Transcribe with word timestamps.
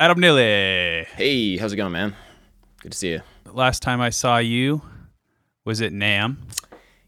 Adam 0.00 0.20
Neely. 0.20 1.06
Hey, 1.16 1.56
how's 1.56 1.72
it 1.72 1.76
going, 1.76 1.90
man? 1.92 2.14
Good 2.82 2.92
to 2.92 2.98
see 2.98 3.10
you. 3.10 3.22
Last 3.52 3.82
time 3.82 4.00
I 4.00 4.10
saw 4.10 4.38
you 4.38 4.82
was 5.64 5.82
at 5.82 5.92
NAMM. 5.92 6.36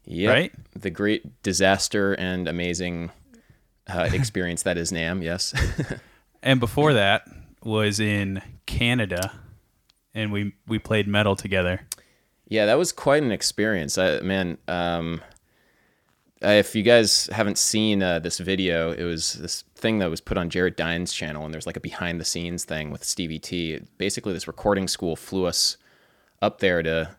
Yeah, 0.03 0.29
Right? 0.29 0.53
The 0.75 0.89
great 0.89 1.41
disaster 1.41 2.13
and 2.13 2.49
amazing 2.49 3.11
uh, 3.87 4.09
experience 4.13 4.63
that 4.63 4.77
is 4.77 4.91
NAMM. 4.91 5.23
Yes. 5.23 5.53
And 6.43 6.59
before 6.59 6.93
that 6.93 7.27
was 7.63 7.99
in 7.99 8.41
Canada 8.65 9.31
and 10.15 10.31
we 10.31 10.55
we 10.67 10.79
played 10.79 11.07
metal 11.07 11.35
together. 11.35 11.81
yeah, 12.47 12.65
that 12.65 12.79
was 12.79 12.91
quite 12.91 13.21
an 13.21 13.31
experience. 13.31 13.95
I, 13.99 14.21
man, 14.21 14.57
um, 14.67 15.21
if 16.41 16.75
you 16.75 16.81
guys 16.81 17.27
haven't 17.27 17.59
seen 17.59 18.01
uh, 18.01 18.17
this 18.17 18.39
video, 18.39 18.91
it 18.91 19.03
was 19.03 19.33
this 19.33 19.63
thing 19.81 19.99
that 19.99 20.09
was 20.09 20.21
put 20.21 20.37
on 20.37 20.49
Jared 20.49 20.75
Dines' 20.75 21.11
channel, 21.13 21.43
and 21.45 21.53
there's 21.53 21.65
like 21.65 21.77
a 21.77 21.81
behind 21.81 22.19
the 22.21 22.25
scenes 22.25 22.63
thing 22.65 22.91
with 22.91 23.03
Stevie 23.03 23.39
T. 23.39 23.79
Basically, 23.97 24.33
this 24.33 24.47
recording 24.47 24.87
school 24.87 25.15
flew 25.15 25.45
us 25.45 25.77
up 26.41 26.59
there 26.59 26.81
to 26.83 27.15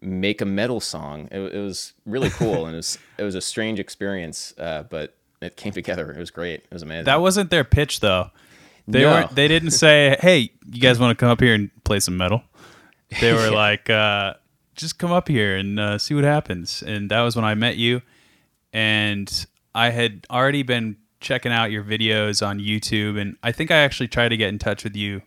make 0.00 0.40
a 0.40 0.44
metal 0.46 0.80
song. 0.80 1.28
It, 1.30 1.38
it 1.54 1.60
was 1.60 1.92
really 2.06 2.30
cool, 2.30 2.66
and 2.66 2.74
it 2.74 2.78
was 2.78 2.98
it 3.18 3.22
was 3.24 3.34
a 3.34 3.40
strange 3.40 3.78
experience, 3.80 4.54
uh, 4.58 4.84
but 4.84 5.16
it 5.42 5.56
came 5.56 5.72
together. 5.72 6.10
It 6.12 6.18
was 6.18 6.30
great. 6.30 6.60
It 6.60 6.72
was 6.72 6.82
amazing. 6.82 7.04
That 7.04 7.20
wasn't 7.20 7.50
their 7.50 7.64
pitch 7.64 8.00
though. 8.00 8.30
They 8.88 9.02
No. 9.02 9.10
weren't 9.10 9.34
they 9.34 9.48
didn't 9.48 9.70
say, 9.72 10.16
"Hey, 10.20 10.50
you 10.70 10.80
guys 10.80 10.98
want 10.98 11.16
to 11.16 11.20
come 11.20 11.30
up 11.30 11.40
here 11.40 11.54
and 11.54 11.70
play 11.84 12.00
some 12.00 12.16
metal?" 12.16 12.42
They 13.20 13.32
were 13.32 13.50
like, 13.66 13.88
uh, 13.90 14.34
"Just 14.74 14.98
come 14.98 15.12
up 15.12 15.28
here 15.28 15.56
and 15.56 15.78
uh, 15.78 15.98
see 15.98 16.14
what 16.14 16.24
happens." 16.24 16.82
And 16.82 17.10
that 17.10 17.20
was 17.20 17.36
when 17.36 17.44
I 17.44 17.54
met 17.54 17.76
you 17.76 18.02
and 18.72 19.46
I 19.74 19.90
had 19.90 20.26
already 20.30 20.62
been 20.62 20.96
checking 21.20 21.52
out 21.52 21.70
your 21.70 21.84
videos 21.84 22.44
on 22.46 22.58
YouTube 22.58 23.20
and 23.20 23.36
I 23.42 23.52
think 23.52 23.70
I 23.70 23.76
actually 23.76 24.08
tried 24.08 24.30
to 24.30 24.36
get 24.36 24.48
in 24.48 24.58
touch 24.58 24.84
with 24.84 24.96
you 24.96 25.22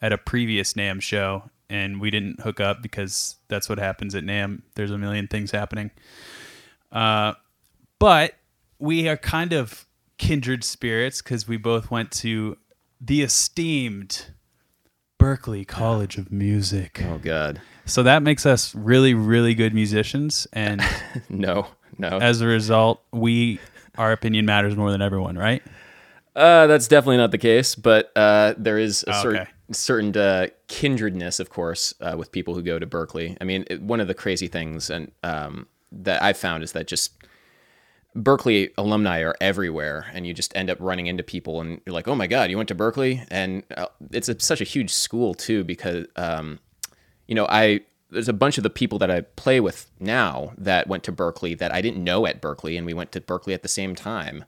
at 0.00 0.12
a 0.12 0.18
previous 0.18 0.74
NAMM 0.74 1.00
show 1.00 1.50
and 1.70 2.00
we 2.00 2.10
didn't 2.10 2.40
hook 2.40 2.60
up 2.60 2.82
because 2.82 3.36
that's 3.48 3.68
what 3.68 3.78
happens 3.78 4.14
at 4.14 4.22
NAMM. 4.22 4.62
There's 4.74 4.90
a 4.90 4.98
million 4.98 5.26
things 5.26 5.50
happening. 5.50 5.90
Uh, 6.92 7.34
but 7.98 8.34
we 8.78 9.08
are 9.08 9.16
kind 9.16 9.52
of 9.52 9.86
kindred 10.18 10.62
spirits 10.62 11.22
because 11.22 11.48
we 11.48 11.56
both 11.56 11.90
went 11.90 12.10
to 12.10 12.56
the 13.00 13.22
esteemed 13.22 14.26
Berklee 15.18 15.66
College 15.66 16.18
of 16.18 16.30
Music. 16.30 17.02
oh 17.04 17.18
god, 17.18 17.60
So 17.86 18.02
that 18.02 18.22
makes 18.22 18.44
us 18.44 18.74
really, 18.74 19.14
really 19.14 19.54
good 19.54 19.74
musicians. 19.74 20.46
And 20.52 20.82
no, 21.28 21.68
no. 21.98 22.18
as 22.18 22.40
a 22.40 22.46
result, 22.46 23.02
we 23.10 23.58
our 23.96 24.12
opinion 24.12 24.46
matters 24.46 24.76
more 24.76 24.90
than 24.90 25.02
everyone, 25.02 25.36
right? 25.36 25.62
Uh, 26.36 26.66
that's 26.66 26.88
definitely 26.88 27.16
not 27.18 27.30
the 27.30 27.38
case, 27.38 27.74
but 27.74 28.10
uh, 28.16 28.54
there 28.58 28.78
is 28.78 29.04
a 29.04 29.12
Oh, 29.12 29.22
certain 29.22 29.40
okay. 29.40 29.50
certain 29.70 30.16
uh, 30.16 30.46
kindredness, 30.68 31.40
of 31.40 31.48
course, 31.50 31.94
uh, 32.00 32.16
with 32.18 32.32
people 32.32 32.54
who 32.54 32.62
go 32.62 32.78
to 32.78 32.86
Berklee. 32.86 33.36
I 33.40 33.44
mean, 33.44 33.64
it, 33.70 33.80
one 33.80 34.00
of 34.00 34.08
the 34.08 34.14
crazy 34.14 34.48
things 34.48 34.90
and 34.90 35.12
um, 35.22 35.66
that 35.92 36.22
I've 36.22 36.36
found 36.36 36.64
is 36.64 36.72
that 36.72 36.86
just 36.88 37.12
Berklee 38.16 38.70
alumni 38.78 39.20
are 39.22 39.34
everywhere, 39.40 40.06
and 40.12 40.26
you 40.26 40.34
just 40.34 40.54
end 40.56 40.70
up 40.70 40.78
running 40.80 41.06
into 41.06 41.22
people, 41.22 41.60
and 41.60 41.80
you're 41.84 41.94
like, 41.94 42.06
"Oh 42.08 42.14
my 42.14 42.26
God, 42.26 42.50
you 42.50 42.56
went 42.56 42.68
to 42.68 42.74
Berklee!" 42.74 43.26
And 43.30 43.64
uh, 43.76 43.86
it's 44.10 44.28
a, 44.28 44.38
such 44.38 44.60
a 44.60 44.64
huge 44.64 44.90
school 44.90 45.34
too, 45.34 45.64
because 45.64 46.06
um, 46.16 46.60
you 47.26 47.34
know, 47.34 47.46
I 47.48 47.80
there's 48.14 48.28
a 48.28 48.32
bunch 48.32 48.56
of 48.56 48.62
the 48.62 48.70
people 48.70 48.98
that 49.00 49.10
I 49.10 49.20
play 49.20 49.60
with 49.60 49.90
now 50.00 50.54
that 50.56 50.88
went 50.88 51.04
to 51.04 51.12
Berklee 51.12 51.58
that 51.58 51.72
I 51.72 51.82
didn't 51.82 52.02
know 52.02 52.26
at 52.26 52.40
Berklee, 52.40 52.76
and 52.78 52.86
we 52.86 52.94
went 52.94 53.12
to 53.12 53.20
Berklee 53.20 53.54
at 53.54 53.62
the 53.62 53.68
same 53.68 53.94
time 53.94 54.44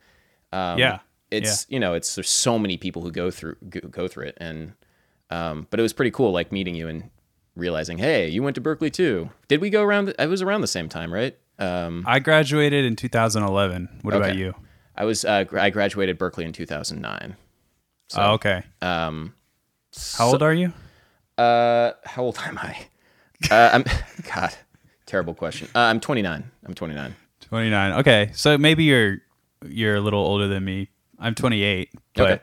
yeah. 0.53 0.99
it's 1.31 1.67
you 1.69 1.81
know 1.81 1.95
it's 1.95 2.15
there's 2.15 2.31
so 2.31 2.59
many 2.59 2.77
people 2.77 3.03
who 3.03 3.11
go 3.11 3.31
through 3.31 3.57
go, 3.69 4.09
through 4.09 4.27
it 4.27 4.37
and 4.39 4.73
um 5.31 5.67
but 5.71 5.81
it 5.81 5.83
was 5.83 5.93
pretty 5.93 6.11
cool 6.11 6.33
like 6.33 6.53
meeting 6.53 6.75
you 6.75 6.89
and 6.89 7.11
realizing 7.55 7.99
hey 7.99 8.29
you 8.29 8.43
went 8.43 8.55
to 8.55 8.61
berklee 8.61 8.93
too 8.93 9.31
did 9.49 9.61
we 9.61 9.71
go 9.71 9.83
around 9.83 10.07
the, 10.07 10.23
i 10.23 10.27
was 10.27 10.43
around 10.43 10.61
the 10.61 10.67
same 10.67 10.89
time 10.89 11.13
right 11.13 11.37
um 11.59 12.05
I 12.07 12.19
graduated 12.19 12.85
in 12.85 12.97
2011. 12.97 14.01
What 14.03 14.15
about 14.15 14.37
you? 14.37 14.55
i 14.95 15.05
was 15.05 15.25
uh, 15.25 15.45
i 15.53 15.71
graduated 15.71 16.19
berklee 16.19 16.45
in 16.45 16.53
2009 16.53 17.37
oh, 18.17 18.33
okay. 18.35 18.63
um 18.83 19.35
How 20.17 20.29
old 20.29 20.43
are 20.43 20.53
you? 20.53 20.73
uh 21.39 21.93
how 22.05 22.25
old 22.25 22.39
am 22.45 22.59
i 22.59 22.87
uh 23.51 23.71
i'm 23.73 23.85
god 24.35 24.55
terrible 25.07 25.35
question 25.35 25.69
uh, 25.75 25.81
i'm 25.81 26.01
29 26.01 26.51
i'm 26.67 26.75
29 26.75 27.15
29. 27.49 27.93
Okay. 28.01 28.31
So 28.35 28.59
maybe 28.59 28.85
you're 28.85 29.19
you're 29.65 29.95
a 29.95 30.01
little 30.01 30.21
older 30.21 30.49
than 30.49 30.65
me. 30.65 30.89
I'm 31.19 31.35
28, 31.35 31.91
but 32.15 32.31
Okay. 32.31 32.43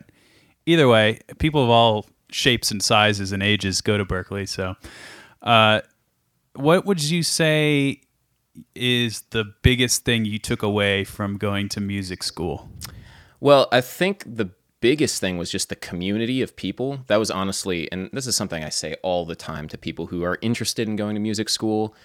either 0.66 0.88
way, 0.88 1.20
people 1.40 1.62
of 1.64 1.70
all 1.70 2.06
shapes 2.32 2.72
and 2.72 2.82
sizes 2.82 3.32
and 3.34 3.44
ages 3.44 3.82
go 3.82 3.98
to 3.98 4.06
Berklee. 4.06 4.48
So, 4.48 4.76
uh, 5.42 5.82
what 6.56 6.86
would 6.86 7.04
you 7.04 7.22
say 7.22 8.00
is 8.76 9.24
the 9.32 9.46
biggest 9.62 10.06
thing 10.06 10.24
you 10.26 10.40
took 10.40 10.64
away 10.64 11.04
from 11.04 11.38
going 11.38 11.68
to 11.70 11.82
music 11.82 12.24
school? 12.24 12.70
Well, 13.42 13.68
I 13.72 13.82
think 13.82 14.24
the 14.26 14.52
biggest 14.84 15.22
thing 15.22 15.38
was 15.38 15.50
just 15.50 15.70
the 15.70 15.78
community 15.78 16.42
of 16.42 16.58
people. 16.58 17.00
That 17.08 17.16
was 17.16 17.32
honestly, 17.32 17.90
and 17.90 18.10
this 18.12 18.28
is 18.28 18.36
something 18.36 18.66
I 18.66 18.68
say 18.68 18.98
all 19.02 19.24
the 19.24 19.34
time 19.34 19.70
to 19.70 19.78
people 19.78 20.08
who 20.08 20.24
are 20.24 20.38
interested 20.42 20.90
in 20.90 20.98
going 20.98 21.16
to 21.16 21.22
music 21.22 21.48
school. 21.48 21.96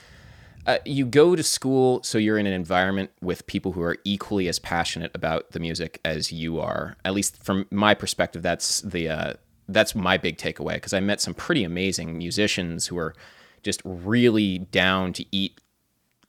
Uh, 0.64 0.78
you 0.84 1.04
go 1.04 1.34
to 1.34 1.42
school 1.42 2.00
so 2.04 2.18
you're 2.18 2.38
in 2.38 2.46
an 2.46 2.52
environment 2.52 3.10
with 3.20 3.48
people 3.48 3.72
who 3.72 3.82
are 3.82 3.96
equally 4.04 4.46
as 4.46 4.60
passionate 4.60 5.10
about 5.12 5.50
the 5.50 5.58
music 5.58 6.00
as 6.04 6.30
you 6.30 6.60
are. 6.60 6.96
At 7.04 7.14
least 7.14 7.42
from 7.42 7.66
my 7.72 7.94
perspective, 7.94 8.42
that's 8.42 8.80
the 8.82 9.08
uh, 9.08 9.32
that's 9.68 9.96
my 9.96 10.16
big 10.16 10.38
takeaway 10.38 10.74
because 10.74 10.92
I 10.92 11.00
met 11.00 11.20
some 11.20 11.34
pretty 11.34 11.64
amazing 11.64 12.16
musicians 12.16 12.86
who 12.86 12.96
are 12.96 13.12
just 13.64 13.82
really 13.84 14.58
down 14.58 15.12
to 15.14 15.26
eat, 15.32 15.60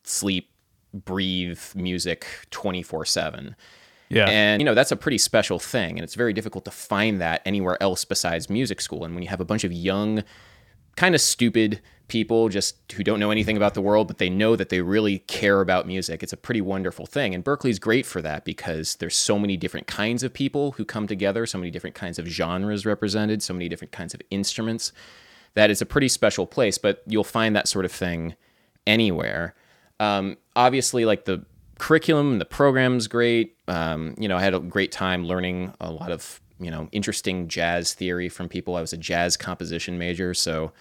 sleep, 0.03 0.49
breathe 0.95 1.61
music 1.75 2.25
24 2.49 3.05
7 3.05 3.55
Yeah. 4.09 4.25
and 4.25 4.59
you 4.59 4.65
know 4.65 4.73
that's 4.73 4.91
a 4.91 4.95
pretty 4.95 5.19
special 5.19 5.59
thing 5.59 5.91
and 5.91 5.99
it's 5.99 6.15
very 6.15 6.33
difficult 6.33 6.65
to 6.65 6.71
find 6.71 7.21
that 7.21 7.41
anywhere 7.45 7.81
else 7.81 8.05
besides 8.05 8.49
music 8.49 8.81
school. 8.81 9.05
And 9.05 9.13
when 9.13 9.23
you 9.23 9.29
have 9.29 9.41
a 9.41 9.45
bunch 9.45 9.63
of 9.63 9.71
young 9.71 10.23
kind 10.95 11.15
of 11.15 11.21
stupid 11.21 11.79
people 12.07 12.49
just 12.49 12.91
who 12.93 13.03
don't 13.03 13.19
know 13.19 13.29
anything 13.29 13.55
about 13.55 13.75
the 13.75 13.81
world 13.81 14.07
but 14.07 14.17
they 14.17 14.29
know 14.29 14.55
that 14.55 14.69
they 14.69 14.81
really 14.81 15.19
care 15.19 15.61
about 15.61 15.85
music 15.85 16.23
it's 16.23 16.33
a 16.33 16.37
pretty 16.37 16.59
wonderful 16.59 17.05
thing. 17.05 17.35
And 17.35 17.45
berklee's 17.45 17.77
great 17.79 18.05
for 18.05 18.21
that 18.21 18.45
because 18.45 18.95
there's 18.95 19.15
so 19.15 19.37
many 19.37 19.55
different 19.55 19.85
kinds 19.85 20.23
of 20.23 20.33
people 20.33 20.71
who 20.73 20.85
come 20.85 21.05
together 21.05 21.45
so 21.45 21.59
many 21.59 21.69
different 21.69 21.95
kinds 21.95 22.17
of 22.17 22.25
genres 22.25 22.85
represented 22.85 23.43
so 23.43 23.53
many 23.53 23.69
different 23.69 23.91
kinds 23.91 24.13
of 24.15 24.21
instruments 24.31 24.91
that 25.53 25.69
it's 25.69 25.81
a 25.81 25.85
pretty 25.85 26.07
special 26.07 26.47
place 26.47 26.79
but 26.79 27.03
you'll 27.05 27.23
find 27.23 27.55
that 27.55 27.67
sort 27.67 27.85
of 27.85 27.91
thing 27.91 28.35
anywhere. 28.87 29.53
Um, 29.99 30.37
obviously 30.55 31.05
like 31.05 31.25
the 31.25 31.45
curriculum 31.77 32.33
and 32.33 32.41
the 32.41 32.45
program's 32.45 33.07
great 33.07 33.55
um, 33.69 34.15
you 34.17 34.27
know 34.27 34.37
i 34.37 34.41
had 34.41 34.53
a 34.53 34.59
great 34.59 34.91
time 34.91 35.25
learning 35.25 35.73
a 35.79 35.91
lot 35.91 36.11
of 36.11 36.41
you 36.59 36.69
know 36.69 36.89
interesting 36.91 37.47
jazz 37.47 37.93
theory 37.93 38.29
from 38.29 38.49
people 38.49 38.75
i 38.75 38.81
was 38.81 38.93
a 38.93 38.97
jazz 38.97 39.37
composition 39.37 39.97
major 39.97 40.33
so 40.33 40.71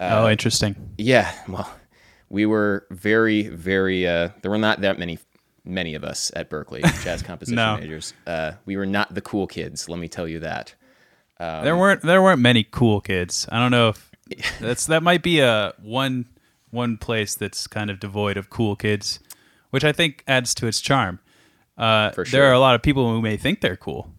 oh, 0.00 0.28
interesting. 0.28 0.76
yeah 0.98 1.32
well 1.48 1.70
we 2.28 2.46
were 2.46 2.86
very 2.90 3.48
very 3.48 4.06
uh, 4.06 4.28
there 4.42 4.50
were 4.50 4.58
not 4.58 4.80
that 4.82 4.98
many 4.98 5.18
many 5.64 5.94
of 5.94 6.04
us 6.04 6.30
at 6.36 6.48
berklee 6.48 6.82
jazz 7.04 7.22
composition 7.22 7.56
No. 7.56 7.76
majors 7.76 8.14
uh, 8.26 8.52
we 8.64 8.76
were 8.76 8.86
not 8.86 9.12
the 9.14 9.20
cool 9.20 9.46
kids 9.46 9.88
let 9.88 9.98
me 9.98 10.08
tell 10.08 10.28
you 10.28 10.38
that 10.40 10.74
there 11.62 11.76
weren't 11.76 12.02
there 12.02 12.20
weren't 12.22 12.40
many 12.40 12.64
cool 12.64 13.00
kids. 13.00 13.46
I 13.50 13.58
don't 13.58 13.70
know 13.70 13.90
if 13.90 14.10
that's 14.60 14.86
that 14.86 15.02
might 15.02 15.22
be 15.22 15.40
a 15.40 15.72
one 15.80 16.26
one 16.70 16.96
place 16.98 17.34
that's 17.34 17.66
kind 17.66 17.90
of 17.90 18.00
devoid 18.00 18.36
of 18.36 18.50
cool 18.50 18.76
kids, 18.76 19.20
which 19.70 19.84
I 19.84 19.92
think 19.92 20.24
adds 20.26 20.54
to 20.56 20.66
its 20.66 20.80
charm. 20.80 21.20
Uh, 21.78 22.10
For 22.10 22.24
There 22.24 22.44
are 22.48 22.52
a 22.52 22.58
lot 22.58 22.74
of 22.74 22.82
people 22.82 23.10
who 23.10 23.22
may 23.22 23.36
think 23.36 23.60
they're 23.60 23.76
cool. 23.76 24.10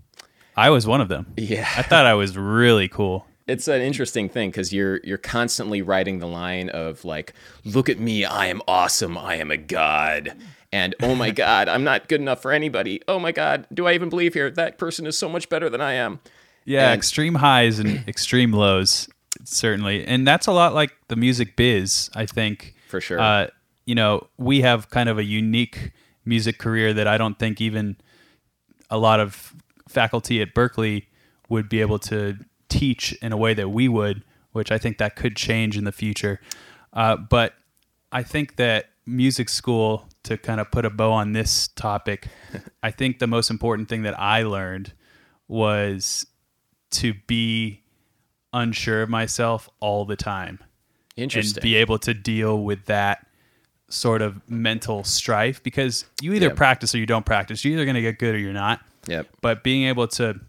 I 0.55 0.69
was 0.69 0.87
one 0.87 1.01
of 1.01 1.07
them. 1.09 1.27
yeah 1.37 1.67
I 1.77 1.81
thought 1.83 2.05
I 2.05 2.13
was 2.15 2.37
really 2.37 2.87
cool. 2.87 3.25
it's 3.47 3.67
an 3.67 3.81
interesting 3.81 4.29
thing 4.29 4.49
because 4.49 4.71
you're 4.73 4.99
you're 5.03 5.17
constantly 5.17 5.81
writing 5.81 6.19
the 6.19 6.27
line 6.27 6.69
of 6.69 7.03
like, 7.05 7.33
"Look 7.65 7.89
at 7.89 7.99
me, 7.99 8.25
I 8.25 8.47
am 8.47 8.61
awesome, 8.67 9.17
I 9.17 9.35
am 9.35 9.51
a 9.51 9.57
god," 9.57 10.33
and 10.71 10.95
"Oh 11.01 11.15
my 11.15 11.31
god, 11.45 11.67
I'm 11.69 11.83
not 11.83 12.07
good 12.07 12.21
enough 12.21 12.41
for 12.41 12.51
anybody." 12.51 13.01
"Oh 13.07 13.19
my 13.19 13.31
god, 13.31 13.67
do 13.73 13.87
I 13.87 13.93
even 13.93 14.09
believe 14.09 14.33
here? 14.33 14.49
That 14.51 14.77
person 14.77 15.05
is 15.05 15.17
so 15.17 15.27
much 15.29 15.49
better 15.49 15.69
than 15.69 15.81
I 15.81 15.93
am." 15.93 16.19
Yeah, 16.65 16.91
And- 16.91 16.97
extreme 16.97 17.35
highs 17.35 17.79
and 17.79 18.03
extreme 18.07 18.51
lows, 18.53 19.07
certainly, 19.45 20.05
and 20.05 20.27
that's 20.27 20.45
a 20.47 20.51
lot 20.51 20.73
like 20.73 20.91
the 21.07 21.15
music 21.15 21.55
biz. 21.55 22.09
I 22.15 22.25
think 22.25 22.75
For 22.87 22.99
sure. 23.01 23.19
Uh, 23.19 23.47
you 23.85 23.95
know, 23.95 24.27
we 24.37 24.61
have 24.61 24.89
kind 24.89 25.09
of 25.09 25.17
a 25.17 25.23
unique 25.23 25.91
music 26.29 26.59
career 26.59 26.93
that 26.93 27.07
I 27.07 27.17
don't 27.17 27.37
think 27.37 27.59
even 27.59 27.97
a 28.89 28.97
lot 28.97 29.19
of 29.19 29.53
faculty 29.89 30.41
at 30.41 30.53
Berklee 30.53 31.07
would 31.49 31.67
be 31.67 31.81
able 31.81 31.99
to 31.99 32.37
teach 32.69 33.13
in 33.13 33.33
a 33.33 33.37
way 33.37 33.53
that 33.55 33.69
we 33.69 33.89
would, 33.89 34.23
which 34.51 34.71
I 34.71 34.77
think 34.77 34.99
that 34.99 35.15
could 35.15 35.35
change 35.35 35.75
in 35.77 35.83
the 35.83 35.91
future. 35.91 36.39
Uh, 36.93 37.17
but 37.17 37.55
I 38.11 38.23
think 38.23 38.55
that 38.55 38.91
music 39.05 39.49
school, 39.49 40.07
to 40.23 40.37
kind 40.37 40.61
of 40.61 40.69
put 40.69 40.85
a 40.85 40.89
bow 40.89 41.11
on 41.11 41.33
this 41.33 41.67
topic, 41.69 42.27
I 42.83 42.91
think 42.91 43.19
the 43.19 43.27
most 43.27 43.49
important 43.49 43.89
thing 43.89 44.03
that 44.03 44.17
I 44.19 44.43
learned 44.43 44.93
was 45.47 46.25
to 46.91 47.15
be 47.27 47.81
unsure 48.53 49.01
of 49.01 49.09
myself 49.09 49.67
all 49.79 50.05
the 50.05 50.15
time 50.15 50.59
and 51.17 51.61
be 51.61 51.75
able 51.75 51.97
to 51.99 52.13
deal 52.13 52.63
with 52.63 52.85
that 52.85 53.25
sort 53.89 54.21
of 54.21 54.47
mental 54.49 55.03
strife 55.03 55.61
because 55.63 56.05
you 56.21 56.33
either 56.33 56.47
Yeah. 56.47 56.53
practice 56.53 56.93
or 56.95 56.99
you 56.99 57.05
don't 57.05 57.25
practice. 57.25 57.65
You're 57.65 57.73
either 57.73 57.85
going 57.85 57.95
to 57.95 58.01
get 58.01 58.19
good 58.19 58.35
or 58.35 58.37
you're 58.37 58.53
not. 58.53 58.81
Yep. 59.07 59.27
But 59.41 59.63
being 59.63 59.83
able 59.83 60.07
to 60.09 60.39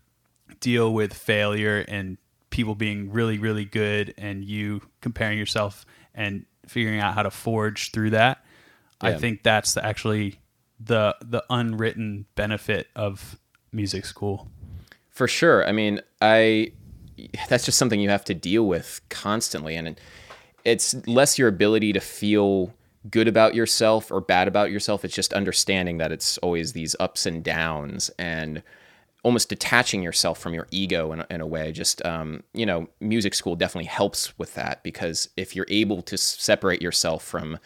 deal 0.60 0.92
with 0.92 1.14
failure 1.14 1.84
and 1.88 2.18
people 2.50 2.74
being 2.74 3.10
really, 3.10 3.38
really 3.38 3.64
good 3.64 4.12
and 4.18 4.44
you 4.44 4.82
comparing 5.00 5.38
yourself 5.38 5.86
and 6.14 6.44
figuring 6.66 7.00
out 7.00 7.14
how 7.14 7.22
to 7.22 7.30
forge 7.30 7.90
through 7.92 8.10
that, 8.10 8.44
I 9.00 9.14
think 9.14 9.42
that's 9.42 9.72
the, 9.74 9.84
actually 9.84 10.38
the 10.78 11.16
the 11.22 11.42
unwritten 11.48 12.26
benefit 12.34 12.88
of 12.94 13.38
music 13.72 14.04
school. 14.04 14.48
For 15.08 15.26
sure. 15.26 15.66
I 15.66 15.72
mean, 15.72 16.02
I 16.20 16.72
that's 17.48 17.64
just 17.64 17.78
something 17.78 18.00
you 18.00 18.10
have 18.10 18.24
to 18.26 18.34
deal 18.34 18.66
with 18.66 19.00
constantly 19.08 19.76
and 19.76 19.98
it's 20.64 20.94
less 21.06 21.38
your 21.38 21.48
ability 21.48 21.92
to 21.94 22.00
feel 22.00 22.74
good 23.08 23.28
about 23.28 23.54
yourself 23.54 24.10
or 24.10 24.20
bad 24.20 24.46
about 24.48 24.70
yourself. 24.70 25.04
It's 25.04 25.14
just 25.14 25.32
understanding 25.32 25.98
that 25.98 26.12
it's 26.12 26.36
always 26.38 26.72
these 26.72 26.94
ups 27.00 27.24
and 27.24 27.42
downs 27.42 28.10
and 28.18 28.62
almost 29.22 29.48
detaching 29.48 30.02
yourself 30.02 30.38
from 30.38 30.52
your 30.54 30.66
ego 30.70 31.12
in, 31.12 31.20
a- 31.20 31.26
in 31.30 31.40
a 31.40 31.46
way. 31.46 31.72
Just, 31.72 32.04
um, 32.04 32.42
you 32.52 32.66
know, 32.66 32.88
music 33.00 33.34
school 33.34 33.54
definitely 33.56 33.86
helps 33.86 34.36
with 34.38 34.54
that 34.54 34.82
because 34.82 35.28
if 35.36 35.54
you're 35.56 35.66
able 35.68 36.02
to 36.02 36.16
separate 36.18 36.82
yourself 36.82 37.22
from 37.24 37.58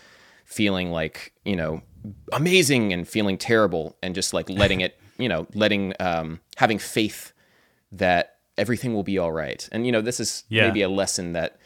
feeling 0.44 0.90
like, 0.90 1.32
you 1.44 1.56
know, 1.56 1.80
amazing 2.32 2.92
and 2.92 3.08
feeling 3.08 3.38
terrible 3.38 3.96
and 4.02 4.14
just 4.14 4.34
like 4.34 4.48
letting 4.50 4.80
it, 4.80 4.98
you 5.18 5.28
know, 5.28 5.46
letting, 5.54 5.94
um, 6.00 6.40
having 6.56 6.78
faith 6.78 7.32
that 7.92 8.36
everything 8.58 8.92
will 8.94 9.02
be 9.04 9.18
all 9.18 9.32
right. 9.32 9.68
And, 9.72 9.86
you 9.86 9.92
know, 9.92 10.00
this 10.00 10.20
is 10.20 10.44
Yeah. 10.48 10.66
maybe 10.66 10.82
a 10.82 10.88
lesson 10.88 11.32
that 11.32 11.56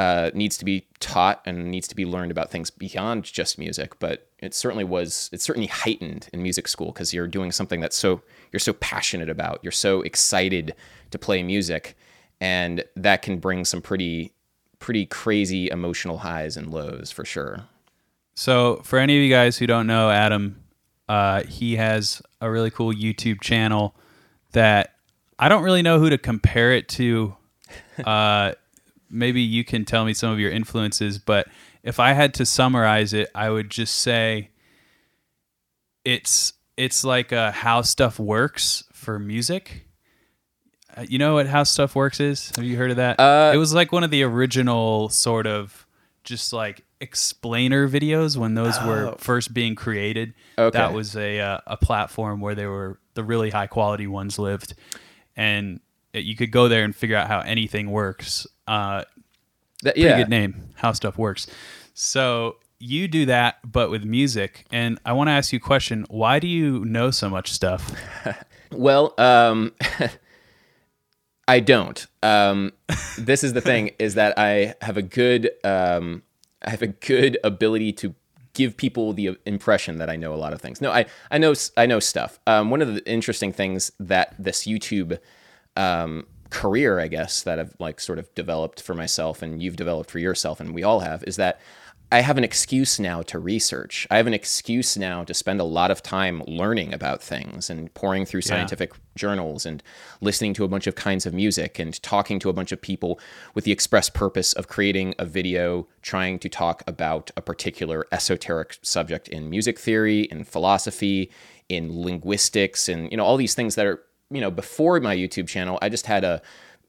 uh, 0.00 0.30
needs 0.32 0.56
to 0.56 0.64
be 0.64 0.86
taught 0.98 1.42
and 1.44 1.70
needs 1.70 1.86
to 1.86 1.94
be 1.94 2.06
learned 2.06 2.30
about 2.30 2.50
things 2.50 2.70
beyond 2.70 3.22
just 3.22 3.58
music. 3.58 3.98
But 3.98 4.30
it 4.38 4.54
certainly 4.54 4.82
was, 4.82 5.28
it's 5.30 5.44
certainly 5.44 5.66
heightened 5.66 6.30
in 6.32 6.42
music 6.42 6.68
school 6.68 6.90
because 6.90 7.12
you're 7.12 7.26
doing 7.26 7.52
something 7.52 7.80
that's 7.80 7.98
so, 7.98 8.22
you're 8.50 8.60
so 8.60 8.72
passionate 8.72 9.28
about, 9.28 9.60
you're 9.62 9.70
so 9.70 10.00
excited 10.00 10.74
to 11.10 11.18
play 11.18 11.42
music. 11.42 11.98
And 12.40 12.82
that 12.96 13.20
can 13.20 13.40
bring 13.40 13.66
some 13.66 13.82
pretty, 13.82 14.32
pretty 14.78 15.04
crazy 15.04 15.68
emotional 15.68 16.16
highs 16.16 16.56
and 16.56 16.70
lows 16.70 17.10
for 17.10 17.26
sure. 17.26 17.64
So, 18.34 18.80
for 18.82 18.98
any 18.98 19.18
of 19.18 19.22
you 19.22 19.28
guys 19.28 19.58
who 19.58 19.66
don't 19.66 19.86
know 19.86 20.08
Adam, 20.08 20.64
uh, 21.10 21.42
he 21.42 21.76
has 21.76 22.22
a 22.40 22.50
really 22.50 22.70
cool 22.70 22.94
YouTube 22.94 23.42
channel 23.42 23.94
that 24.52 24.94
I 25.38 25.50
don't 25.50 25.62
really 25.62 25.82
know 25.82 25.98
who 25.98 26.08
to 26.08 26.16
compare 26.16 26.72
it 26.72 26.88
to. 26.90 27.36
Uh, 28.04 28.54
maybe 29.10 29.40
you 29.40 29.64
can 29.64 29.84
tell 29.84 30.04
me 30.04 30.14
some 30.14 30.32
of 30.32 30.38
your 30.38 30.50
influences, 30.50 31.18
but 31.18 31.48
if 31.82 31.98
I 31.98 32.12
had 32.12 32.34
to 32.34 32.46
summarize 32.46 33.12
it, 33.12 33.30
I 33.34 33.50
would 33.50 33.70
just 33.70 33.96
say 33.96 34.50
it's 36.04 36.52
it's 36.76 37.04
like 37.04 37.32
uh, 37.32 37.52
how 37.52 37.82
stuff 37.82 38.18
works 38.18 38.84
for 38.92 39.18
music. 39.18 39.86
Uh, 40.96 41.04
you 41.08 41.18
know 41.18 41.34
what 41.34 41.46
how 41.46 41.62
stuff 41.62 41.94
works 41.94 42.20
is? 42.20 42.52
Have 42.56 42.64
you 42.64 42.76
heard 42.76 42.90
of 42.90 42.96
that? 42.96 43.20
Uh, 43.20 43.52
it 43.54 43.58
was 43.58 43.74
like 43.74 43.92
one 43.92 44.04
of 44.04 44.10
the 44.10 44.22
original 44.22 45.08
sort 45.08 45.46
of 45.46 45.86
just 46.24 46.52
like 46.52 46.84
explainer 47.00 47.88
videos 47.88 48.36
when 48.36 48.54
those 48.54 48.80
were 48.82 49.14
first 49.18 49.54
being 49.54 49.74
created. 49.74 50.34
Okay. 50.58 50.76
That 50.76 50.92
was 50.92 51.16
a 51.16 51.40
uh, 51.40 51.60
a 51.66 51.76
platform 51.76 52.40
where 52.40 52.54
they 52.54 52.66
were 52.66 52.98
the 53.14 53.24
really 53.24 53.50
high 53.50 53.66
quality 53.66 54.06
ones 54.06 54.38
lived, 54.38 54.74
and 55.36 55.80
it, 56.12 56.24
you 56.24 56.36
could 56.36 56.50
go 56.50 56.68
there 56.68 56.84
and 56.84 56.94
figure 56.94 57.16
out 57.16 57.28
how 57.28 57.40
anything 57.40 57.90
works. 57.90 58.46
Uh, 58.70 59.04
That, 59.82 59.94
pretty 59.94 60.16
good 60.16 60.28
name, 60.28 60.70
how 60.76 60.92
stuff 60.92 61.18
works. 61.18 61.46
So 61.94 62.56
you 62.78 63.08
do 63.08 63.26
that, 63.26 63.58
but 63.64 63.90
with 63.90 64.04
music. 64.04 64.66
And 64.70 64.98
I 65.04 65.12
want 65.12 65.28
to 65.28 65.32
ask 65.32 65.52
you 65.52 65.58
a 65.58 65.60
question: 65.60 66.06
Why 66.08 66.38
do 66.38 66.46
you 66.46 66.84
know 66.84 67.10
so 67.10 67.28
much 67.28 67.52
stuff? 67.52 67.94
Well, 68.72 69.14
um, 69.18 69.72
I 71.48 71.58
don't. 71.58 72.06
Um, 72.22 72.72
this 73.18 73.42
is 73.42 73.52
the 73.52 73.60
thing: 73.60 73.90
is 73.98 74.14
that 74.14 74.38
I 74.38 74.74
have 74.80 74.96
a 74.96 75.02
good, 75.02 75.50
um, 75.64 76.22
I 76.62 76.70
have 76.70 76.82
a 76.82 76.86
good 76.86 77.36
ability 77.42 77.92
to 77.94 78.14
give 78.54 78.76
people 78.76 79.12
the 79.12 79.36
impression 79.44 79.98
that 79.98 80.08
I 80.08 80.14
know 80.14 80.32
a 80.32 80.36
lot 80.36 80.52
of 80.52 80.60
things. 80.60 80.80
No, 80.80 80.92
I, 80.92 81.06
I 81.32 81.38
know, 81.38 81.54
I 81.76 81.86
know 81.86 81.98
stuff. 81.98 82.38
Um, 82.46 82.70
one 82.70 82.80
of 82.80 82.94
the 82.94 83.10
interesting 83.10 83.52
things 83.52 83.90
that 83.98 84.34
this 84.38 84.64
YouTube 84.64 85.18
um, 85.76 86.26
career, 86.50 87.00
I 87.00 87.08
guess, 87.08 87.42
that 87.42 87.58
I've 87.58 87.74
like 87.78 88.00
sort 88.00 88.18
of 88.18 88.34
developed 88.34 88.82
for 88.82 88.94
myself, 88.94 89.42
and 89.42 89.62
you've 89.62 89.76
developed 89.76 90.10
for 90.10 90.18
yourself, 90.18 90.60
and 90.60 90.74
we 90.74 90.82
all 90.82 91.00
have, 91.00 91.24
is 91.24 91.36
that 91.36 91.60
I 92.12 92.22
have 92.22 92.38
an 92.38 92.42
excuse 92.42 92.98
now 92.98 93.22
to 93.22 93.38
research. 93.38 94.04
I 94.10 94.16
have 94.16 94.26
an 94.26 94.34
excuse 94.34 94.96
now 94.96 95.22
to 95.22 95.32
spend 95.32 95.60
a 95.60 95.64
lot 95.64 95.92
of 95.92 96.02
time 96.02 96.42
learning 96.48 96.92
about 96.92 97.22
things 97.22 97.70
and 97.70 97.92
pouring 97.94 98.26
through 98.26 98.40
scientific 98.40 98.94
journals 99.14 99.64
and 99.64 99.80
listening 100.20 100.52
to 100.54 100.64
a 100.64 100.68
bunch 100.68 100.88
of 100.88 100.96
kinds 100.96 101.24
of 101.24 101.32
music 101.32 101.78
and 101.78 102.02
talking 102.02 102.40
to 102.40 102.48
a 102.48 102.52
bunch 102.52 102.72
of 102.72 102.82
people 102.82 103.20
with 103.54 103.62
the 103.62 103.70
express 103.70 104.10
purpose 104.10 104.52
of 104.54 104.66
creating 104.66 105.14
a 105.20 105.24
video 105.24 105.86
trying 106.02 106.40
to 106.40 106.48
talk 106.48 106.82
about 106.88 107.30
a 107.36 107.42
particular 107.42 108.04
esoteric 108.10 108.78
subject 108.82 109.28
in 109.28 109.48
music 109.48 109.78
theory, 109.78 110.22
in 110.22 110.42
philosophy, 110.42 111.30
in 111.68 112.02
linguistics, 112.02 112.88
and 112.88 113.08
you 113.12 113.16
know 113.16 113.24
all 113.24 113.36
these 113.36 113.54
things 113.54 113.76
that 113.76 113.86
are 113.86 114.02
you 114.30 114.40
know 114.40 114.50
before 114.50 114.98
my 115.00 115.16
YouTube 115.16 115.48
channel 115.48 115.78
I 115.82 115.88
just 115.88 116.06
had 116.06 116.24
a 116.24 116.42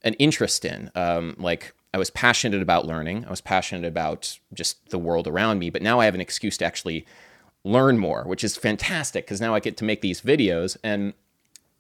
an 0.04 0.14
interest 0.16 0.66
in 0.66 0.92
um, 0.96 1.36
like 1.38 1.74
I 1.94 1.98
was 1.98 2.10
passionate 2.10 2.62
about 2.62 2.88
learning. 2.88 3.26
I 3.26 3.30
was 3.30 3.42
passionate 3.42 3.86
about 3.86 4.40
just 4.54 4.90
the 4.90 5.00
world 5.00 5.28
around 5.28 5.60
me, 5.60 5.70
but 5.70 5.82
now 5.82 6.00
I 6.00 6.06
have 6.06 6.16
an 6.16 6.22
excuse 6.22 6.58
to 6.58 6.66
actually 6.66 7.06
learn 7.64 7.98
more, 7.98 8.24
which 8.24 8.44
is 8.44 8.56
fantastic 8.56 9.26
because 9.26 9.42
now 9.42 9.54
I 9.54 9.60
get 9.60 9.78
to 9.78 9.84
make 9.84 10.02
these 10.02 10.22
videos. 10.22 10.78
And 10.84 11.14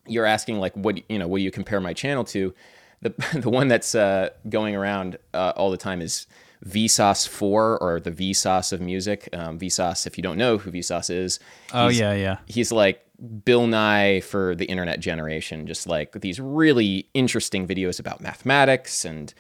you're 0.06 0.26
asking 0.26 0.60
like, 0.60 0.76
what 0.76 1.10
you 1.10 1.18
know, 1.18 1.28
what 1.28 1.38
do 1.38 1.44
you 1.44 1.52
compare 1.52 1.80
my 1.80 1.94
channel 1.94 2.24
to? 2.26 2.54
The 3.02 3.10
the 3.42 3.50
one 3.50 3.68
that's 3.68 3.96
uh, 3.96 4.30
going 4.50 4.76
around 4.76 5.18
uh, 5.34 5.54
all 5.56 5.72
the 5.72 5.78
time 5.78 6.02
is 6.02 6.28
Vsauce 6.66 7.28
Four 7.28 7.78
or 7.82 8.00
the 8.02 8.12
Vsauce 8.12 8.74
of 8.74 8.82
music. 8.82 9.30
Um, 9.32 9.58
Vsauce, 9.58 10.06
if 10.06 10.18
you 10.18 10.24
don't 10.24 10.38
know 10.38 10.58
who 10.58 10.72
Vsauce 10.72 11.10
is, 11.10 11.40
Oh 11.74 11.88
yeah, 11.88 12.14
yeah. 12.14 12.38
he's 12.48 12.72
like 12.72 13.06
Bill 13.46 13.68
Nye 13.68 14.20
for 14.22 14.56
the 14.56 14.66
internet 14.66 15.00
generation, 15.00 15.68
just 15.68 15.88
like 15.88 16.14
these 16.22 16.40
really 16.40 17.08
interesting 17.14 17.68
videos 17.68 18.00
about 18.00 18.22
mathematics 18.22 19.06
and 19.06 19.34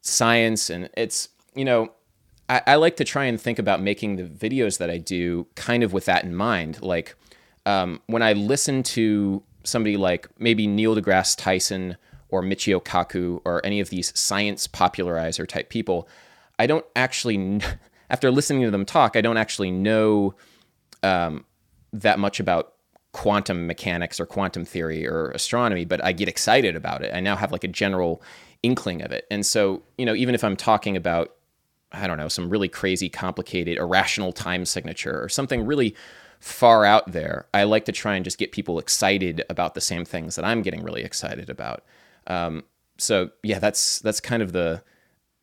science. 0.00 0.70
And 0.70 0.88
it's, 0.96 1.28
you 1.54 1.64
know, 1.64 1.92
I, 2.48 2.62
I 2.66 2.74
like 2.76 2.96
to 2.96 3.04
try 3.04 3.24
and 3.24 3.40
think 3.40 3.58
about 3.58 3.82
making 3.82 4.16
the 4.16 4.24
videos 4.24 4.78
that 4.78 4.90
I 4.90 4.98
do 4.98 5.46
kind 5.56 5.82
of 5.82 5.92
with 5.92 6.06
that 6.06 6.24
in 6.24 6.34
mind. 6.34 6.80
Like 6.80 7.16
um, 7.66 8.00
when 8.06 8.22
I 8.22 8.32
listen 8.32 8.82
to 8.84 9.42
somebody 9.62 9.96
like 9.98 10.28
maybe 10.38 10.66
Neil 10.66 10.96
deGrasse 10.96 11.36
Tyson 11.36 11.96
or 12.30 12.42
Michio 12.42 12.82
Kaku 12.82 13.42
or 13.44 13.64
any 13.64 13.80
of 13.80 13.90
these 13.90 14.18
science 14.18 14.66
popularizer 14.66 15.44
type 15.44 15.68
people, 15.68 16.08
I 16.58 16.66
don't 16.66 16.86
actually, 16.96 17.60
after 18.10 18.30
listening 18.30 18.62
to 18.62 18.70
them 18.70 18.86
talk, 18.86 19.16
I 19.16 19.20
don't 19.20 19.36
actually 19.36 19.70
know 19.70 20.34
um, 21.02 21.44
that 21.92 22.18
much 22.18 22.40
about 22.40 22.72
quantum 23.18 23.66
mechanics 23.66 24.20
or 24.20 24.26
quantum 24.26 24.64
theory 24.64 25.04
or 25.04 25.32
astronomy, 25.32 25.84
but 25.84 26.02
I 26.04 26.12
get 26.12 26.28
excited 26.28 26.76
about 26.76 27.02
it. 27.02 27.12
I 27.12 27.18
now 27.18 27.34
have 27.34 27.50
like 27.50 27.64
a 27.64 27.68
general 27.68 28.22
inkling 28.62 29.02
of 29.02 29.10
it. 29.10 29.26
And 29.28 29.44
so, 29.44 29.82
you 29.96 30.06
know, 30.06 30.14
even 30.14 30.36
if 30.36 30.44
I'm 30.44 30.54
talking 30.54 30.96
about, 30.96 31.34
I 31.90 32.06
don't 32.06 32.16
know, 32.16 32.28
some 32.28 32.48
really 32.48 32.68
crazy, 32.68 33.08
complicated, 33.08 33.76
irrational 33.76 34.32
time 34.32 34.64
signature 34.64 35.20
or 35.20 35.28
something 35.28 35.66
really 35.66 35.96
far 36.38 36.84
out 36.84 37.10
there, 37.10 37.48
I 37.52 37.64
like 37.64 37.86
to 37.86 37.92
try 37.92 38.14
and 38.14 38.24
just 38.24 38.38
get 38.38 38.52
people 38.52 38.78
excited 38.78 39.44
about 39.50 39.74
the 39.74 39.80
same 39.80 40.04
things 40.04 40.36
that 40.36 40.44
I'm 40.44 40.62
getting 40.62 40.84
really 40.84 41.02
excited 41.02 41.50
about. 41.50 41.84
Um, 42.28 42.62
so 42.98 43.30
yeah, 43.42 43.58
that's 43.58 43.98
that's 43.98 44.20
kind 44.20 44.44
of 44.44 44.52
the 44.52 44.80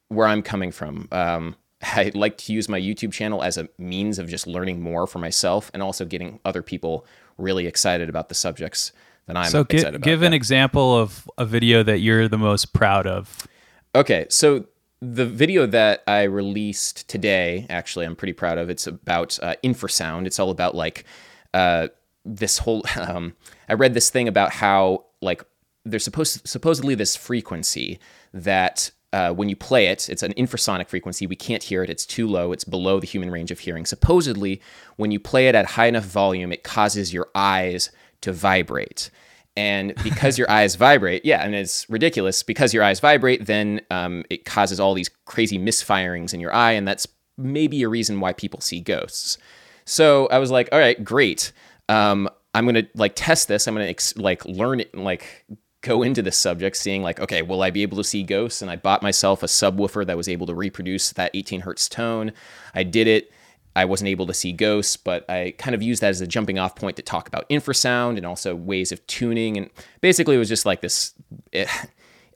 where 0.08 0.28
I'm 0.28 0.42
coming 0.42 0.72
from. 0.72 1.10
Um, 1.12 1.58
I 1.82 2.14
like 2.14 2.38
to 2.38 2.54
use 2.54 2.70
my 2.70 2.80
YouTube 2.80 3.12
channel 3.12 3.44
as 3.44 3.58
a 3.58 3.68
means 3.78 4.18
of 4.18 4.30
just 4.30 4.48
learning 4.48 4.80
more 4.80 5.08
for 5.08 5.20
myself 5.20 5.70
and 5.74 5.84
also 5.84 6.06
getting 6.06 6.40
other 6.46 6.62
people 6.62 7.06
really 7.38 7.68
excited 7.68 8.10
about 8.10 8.30
the 8.30 8.36
subjects 8.36 8.92
that 9.28 9.36
I'm 9.38 9.50
So 9.50 9.62
excited 9.62 9.96
about. 9.96 10.06
give 10.06 10.22
an 10.22 10.32
Yeah. 10.32 10.38
example 10.38 10.98
of 10.98 11.30
a 11.38 11.46
video 11.46 11.84
that 11.84 12.00
you're 12.00 12.28
the 12.28 12.38
most 12.38 12.74
proud 12.74 13.08
of. 13.08 13.48
Okay, 13.94 14.26
so 14.30 14.66
the 15.02 15.26
video 15.26 15.66
that 15.68 16.04
I 16.08 16.24
released 16.24 17.08
today, 17.08 17.66
actually, 17.70 18.06
I'm 18.06 18.16
pretty 18.16 18.34
proud 18.34 18.58
of. 18.58 18.70
It's 18.70 18.88
about 18.88 19.38
uh, 19.42 19.56
infrasound. 19.64 20.26
It's 20.28 20.40
all 20.40 20.50
about 20.52 20.76
like 20.76 21.06
uh, 21.54 21.88
this 22.24 22.60
whole. 22.60 22.84
Um, 22.96 23.34
I 23.70 23.74
read 23.74 23.94
this 23.94 24.10
thing 24.10 24.28
about 24.28 24.52
how 24.54 25.06
like 25.22 25.44
there's 25.86 26.04
supposed 26.04 26.48
supposedly 26.48 26.96
this 26.96 27.16
frequency 27.16 28.00
that 28.34 28.92
uh, 29.16 29.32
when 29.32 29.48
you 29.48 29.56
play 29.56 29.88
it, 29.88 30.10
it's 30.10 30.24
an 30.24 30.34
infrasonic 30.34 30.90
frequency. 30.90 31.26
We 31.26 31.38
can't 31.38 31.64
hear 31.64 31.82
it. 31.82 31.90
It's 31.90 32.06
too 32.06 32.28
low. 32.28 32.52
It's 32.52 32.66
below 32.66 33.00
the 33.00 33.08
human 33.08 33.32
range 33.32 33.50
of 33.50 33.60
hearing. 33.60 33.86
Supposedly, 33.86 34.62
when 34.98 35.10
you 35.10 35.22
play 35.22 35.48
it 35.48 35.56
at 35.56 35.66
high 35.68 35.86
enough 35.86 36.04
volume, 36.04 36.52
it 36.52 36.64
causes 36.66 37.14
your 37.14 37.30
eyes 37.34 37.92
to 38.20 38.34
vibrate. 38.34 39.10
And 39.56 39.96
because 40.04 40.38
your 40.38 40.52
eyes 40.52 40.76
vibrate, 40.76 41.24
yeah, 41.24 41.46
and 41.46 41.56
it's 41.56 41.90
ridiculous. 41.90 42.44
Because 42.44 42.74
your 42.74 42.84
eyes 42.84 43.00
vibrate, 43.00 43.46
then 43.46 43.80
um, 43.90 44.26
it 44.30 44.44
causes 44.44 44.82
all 44.82 44.94
these 44.94 45.10
crazy 45.24 45.58
misfirings 45.58 46.34
in 46.34 46.42
your 46.42 46.54
eye, 46.54 46.74
and 46.74 46.86
that's 46.86 47.08
maybe 47.38 47.84
a 47.84 47.88
reason 47.88 48.20
why 48.20 48.34
people 48.34 48.60
see 48.60 48.82
ghosts. 48.82 49.38
So 49.86 50.28
I 50.28 50.40
was 50.40 50.52
like, 50.52 50.68
all 50.74 50.80
right, 50.80 51.02
great. 51.02 51.54
Um, 51.88 52.28
I'm 52.54 52.66
gonna 52.66 52.88
like 52.96 53.14
test 53.16 53.48
this. 53.48 53.66
I'm 53.66 53.76
gonna 53.76 53.86
ex- 53.86 54.18
like 54.18 54.44
learn 54.44 54.82
it, 54.82 54.94
like 54.94 55.46
go 55.86 56.02
into 56.02 56.22
this 56.22 56.38
subject, 56.38 56.76
seeing 56.76 57.04
like, 57.04 57.20
okay, 57.20 57.44
will 57.44 57.62
I 57.62 57.70
be 57.70 57.84
able 57.84 57.98
to 57.98 58.04
see 58.04 58.24
ghosts? 58.24 58.62
And 58.62 58.72
I 58.72 58.76
bought 58.76 59.04
myself 59.04 59.44
a 59.44 59.46
subwoofer 59.46 60.06
that 60.08 60.18
was 60.18 60.28
able 60.28 60.48
to 60.48 60.56
reproduce 60.56 61.12
that 61.14 61.32
18 61.34 61.62
hertz 61.62 61.88
tone. 61.88 62.34
I 62.74 62.84
did 62.84 63.08
it. 63.08 63.32
I 63.76 63.86
wasn't 63.86 64.08
able 64.08 64.26
to 64.28 64.34
see 64.34 64.52
ghosts, 64.52 64.98
but 64.98 65.30
I 65.30 65.54
kind 65.58 65.76
of 65.76 65.84
used 65.84 66.02
that 66.02 66.10
as 66.10 66.22
a 66.22 66.28
jumping 66.28 66.58
off 66.58 66.76
point 66.76 66.96
to 66.96 67.04
talk 67.04 67.28
about 67.28 67.48
infrasound 67.50 68.18
and 68.18 68.26
also 68.26 68.56
ways 68.56 68.92
of 68.92 69.06
tuning. 69.06 69.58
And 69.58 69.70
basically, 70.02 70.36
it 70.36 70.40
was 70.40 70.50
just 70.50 70.66
like 70.66 70.82
this. 70.82 71.14
It, 71.52 71.68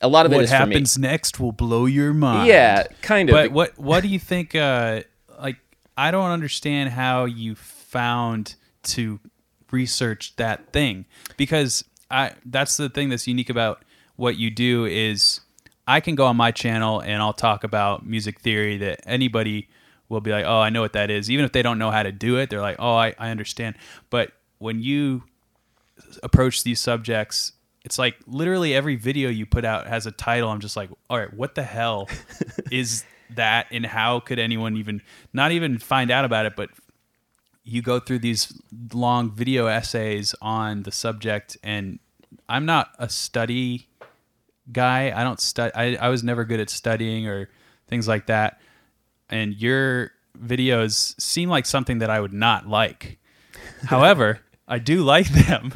a 0.01 0.08
lot 0.08 0.25
of 0.25 0.32
what 0.32 0.41
it 0.41 0.44
is 0.46 0.50
for 0.51 0.65
me. 0.65 0.75
happens 0.75 0.98
next 0.98 1.39
will 1.39 1.51
blow 1.51 1.86
your 1.86 2.13
mind. 2.13 2.48
Yeah, 2.48 2.88
kind 3.01 3.29
of. 3.29 3.34
But 3.34 3.51
what 3.51 3.77
what 3.79 4.03
do 4.03 4.10
you 4.10 4.20
think? 4.20 4.53
Uh, 4.53 5.01
like, 5.41 5.58
I 5.98 6.12
don't 6.12 6.29
understand 6.29 6.89
how 6.89 7.25
you 7.25 7.56
found 7.56 8.56
to 8.84 9.20
research 9.72 10.36
that 10.38 10.72
thing 10.74 11.06
because 11.38 11.84
I 12.09 12.33
that's 12.45 12.77
the 12.77 12.89
thing 12.89 13.09
that's 13.09 13.27
unique 13.27 13.49
about 13.49 13.83
what 14.15 14.37
you 14.37 14.49
do 14.49 14.85
is 14.85 15.41
I 15.87 16.01
can 16.01 16.15
go 16.15 16.25
on 16.25 16.37
my 16.37 16.51
channel 16.51 16.99
and 16.99 17.21
I'll 17.21 17.33
talk 17.33 17.63
about 17.63 18.05
music 18.05 18.41
theory 18.41 18.77
that 18.77 19.01
anybody 19.05 19.69
will 20.07 20.21
be 20.21 20.31
like, 20.31 20.45
oh, 20.45 20.59
I 20.59 20.69
know 20.69 20.81
what 20.81 20.93
that 20.93 21.09
is. 21.09 21.31
Even 21.31 21.45
if 21.45 21.51
they 21.51 21.61
don't 21.61 21.79
know 21.79 21.91
how 21.91 22.03
to 22.03 22.11
do 22.11 22.37
it, 22.37 22.49
they're 22.49 22.61
like, 22.61 22.75
oh, 22.79 22.95
I, 22.95 23.15
I 23.17 23.29
understand. 23.29 23.75
But 24.09 24.31
when 24.57 24.81
you 24.81 25.23
approach 26.21 26.63
these 26.63 26.79
subjects, 26.79 27.53
it's 27.85 27.97
like 27.97 28.17
literally 28.27 28.75
every 28.75 28.95
video 28.95 29.29
you 29.29 29.45
put 29.45 29.63
out 29.63 29.87
has 29.87 30.05
a 30.05 30.11
title. 30.11 30.49
I'm 30.49 30.59
just 30.59 30.75
like, 30.75 30.89
all 31.09 31.17
right, 31.17 31.33
what 31.33 31.55
the 31.55 31.63
hell 31.63 32.09
is 32.71 33.05
that? 33.35 33.67
And 33.71 33.85
how 33.85 34.19
could 34.19 34.39
anyone 34.39 34.77
even 34.77 35.01
not 35.33 35.51
even 35.51 35.77
find 35.77 36.11
out 36.11 36.25
about 36.25 36.45
it? 36.45 36.55
But 36.55 36.69
you 37.69 37.83
go 37.83 37.99
through 37.99 38.19
these 38.19 38.51
long 38.93 39.31
video 39.31 39.67
essays 39.67 40.33
on 40.41 40.83
the 40.83 40.91
subject, 40.91 41.55
and 41.63 41.99
I'm 42.47 42.65
not 42.65 42.89
a 42.97 43.07
study 43.07 43.88
guy. 44.71 45.13
I 45.15 45.23
don't 45.23 45.39
study. 45.39 45.71
I, 45.75 45.95
I 45.95 46.09
was 46.09 46.23
never 46.23 46.45
good 46.45 46.59
at 46.59 46.71
studying 46.71 47.27
or 47.27 47.49
things 47.88 48.07
like 48.07 48.25
that. 48.25 48.59
And 49.29 49.53
your 49.53 50.11
videos 50.35 51.19
seem 51.21 51.49
like 51.49 51.67
something 51.67 51.99
that 51.99 52.09
I 52.09 52.19
would 52.19 52.33
not 52.33 52.67
like. 52.67 53.19
However, 53.83 54.39
I 54.67 54.79
do 54.79 55.03
like 55.03 55.29
them, 55.29 55.73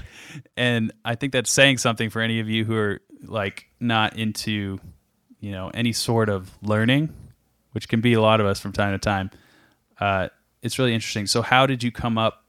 and 0.58 0.92
I 1.06 1.14
think 1.14 1.32
that's 1.32 1.52
saying 1.52 1.78
something 1.78 2.10
for 2.10 2.22
any 2.22 2.40
of 2.40 2.50
you 2.50 2.66
who 2.66 2.76
are 2.76 3.02
like 3.24 3.68
not 3.80 4.18
into, 4.18 4.80
you 5.40 5.52
know, 5.52 5.70
any 5.76 5.94
sort 5.94 6.30
of 6.30 6.50
learning, 6.64 7.14
which 7.74 7.88
can 7.88 8.02
be 8.02 8.14
a 8.14 8.22
lot 8.22 8.42
of 8.42 8.48
us 8.48 8.60
from 8.60 8.72
time 8.72 8.94
to 8.94 9.00
time. 9.00 9.30
Uh, 10.00 10.30
it's 10.64 10.80
really 10.80 10.94
interesting. 10.94 11.28
So, 11.28 11.42
how 11.42 11.68
did 11.68 11.84
you 11.84 11.92
come 11.92 12.18
up 12.18 12.46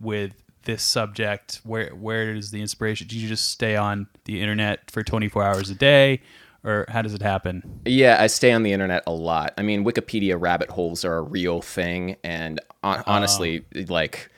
with 0.00 0.32
this 0.64 0.82
subject? 0.82 1.60
Where 1.64 1.90
where 1.94 2.34
is 2.34 2.50
the 2.50 2.60
inspiration? 2.60 3.08
Did 3.08 3.16
you 3.16 3.28
just 3.28 3.50
stay 3.50 3.74
on 3.74 4.06
the 4.24 4.40
internet 4.40 4.90
for 4.90 5.02
24 5.02 5.42
hours 5.42 5.70
a 5.70 5.74
day, 5.74 6.20
or 6.62 6.84
how 6.88 7.02
does 7.02 7.14
it 7.14 7.22
happen? 7.22 7.80
Yeah, 7.84 8.18
I 8.20 8.26
stay 8.28 8.52
on 8.52 8.62
the 8.62 8.72
internet 8.72 9.02
a 9.06 9.12
lot. 9.12 9.54
I 9.58 9.62
mean, 9.62 9.84
Wikipedia 9.84 10.40
rabbit 10.40 10.70
holes 10.70 11.04
are 11.04 11.16
a 11.16 11.22
real 11.22 11.62
thing, 11.62 12.16
and 12.22 12.60
hon- 12.84 13.02
honestly, 13.06 13.64
like. 13.88 14.30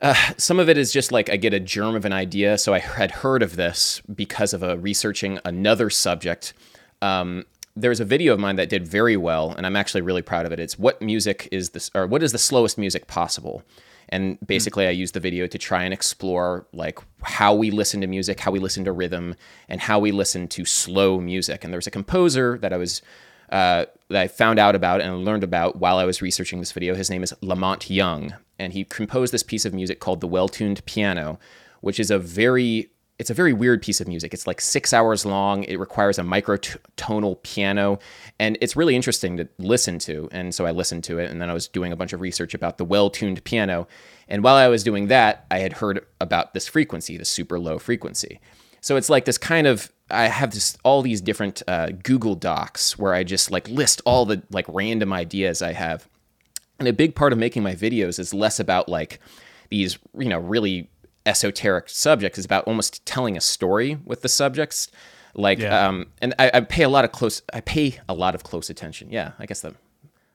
Uh, 0.00 0.16
some 0.36 0.58
of 0.58 0.68
it 0.68 0.76
is 0.76 0.92
just 0.92 1.12
like 1.12 1.30
I 1.30 1.36
get 1.36 1.54
a 1.54 1.60
germ 1.60 1.94
of 1.94 2.04
an 2.04 2.12
idea. 2.12 2.58
So 2.58 2.74
I 2.74 2.80
had 2.80 3.12
heard 3.12 3.40
of 3.40 3.54
this 3.54 4.02
because 4.12 4.52
of 4.52 4.60
a 4.60 4.76
researching 4.76 5.38
another 5.44 5.90
subject. 5.90 6.54
Um, 7.00 7.44
there's 7.74 8.00
a 8.00 8.04
video 8.04 8.34
of 8.34 8.40
mine 8.40 8.56
that 8.56 8.68
did 8.68 8.86
very 8.86 9.16
well, 9.16 9.52
and 9.52 9.66
I'm 9.66 9.76
actually 9.76 10.02
really 10.02 10.22
proud 10.22 10.46
of 10.46 10.52
it. 10.52 10.60
It's 10.60 10.78
what 10.78 11.00
music 11.00 11.48
is 11.50 11.70
this, 11.70 11.90
or 11.94 12.06
what 12.06 12.22
is 12.22 12.32
the 12.32 12.38
slowest 12.38 12.76
music 12.76 13.06
possible? 13.06 13.62
And 14.08 14.38
basically, 14.46 14.86
I 14.86 14.90
used 14.90 15.14
the 15.14 15.20
video 15.20 15.46
to 15.46 15.58
try 15.58 15.84
and 15.84 15.92
explore 15.92 16.66
like 16.74 16.98
how 17.22 17.54
we 17.54 17.70
listen 17.70 18.02
to 18.02 18.06
music, 18.06 18.40
how 18.40 18.50
we 18.50 18.58
listen 18.58 18.84
to 18.84 18.92
rhythm, 18.92 19.36
and 19.68 19.80
how 19.80 19.98
we 19.98 20.12
listen 20.12 20.48
to 20.48 20.66
slow 20.66 21.18
music. 21.18 21.64
And 21.64 21.72
there's 21.72 21.86
a 21.86 21.90
composer 21.90 22.58
that 22.58 22.74
I 22.74 22.76
was 22.76 23.00
uh, 23.48 23.86
that 24.10 24.22
I 24.22 24.28
found 24.28 24.58
out 24.58 24.74
about 24.74 25.00
and 25.00 25.24
learned 25.24 25.44
about 25.44 25.76
while 25.76 25.96
I 25.96 26.04
was 26.04 26.20
researching 26.20 26.58
this 26.58 26.72
video. 26.72 26.94
His 26.94 27.10
name 27.10 27.22
is 27.22 27.32
La 27.40 27.54
Monte 27.54 27.92
Young, 27.94 28.34
and 28.58 28.74
he 28.74 28.84
composed 28.84 29.32
this 29.32 29.42
piece 29.42 29.64
of 29.64 29.72
music 29.72 29.98
called 29.98 30.20
the 30.20 30.26
Well-Tuned 30.26 30.84
Piano, 30.84 31.38
which 31.80 31.98
is 31.98 32.10
a 32.10 32.18
very 32.18 32.90
it's 33.22 33.30
a 33.30 33.34
very 33.34 33.52
weird 33.52 33.80
piece 33.82 34.00
of 34.00 34.08
music. 34.08 34.34
It's 34.34 34.48
like 34.48 34.60
six 34.60 34.92
hours 34.92 35.24
long. 35.24 35.62
It 35.62 35.78
requires 35.78 36.18
a 36.18 36.22
microtonal 36.22 37.40
piano, 37.44 38.00
and 38.40 38.58
it's 38.60 38.74
really 38.74 38.96
interesting 38.96 39.36
to 39.36 39.48
listen 39.58 40.00
to. 40.00 40.28
And 40.32 40.52
so 40.52 40.66
I 40.66 40.72
listened 40.72 41.04
to 41.04 41.20
it, 41.20 41.30
and 41.30 41.40
then 41.40 41.48
I 41.48 41.52
was 41.52 41.68
doing 41.68 41.92
a 41.92 41.96
bunch 41.96 42.12
of 42.12 42.20
research 42.20 42.52
about 42.52 42.78
the 42.78 42.84
well-tuned 42.84 43.44
piano. 43.44 43.86
And 44.26 44.42
while 44.42 44.56
I 44.56 44.66
was 44.66 44.82
doing 44.82 45.06
that, 45.06 45.46
I 45.52 45.60
had 45.60 45.74
heard 45.74 46.04
about 46.20 46.52
this 46.52 46.66
frequency, 46.66 47.16
the 47.16 47.24
super 47.24 47.60
low 47.60 47.78
frequency. 47.78 48.40
So 48.80 48.96
it's 48.96 49.08
like 49.08 49.24
this 49.24 49.38
kind 49.38 49.68
of 49.68 49.92
I 50.10 50.24
have 50.24 50.50
this 50.50 50.76
all 50.82 51.00
these 51.00 51.20
different 51.20 51.62
uh, 51.68 51.90
Google 52.02 52.34
Docs 52.34 52.98
where 52.98 53.14
I 53.14 53.22
just 53.22 53.52
like 53.52 53.68
list 53.68 54.02
all 54.04 54.26
the 54.26 54.42
like 54.50 54.66
random 54.68 55.12
ideas 55.12 55.62
I 55.62 55.74
have. 55.74 56.08
And 56.80 56.88
a 56.88 56.92
big 56.92 57.14
part 57.14 57.32
of 57.32 57.38
making 57.38 57.62
my 57.62 57.76
videos 57.76 58.18
is 58.18 58.34
less 58.34 58.58
about 58.58 58.88
like 58.88 59.20
these 59.70 59.96
you 60.18 60.28
know 60.28 60.40
really 60.40 60.90
esoteric 61.26 61.88
subjects 61.88 62.38
is 62.38 62.44
about 62.44 62.64
almost 62.66 63.04
telling 63.06 63.36
a 63.36 63.40
story 63.40 63.98
with 64.04 64.22
the 64.22 64.28
subjects. 64.28 64.88
Like 65.34 65.58
Yeah. 65.60 65.86
um 65.88 66.06
and 66.20 66.34
I, 66.38 66.50
I 66.54 66.60
pay 66.60 66.82
a 66.82 66.88
lot 66.90 67.04
of 67.06 67.12
close 67.12 67.40
i 67.54 67.60
pay 67.60 67.98
a 68.08 68.12
lot 68.14 68.34
of 68.34 68.42
close 68.44 68.68
attention. 68.70 69.08
Yeah 69.10 69.32
i 69.38 69.46
guess 69.46 69.60
that 69.62 69.74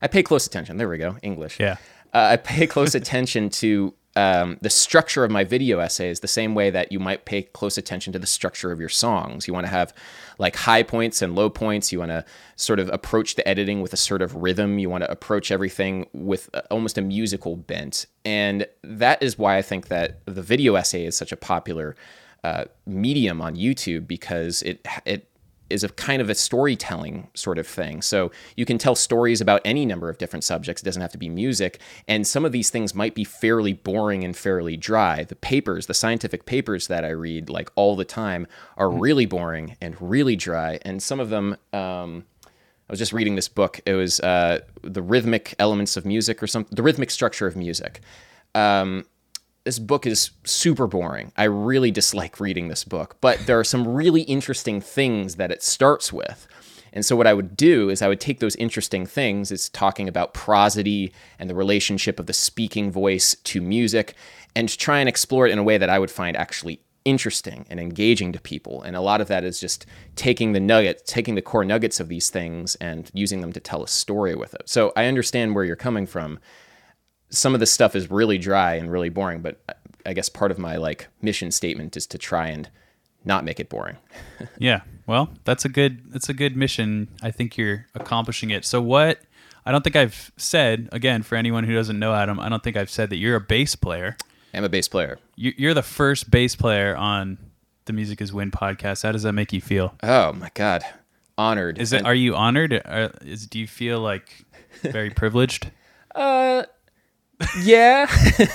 i 0.02 0.08
pay 0.08 0.24
close 0.24 0.48
attention. 0.48 0.78
There 0.78 0.90
we 0.90 0.98
go. 0.98 1.18
English. 1.22 1.60
Yeah. 1.60 1.76
uh, 2.14 2.30
i 2.34 2.38
pay 2.38 2.66
close 2.68 2.96
attention 3.02 3.50
to 3.62 3.94
um, 4.18 4.58
the 4.62 4.70
structure 4.70 5.24
of 5.24 5.32
my 5.32 5.44
video 5.44 5.80
essays 5.80 6.20
the 6.20 6.28
same 6.28 6.56
way 6.56 6.70
that 6.72 6.92
you 6.92 7.00
might 7.00 7.26
pay 7.26 7.44
close 7.44 7.78
attention 7.78 8.12
to 8.14 8.20
the 8.20 8.28
structure 8.28 8.72
of 8.72 8.80
your 8.80 8.90
songs. 8.90 9.48
You 9.48 9.54
want 9.54 9.68
to 9.68 9.72
have 9.72 9.94
like 10.40 10.56
high 10.56 10.84
points 10.84 11.22
and 11.22 11.36
low 11.36 11.50
points. 11.50 11.92
You 11.92 12.00
want 12.00 12.12
to 12.12 12.26
sort 12.56 12.80
of 12.80 12.90
approach 12.90 13.36
the 13.36 13.48
editing 13.48 13.82
with 13.82 13.94
a 13.94 13.98
sort 13.98 14.22
of 14.22 14.36
rhythm. 14.36 14.80
You 14.80 14.90
want 14.90 15.04
to 15.04 15.12
approach 15.12 15.52
everything 15.52 16.08
with 16.14 16.50
almost 16.72 16.98
a 16.98 17.02
musical 17.02 17.56
bent. 17.56 18.08
And 18.26 18.68
that 18.84 19.22
is 19.22 19.38
why 19.38 19.58
i 19.58 19.62
think 19.62 19.88
that 19.88 20.20
the 20.26 20.42
video 20.42 20.76
essay 20.76 21.06
is 21.06 21.18
such 21.18 21.32
a 21.32 21.38
popular 21.38 21.96
uh, 22.44 22.66
medium 22.86 23.42
on 23.42 23.56
youtube 23.56 24.08
because 24.08 24.62
it 24.64 24.86
it 25.06 25.30
is 25.70 25.84
a 25.84 25.90
kind 25.90 26.22
of 26.22 26.30
a 26.30 26.36
storytelling 26.36 27.30
sort 27.34 27.58
of 27.58 27.68
thing. 27.68 28.02
So 28.02 28.32
you 28.56 28.66
can 28.66 28.78
tell 28.78 28.96
stories 28.96 29.42
about 29.42 29.62
any 29.66 29.86
number 29.86 30.10
of 30.10 30.18
different 30.18 30.44
subjects. 30.44 30.82
It 30.82 30.86
doesn't 30.86 31.02
have 31.02 31.12
to 31.12 31.18
be 31.18 31.30
music. 31.30 31.80
And 32.08 32.26
some 32.26 32.46
of 32.46 32.52
these 32.52 32.70
things 32.70 32.94
might 32.96 33.16
be 33.16 33.24
fairly 33.24 33.74
boring 33.74 34.24
and 34.24 34.36
fairly 34.36 34.78
dry. 34.78 35.24
The 35.24 35.36
papers, 35.36 35.88
the 35.88 35.94
scientific 35.94 36.46
papers 36.46 36.88
that 36.88 37.04
I 37.04 37.10
read 37.10 37.50
like 37.50 37.72
all 37.76 37.96
the 37.96 38.06
time 38.06 38.48
are 38.78 38.90
really 38.90 39.26
boring 39.26 39.76
and 39.82 39.96
really 40.02 40.36
dry. 40.36 40.80
And 40.84 41.02
some 41.02 41.20
of 41.20 41.30
them, 41.30 41.58
um, 41.74 42.26
I 42.46 42.94
was 42.94 43.00
just 43.00 43.14
reading 43.14 43.36
this 43.36 43.50
book. 43.50 43.82
It 43.86 43.94
was 43.94 44.20
uh, 44.22 44.62
the 44.82 45.02
rhythmic 45.02 45.56
elements 45.60 45.98
of 45.98 46.06
music 46.06 46.42
or 46.42 46.48
something, 46.48 46.74
the 46.74 46.84
rhythmic 46.84 47.12
structure 47.12 47.48
of 47.48 47.56
music. 47.56 48.02
Um, 48.56 49.06
this 49.68 49.80
book 49.80 50.08
is 50.08 50.32
super 50.46 50.88
boring. 50.88 51.34
I 51.36 51.44
really 51.44 51.92
dislike 51.92 52.40
reading 52.40 52.70
this 52.70 52.86
book, 52.86 53.18
but 53.20 53.38
there 53.48 53.60
are 53.60 53.66
some 53.66 53.86
really 53.86 54.22
interesting 54.22 54.80
things 54.80 55.36
that 55.36 55.52
it 55.52 55.62
starts 55.62 56.14
with. 56.14 56.48
And 56.94 57.06
so 57.06 57.18
what 57.18 57.28
I 57.28 57.34
would 57.34 57.58
do 57.58 57.90
is 57.90 58.02
I 58.02 58.08
would 58.08 58.22
take 58.22 58.40
those 58.40 58.56
interesting 58.56 59.06
things, 59.06 59.52
it's 59.52 59.68
talking 59.68 60.08
about 60.08 60.34
prosody 60.34 61.12
and 61.38 61.50
the 61.50 61.54
relationship 61.54 62.18
of 62.18 62.28
the 62.28 62.34
speaking 62.34 62.94
voice 62.94 63.36
to 63.44 63.60
music, 63.60 64.16
and 64.56 64.70
try 64.70 65.00
and 65.00 65.10
explore 65.10 65.46
it 65.46 65.52
in 65.52 65.60
a 65.60 65.64
way 65.64 65.78
that 65.78 65.90
I 65.90 66.00
would 66.00 66.12
find 66.12 66.38
actually 66.38 66.80
interesting 67.04 67.66
and 67.70 67.78
engaging 67.78 68.32
to 68.32 68.40
people. 68.40 68.82
And 68.84 68.96
a 68.96 69.02
lot 69.02 69.20
of 69.20 69.28
that 69.28 69.44
is 69.44 69.60
just 69.60 69.86
taking 70.16 70.54
the 70.54 70.62
nuggets, 70.62 71.04
taking 71.06 71.36
the 71.36 71.42
core 71.42 71.66
nuggets 71.66 72.00
of 72.00 72.08
these 72.08 72.30
things 72.30 72.76
and 72.76 73.12
using 73.14 73.42
them 73.42 73.52
to 73.52 73.60
tell 73.60 73.84
a 73.84 73.88
story 73.90 74.34
with 74.34 74.54
it. 74.54 74.70
So 74.70 74.94
I 74.96 75.08
understand 75.08 75.56
where 75.56 75.66
you're 75.66 75.76
coming 75.76 76.06
from 76.06 76.40
some 77.30 77.54
of 77.54 77.60
this 77.60 77.72
stuff 77.72 77.96
is 77.96 78.10
really 78.10 78.38
dry 78.38 78.76
and 78.76 78.92
really 78.92 79.10
boring, 79.10 79.42
but 79.42 79.60
I 80.06 80.14
guess 80.14 80.30
part 80.30 80.52
of 80.52 80.58
my 80.58 80.78
like 80.78 81.08
mission 81.22 81.52
statement 81.52 81.98
is 81.98 82.08
to 82.08 82.18
try 82.18 82.48
and 82.48 82.70
not 83.26 83.44
make 83.44 83.60
it 83.60 83.70
boring. 83.70 83.98
Yeah. 84.60 84.82
Well, 85.06 85.30
that's 85.46 85.66
a 85.66 85.70
good 85.70 86.12
that's 86.12 86.30
a 86.30 86.34
good 86.34 86.56
mission. 86.58 87.08
I 87.22 87.32
think 87.32 87.58
you're 87.58 87.86
accomplishing 87.96 88.50
it. 88.52 88.66
So 88.66 88.82
what 88.82 89.20
I 89.66 89.72
don't 89.72 89.84
think 89.84 89.96
I've 89.96 90.32
said 90.38 90.90
again 90.92 91.24
for 91.24 91.36
anyone 91.36 91.64
who 91.64 91.74
doesn't 91.74 91.98
know 92.00 92.14
Adam, 92.14 92.40
I 92.40 92.50
don't 92.50 92.64
think 92.64 92.78
I've 92.78 92.90
said 92.90 93.10
that 93.10 93.18
you're 93.18 93.36
a 93.36 93.42
bass 93.42 93.76
player. 93.76 94.16
I'm 94.54 94.64
a 94.64 94.70
bass 94.70 94.88
player. 94.88 95.20
You- 95.36 95.54
You're 95.58 95.74
the 95.74 95.84
first 95.84 96.32
bass 96.32 96.56
player 96.56 96.96
on 96.96 97.38
the 97.86 97.94
Music 97.94 98.22
Is 98.22 98.34
Win 98.34 98.50
podcast. 98.52 99.04
How 99.04 99.12
does 99.12 99.24
that 99.24 99.34
make 99.34 99.54
you 99.54 99.62
feel? 99.62 99.94
Oh 100.04 100.34
my 100.34 100.50
god, 100.54 100.84
honored. 101.38 101.78
Is 101.80 101.94
it? 101.94 101.98
And- 102.00 102.08
Are 102.08 102.16
you 102.16 102.36
honored? 102.36 102.74
Are, 102.74 103.12
is 103.22 103.46
do 103.48 103.60
you 103.60 103.68
feel 103.68 104.00
like 104.00 104.46
very 104.84 105.10
privileged? 105.10 105.70
uh, 106.16 106.64
yeah. 107.62 108.08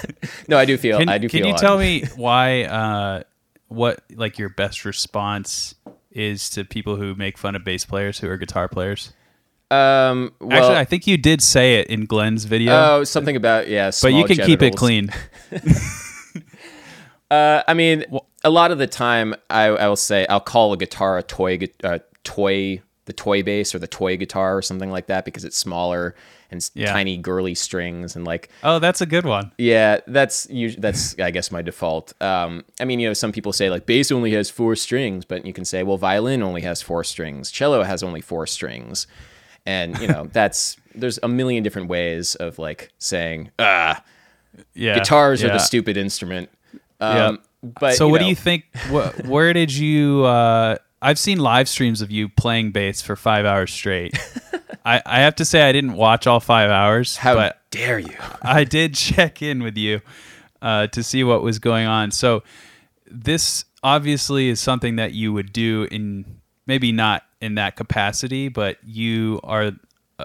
no, 0.49 0.59
I 0.59 0.65
do 0.65 0.77
feel. 0.77 0.99
Can, 0.99 1.09
I 1.09 1.19
do 1.19 1.29
can 1.29 1.41
feel. 1.41 1.49
you 1.49 1.57
tell 1.57 1.79
me 1.79 2.05
why 2.17 2.65
uh, 2.65 3.23
what 3.69 4.03
like 4.15 4.39
your 4.39 4.49
best 4.49 4.85
response 4.85 5.75
is 6.11 6.51
to 6.51 6.65
people 6.65 6.97
who 6.97 7.15
make 7.15 7.39
fun 7.39 7.57
of 7.57 7.65
bass 7.65 7.85
players 7.85 8.19
who 8.19 8.29
are 8.29 8.37
guitar 8.37 8.69
players? 8.69 9.12
Um, 9.71 10.35
well, 10.39 10.53
Actually, 10.53 10.77
I 10.77 10.85
think 10.85 11.07
you 11.07 11.17
did 11.17 11.43
say 11.43 11.77
it 11.77 11.87
in 11.87 12.05
Glenn's 12.05 12.45
video, 12.45 12.73
oh, 12.75 13.05
something 13.05 13.37
about 13.37 13.69
yeah, 13.69 13.91
but 14.03 14.12
you 14.12 14.27
small 14.27 14.29
can 14.29 14.47
keep 14.47 14.62
it 14.62 14.77
clean. 14.77 15.11
Uh, 17.33 17.62
I 17.67 17.73
mean, 17.73 18.05
a 18.45 18.51
lot 18.51 18.73
of 18.73 18.77
the 18.77 18.87
time, 18.87 19.35
I, 19.49 19.65
I 19.65 19.89
will 19.89 19.97
say 19.97 20.27
I'll 20.27 20.39
call 20.39 20.75
a 20.75 20.77
guitar 20.77 21.17
a 21.17 21.23
toy, 21.23 21.61
uh, 21.83 22.01
toy, 22.25 22.83
the 23.07 23.15
toy 23.15 23.43
bass 23.43 23.75
or 23.75 23.79
the 23.79 23.87
toy 23.87 24.19
guitar 24.19 24.55
or 24.55 24.61
something 24.61 24.91
like 24.91 25.07
that 25.07 25.25
because 25.25 25.43
it's 25.43 25.57
smaller 25.57 26.15
and 26.52 26.71
Yeah. 26.75 26.92
tiny 26.92 27.16
girly 27.16 27.54
strings 27.54 28.14
and 28.14 28.25
like 28.25 28.49
Oh, 28.62 28.78
that's 28.78 29.00
a 29.00 29.06
good 29.06 29.25
one. 29.25 29.50
yeah, 29.59 30.00
that's 30.06 30.47
usually 30.50 30.80
that's 30.80 31.18
I 31.18 31.30
guess 31.30 31.50
my 31.50 31.62
default. 31.62 32.12
Um, 32.23 32.64
I 32.78 32.85
mean, 32.85 33.00
you 33.00 33.09
know, 33.09 33.14
some 33.14 33.32
people 33.32 33.52
say 33.52 33.71
like 33.71 33.87
bass 33.87 34.12
only 34.12 34.32
has 34.32 34.50
four 34.50 34.76
strings, 34.76 35.25
but 35.25 35.44
you 35.47 35.52
can 35.52 35.64
say 35.64 35.82
well, 35.82 35.97
violin 35.99 36.42
only 36.42 36.61
has 36.62 36.82
four 36.82 37.02
strings, 37.04 37.50
cello 37.50 37.82
has 37.82 38.02
only 38.02 38.21
four 38.21 38.47
strings, 38.47 39.06
and 39.66 39.99
you 40.00 40.06
know 40.09 40.28
that's 40.32 40.76
there's 40.94 41.18
a 41.23 41.28
million 41.28 41.62
different 41.62 41.88
ways 41.88 42.35
of 42.37 42.59
like 42.59 42.92
saying 42.99 43.50
ah 43.59 44.02
Yeah, 44.75 44.94
guitars 44.99 45.42
are 45.42 45.49
the 45.49 45.59
stupid 45.59 45.97
instrument. 45.97 46.50
Yeah. 47.00 47.28
Um, 47.28 47.38
But 47.62 47.94
so, 47.97 48.09
what 48.09 48.21
do 48.21 48.26
you 48.26 48.35
think? 48.37 48.64
Wh- 48.90 49.14
where 49.25 49.52
did 49.52 49.73
you? 49.73 50.25
Uh, 50.25 50.76
I've 51.00 51.18
seen 51.18 51.38
live 51.38 51.68
streams 51.68 52.00
of 52.02 52.11
you 52.11 52.28
playing 52.28 52.73
bass 52.73 53.00
for 53.02 53.16
five 53.16 53.44
hours 53.47 53.73
straight. 53.73 54.18
I, 54.85 55.03
I 55.07 55.21
have 55.21 55.37
to 55.37 55.45
say, 55.45 55.62
I 55.62 55.73
didn't 55.73 55.95
watch 55.95 56.27
all 56.27 56.41
five 56.41 56.71
hours, 56.71 57.17
How 57.17 57.35
but 57.35 57.61
dare 57.71 57.99
you? 57.99 58.17
I 58.43 58.65
did 58.65 58.95
check 58.97 59.43
in 59.43 59.62
with 59.62 59.77
you 59.77 60.01
uh, 60.61 60.89
to 60.89 61.03
see 61.03 61.25
what 61.25 61.43
was 61.43 61.59
going 61.59 61.87
on. 61.87 62.11
So, 62.11 62.43
this 63.07 63.65
obviously 63.83 64.49
is 64.49 64.61
something 64.61 64.97
that 64.97 65.12
you 65.12 65.33
would 65.33 65.53
do 65.53 65.87
in 65.91 66.41
maybe 66.67 66.93
not 66.93 67.25
in 67.41 67.57
that 67.57 67.77
capacity, 67.77 68.49
but 68.49 68.79
you 68.85 69.41
are 69.45 69.73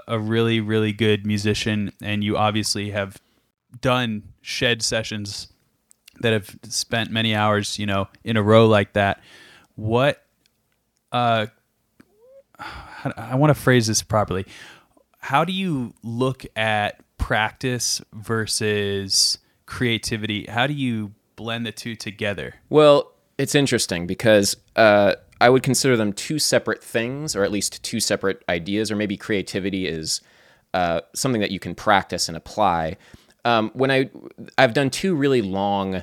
a- 0.06 0.18
really, 0.18 0.60
really 0.60 0.92
good 0.92 1.26
musician, 1.26 1.92
and 2.02 2.22
you 2.24 2.36
obviously 2.36 2.90
have 2.90 3.20
done 3.80 4.22
shed 4.40 4.82
sessions 4.82 5.48
that 6.20 6.32
have 6.32 6.56
spent 6.64 7.10
many 7.10 7.34
hours, 7.34 7.78
you 7.78 7.86
know, 7.86 8.08
in 8.24 8.36
a 8.36 8.42
row 8.42 8.66
like 8.66 8.92
that. 8.94 9.20
What, 9.74 10.22
uh, 11.12 11.46
I 13.16 13.34
want 13.36 13.50
to 13.50 13.60
phrase 13.60 13.86
this 13.86 14.02
properly. 14.02 14.46
How 15.18 15.44
do 15.44 15.52
you 15.52 15.94
look 16.02 16.44
at 16.56 17.00
practice 17.18 18.00
versus 18.12 19.38
creativity? 19.66 20.46
How 20.48 20.66
do 20.66 20.72
you 20.72 21.12
blend 21.36 21.66
the 21.66 21.72
two 21.72 21.94
together? 21.94 22.54
Well, 22.68 23.12
it's 23.36 23.54
interesting 23.54 24.06
because 24.06 24.56
uh, 24.76 25.14
I 25.40 25.50
would 25.50 25.62
consider 25.62 25.96
them 25.96 26.12
two 26.12 26.38
separate 26.38 26.82
things, 26.82 27.36
or 27.36 27.44
at 27.44 27.52
least 27.52 27.82
two 27.82 28.00
separate 28.00 28.42
ideas, 28.48 28.90
or 28.90 28.96
maybe 28.96 29.16
creativity 29.16 29.86
is 29.86 30.20
uh, 30.74 31.00
something 31.14 31.40
that 31.40 31.50
you 31.50 31.60
can 31.60 31.74
practice 31.74 32.28
and 32.28 32.36
apply. 32.36 32.96
Um, 33.44 33.70
when 33.74 33.90
I 33.90 34.10
I've 34.56 34.74
done 34.74 34.90
two 34.90 35.14
really 35.14 35.42
long, 35.42 36.02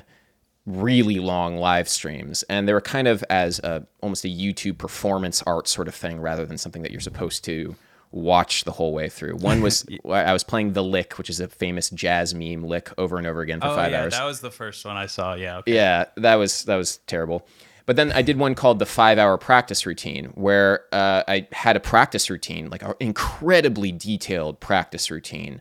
really 0.66 1.18
long 1.18 1.56
live 1.56 1.88
streams, 1.88 2.42
and 2.44 2.66
they 2.68 2.72
were 2.72 2.80
kind 2.80 3.08
of 3.08 3.24
as 3.30 3.58
a, 3.60 3.86
almost 4.02 4.24
a 4.24 4.28
YouTube 4.28 4.78
performance 4.78 5.42
art 5.42 5.68
sort 5.68 5.88
of 5.88 5.94
thing, 5.94 6.20
rather 6.20 6.44
than 6.44 6.58
something 6.58 6.82
that 6.82 6.90
you're 6.90 7.00
supposed 7.00 7.44
to 7.44 7.76
watch 8.12 8.64
the 8.64 8.72
whole 8.72 8.92
way 8.92 9.08
through. 9.08 9.36
One 9.36 9.60
was 9.60 9.84
I 10.10 10.32
was 10.32 10.44
playing 10.44 10.72
the 10.72 10.82
lick, 10.82 11.18
which 11.18 11.30
is 11.30 11.40
a 11.40 11.48
famous 11.48 11.90
jazz 11.90 12.34
meme 12.34 12.64
lick, 12.64 12.90
over 12.98 13.18
and 13.18 13.26
over 13.26 13.40
again 13.40 13.60
for 13.60 13.68
five 13.68 13.88
Oh, 13.88 13.96
yeah, 13.96 14.02
hours. 14.02 14.12
that 14.14 14.24
was 14.24 14.40
the 14.40 14.50
first 14.50 14.84
one 14.84 14.96
I 14.96 15.06
saw. 15.06 15.34
Yeah, 15.34 15.58
okay. 15.58 15.74
Yeah, 15.74 16.06
that 16.16 16.34
was 16.36 16.64
that 16.64 16.76
was 16.76 16.98
terrible. 17.06 17.46
But 17.84 17.94
then 17.94 18.10
I 18.10 18.22
did 18.22 18.36
one 18.36 18.56
called 18.56 18.80
the 18.80 18.86
five 18.86 19.16
hour 19.16 19.38
practice 19.38 19.86
routine, 19.86 20.26
where 20.34 20.86
uh, 20.92 21.22
I 21.28 21.46
had 21.52 21.76
a 21.76 21.80
practice 21.80 22.28
routine, 22.28 22.68
like 22.68 22.82
an 22.82 22.94
incredibly 22.98 23.92
detailed 23.92 24.58
practice 24.58 25.08
routine 25.08 25.60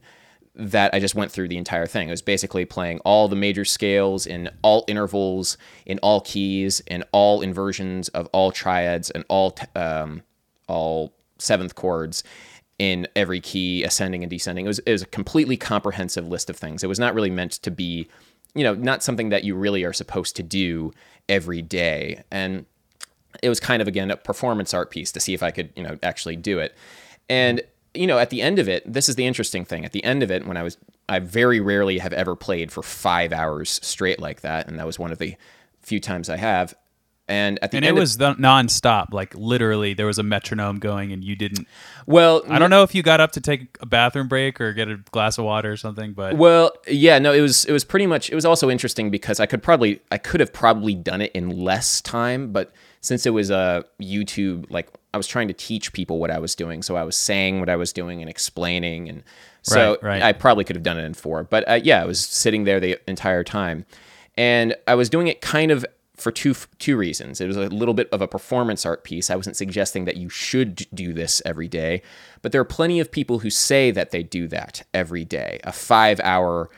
that 0.55 0.93
I 0.93 0.99
just 0.99 1.15
went 1.15 1.31
through 1.31 1.49
the 1.49 1.57
entire 1.57 1.85
thing. 1.85 2.07
It 2.07 2.11
was 2.11 2.21
basically 2.21 2.65
playing 2.65 2.99
all 2.99 3.27
the 3.27 3.35
major 3.35 3.65
scales 3.65 4.25
in 4.25 4.49
all 4.61 4.85
intervals, 4.87 5.57
in 5.85 5.99
all 5.99 6.21
keys, 6.21 6.81
in 6.87 7.03
all 7.11 7.41
inversions 7.41 8.07
of 8.09 8.27
all 8.27 8.51
triads, 8.51 9.09
and 9.09 9.25
all 9.27 9.51
t- 9.51 9.67
um, 9.75 10.21
all 10.67 11.13
seventh 11.37 11.75
chords 11.75 12.23
in 12.79 13.07
every 13.15 13.39
key, 13.39 13.83
ascending 13.83 14.23
and 14.23 14.29
descending. 14.29 14.65
It 14.65 14.69
was, 14.69 14.79
it 14.79 14.91
was 14.91 15.01
a 15.01 15.07
completely 15.07 15.57
comprehensive 15.57 16.27
list 16.27 16.49
of 16.49 16.57
things. 16.57 16.83
It 16.83 16.87
was 16.87 16.99
not 16.99 17.13
really 17.13 17.29
meant 17.29 17.53
to 17.53 17.71
be, 17.71 18.07
you 18.53 18.63
know, 18.63 18.73
not 18.73 19.03
something 19.03 19.29
that 19.29 19.43
you 19.43 19.55
really 19.55 19.83
are 19.83 19.93
supposed 19.93 20.35
to 20.37 20.43
do 20.43 20.91
every 21.29 21.61
day. 21.61 22.23
And 22.31 22.65
it 23.43 23.49
was 23.49 23.59
kind 23.59 23.81
of 23.81 23.87
again 23.87 24.11
a 24.11 24.17
performance 24.17 24.73
art 24.73 24.91
piece 24.91 25.11
to 25.13 25.19
see 25.19 25.33
if 25.33 25.43
I 25.43 25.51
could, 25.51 25.71
you 25.75 25.83
know, 25.83 25.97
actually 26.03 26.35
do 26.35 26.59
it. 26.59 26.75
And 27.29 27.61
you 27.95 28.07
know, 28.07 28.17
at 28.19 28.29
the 28.29 28.41
end 28.41 28.59
of 28.59 28.67
it, 28.69 28.83
this 28.91 29.07
is 29.09 29.15
the 29.15 29.25
interesting 29.25 29.65
thing. 29.65 29.85
At 29.85 29.91
the 29.91 30.03
end 30.03 30.23
of 30.23 30.31
it, 30.31 30.45
when 30.45 30.57
I 30.57 30.63
was, 30.63 30.77
I 31.09 31.19
very 31.19 31.59
rarely 31.59 31.97
have 31.99 32.13
ever 32.13 32.35
played 32.35 32.71
for 32.71 32.83
five 32.83 33.31
hours 33.33 33.79
straight 33.83 34.19
like 34.19 34.41
that, 34.41 34.67
and 34.67 34.77
that 34.79 34.85
was 34.85 34.99
one 34.99 35.11
of 35.11 35.17
the 35.19 35.35
few 35.81 35.99
times 35.99 36.29
I 36.29 36.37
have. 36.37 36.73
And 37.27 37.57
at 37.63 37.71
the 37.71 37.77
And 37.77 37.85
it 37.85 37.89
end, 37.89 37.97
of- 37.97 38.01
was 38.01 38.17
the 38.17 38.35
nonstop. 38.35 39.07
Like 39.11 39.33
literally, 39.33 39.95
there 39.95 40.05
was 40.05 40.19
a 40.19 40.23
metronome 40.23 40.77
going, 40.77 41.11
and 41.11 41.23
you 41.23 41.35
didn't. 41.35 41.67
well, 42.05 42.43
I 42.47 42.59
don't 42.59 42.69
know 42.69 42.83
if 42.83 42.93
you 42.93 43.01
got 43.01 43.19
up 43.19 43.31
to 43.31 43.41
take 43.41 43.77
a 43.81 43.87
bathroom 43.87 44.27
break 44.27 44.61
or 44.61 44.73
get 44.73 44.89
a 44.89 44.97
glass 45.09 45.39
of 45.39 45.45
water 45.45 45.71
or 45.71 45.77
something, 45.77 46.13
but 46.13 46.37
Well, 46.37 46.71
yeah, 46.87 47.17
no, 47.17 47.33
it 47.33 47.41
was 47.41 47.65
it 47.65 47.71
was 47.71 47.83
pretty 47.83 48.05
much 48.05 48.29
it 48.29 48.35
was 48.35 48.45
also 48.45 48.69
interesting 48.69 49.09
because 49.09 49.39
I 49.39 49.47
could 49.47 49.63
probably 49.63 50.01
I 50.11 50.19
could 50.19 50.39
have 50.39 50.53
probably 50.53 50.93
done 50.93 51.19
it 51.21 51.31
in 51.33 51.49
less 51.49 51.99
time, 51.99 52.51
but 52.51 52.71
since 53.05 53.25
it 53.25 53.31
was 53.31 53.49
a 53.51 53.85
YouTube 54.01 54.65
like 54.69 54.89
I 55.13 55.17
was 55.17 55.27
trying 55.27 55.47
to 55.47 55.53
teach 55.53 55.93
people 55.93 56.19
what 56.19 56.31
I 56.31 56.39
was 56.39 56.55
doing, 56.55 56.81
so 56.81 56.95
I 56.95 57.03
was 57.03 57.15
saying 57.15 57.59
what 57.59 57.69
I 57.69 57.75
was 57.75 57.93
doing 57.93 58.21
and 58.21 58.29
explaining 58.29 59.09
and 59.09 59.23
so 59.61 59.97
Right, 60.01 60.03
right. 60.03 60.21
I 60.21 60.33
probably 60.33 60.63
could 60.63 60.75
have 60.75 60.83
done 60.83 60.99
it 60.99 61.03
in 61.03 61.13
4. 61.13 61.43
But 61.45 61.67
uh, 61.67 61.79
yeah, 61.83 62.01
I 62.01 62.05
was 62.05 62.19
sitting 62.19 62.65
there 62.65 62.79
the 62.79 62.99
entire 63.09 63.43
time. 63.43 63.85
And 64.37 64.75
I 64.87 64.95
was 64.95 65.09
doing 65.09 65.27
it 65.27 65.41
kind 65.41 65.71
of 65.71 65.85
for 66.15 66.31
two 66.31 66.55
two 66.79 66.97
reasons. 66.97 67.41
It 67.41 67.47
was 67.47 67.57
a 67.57 67.67
little 67.67 67.93
bit 67.93 68.09
of 68.11 68.21
a 68.21 68.27
performance 68.27 68.85
art 68.85 69.03
piece. 69.03 69.29
I 69.29 69.35
wasn't 69.35 69.55
suggesting 69.55 70.05
that 70.05 70.17
you 70.17 70.29
should 70.29 70.87
do 70.93 71.13
this 71.13 71.41
every 71.45 71.67
day, 71.67 72.01
but 72.41 72.51
there 72.51 72.61
are 72.61 72.65
plenty 72.65 72.99
of 72.99 73.11
people 73.11 73.39
who 73.39 73.49
say 73.49 73.91
that 73.91 74.11
they 74.11 74.23
do 74.23 74.47
that 74.49 74.83
every 74.93 75.25
day. 75.25 75.59
A 75.63 75.71
5-hour 75.71 76.69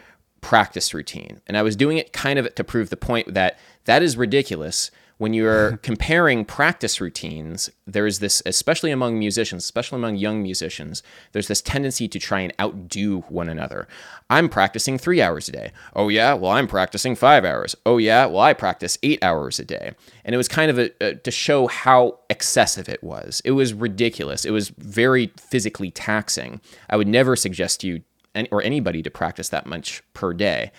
practice 0.41 0.93
routine. 0.93 1.41
And 1.47 1.57
I 1.57 1.61
was 1.61 1.75
doing 1.75 1.97
it 1.97 2.13
kind 2.13 2.39
of 2.39 2.53
to 2.55 2.63
prove 2.63 2.89
the 2.89 2.97
point 2.97 3.33
that 3.33 3.59
that 3.85 4.01
is 4.01 4.17
ridiculous. 4.17 4.91
When 5.17 5.33
you're 5.33 5.77
comparing 5.83 6.45
practice 6.45 7.01
routines, 7.01 7.69
there's 7.85 8.19
this, 8.19 8.41
especially 8.45 8.91
among 8.91 9.17
musicians, 9.17 9.63
especially 9.63 9.97
among 9.97 10.17
young 10.17 10.41
musicians, 10.43 11.03
there's 11.31 11.47
this 11.47 11.61
tendency 11.61 12.07
to 12.07 12.19
try 12.19 12.41
and 12.41 12.53
outdo 12.59 13.21
one 13.29 13.49
another. 13.49 13.87
I'm 14.29 14.49
practicing 14.49 14.97
three 14.97 15.21
hours 15.21 15.49
a 15.49 15.51
day. 15.51 15.71
Oh, 15.95 16.09
yeah? 16.09 16.33
Well, 16.33 16.51
I'm 16.51 16.67
practicing 16.67 17.15
five 17.15 17.45
hours. 17.45 17.75
Oh, 17.85 17.97
yeah? 17.97 18.25
Well, 18.25 18.41
I 18.41 18.53
practice 18.53 18.97
eight 19.03 19.23
hours 19.23 19.59
a 19.59 19.65
day. 19.65 19.93
And 20.23 20.33
it 20.33 20.37
was 20.37 20.47
kind 20.47 20.69
of 20.69 20.77
a, 20.77 20.91
a, 21.01 21.15
to 21.15 21.31
show 21.31 21.67
how 21.67 22.19
excessive 22.29 22.89
it 22.89 23.03
was. 23.03 23.41
It 23.45 23.51
was 23.51 23.73
ridiculous. 23.73 24.45
It 24.45 24.51
was 24.51 24.69
very 24.69 25.31
physically 25.37 25.91
taxing. 25.91 26.61
I 26.89 26.97
would 26.97 27.07
never 27.07 27.35
suggest 27.35 27.83
you 27.83 28.01
any, 28.35 28.49
or 28.49 28.61
anybody 28.61 29.01
to 29.01 29.09
practice 29.09 29.49
that 29.49 29.65
much 29.65 30.03
per 30.13 30.33
day. 30.33 30.71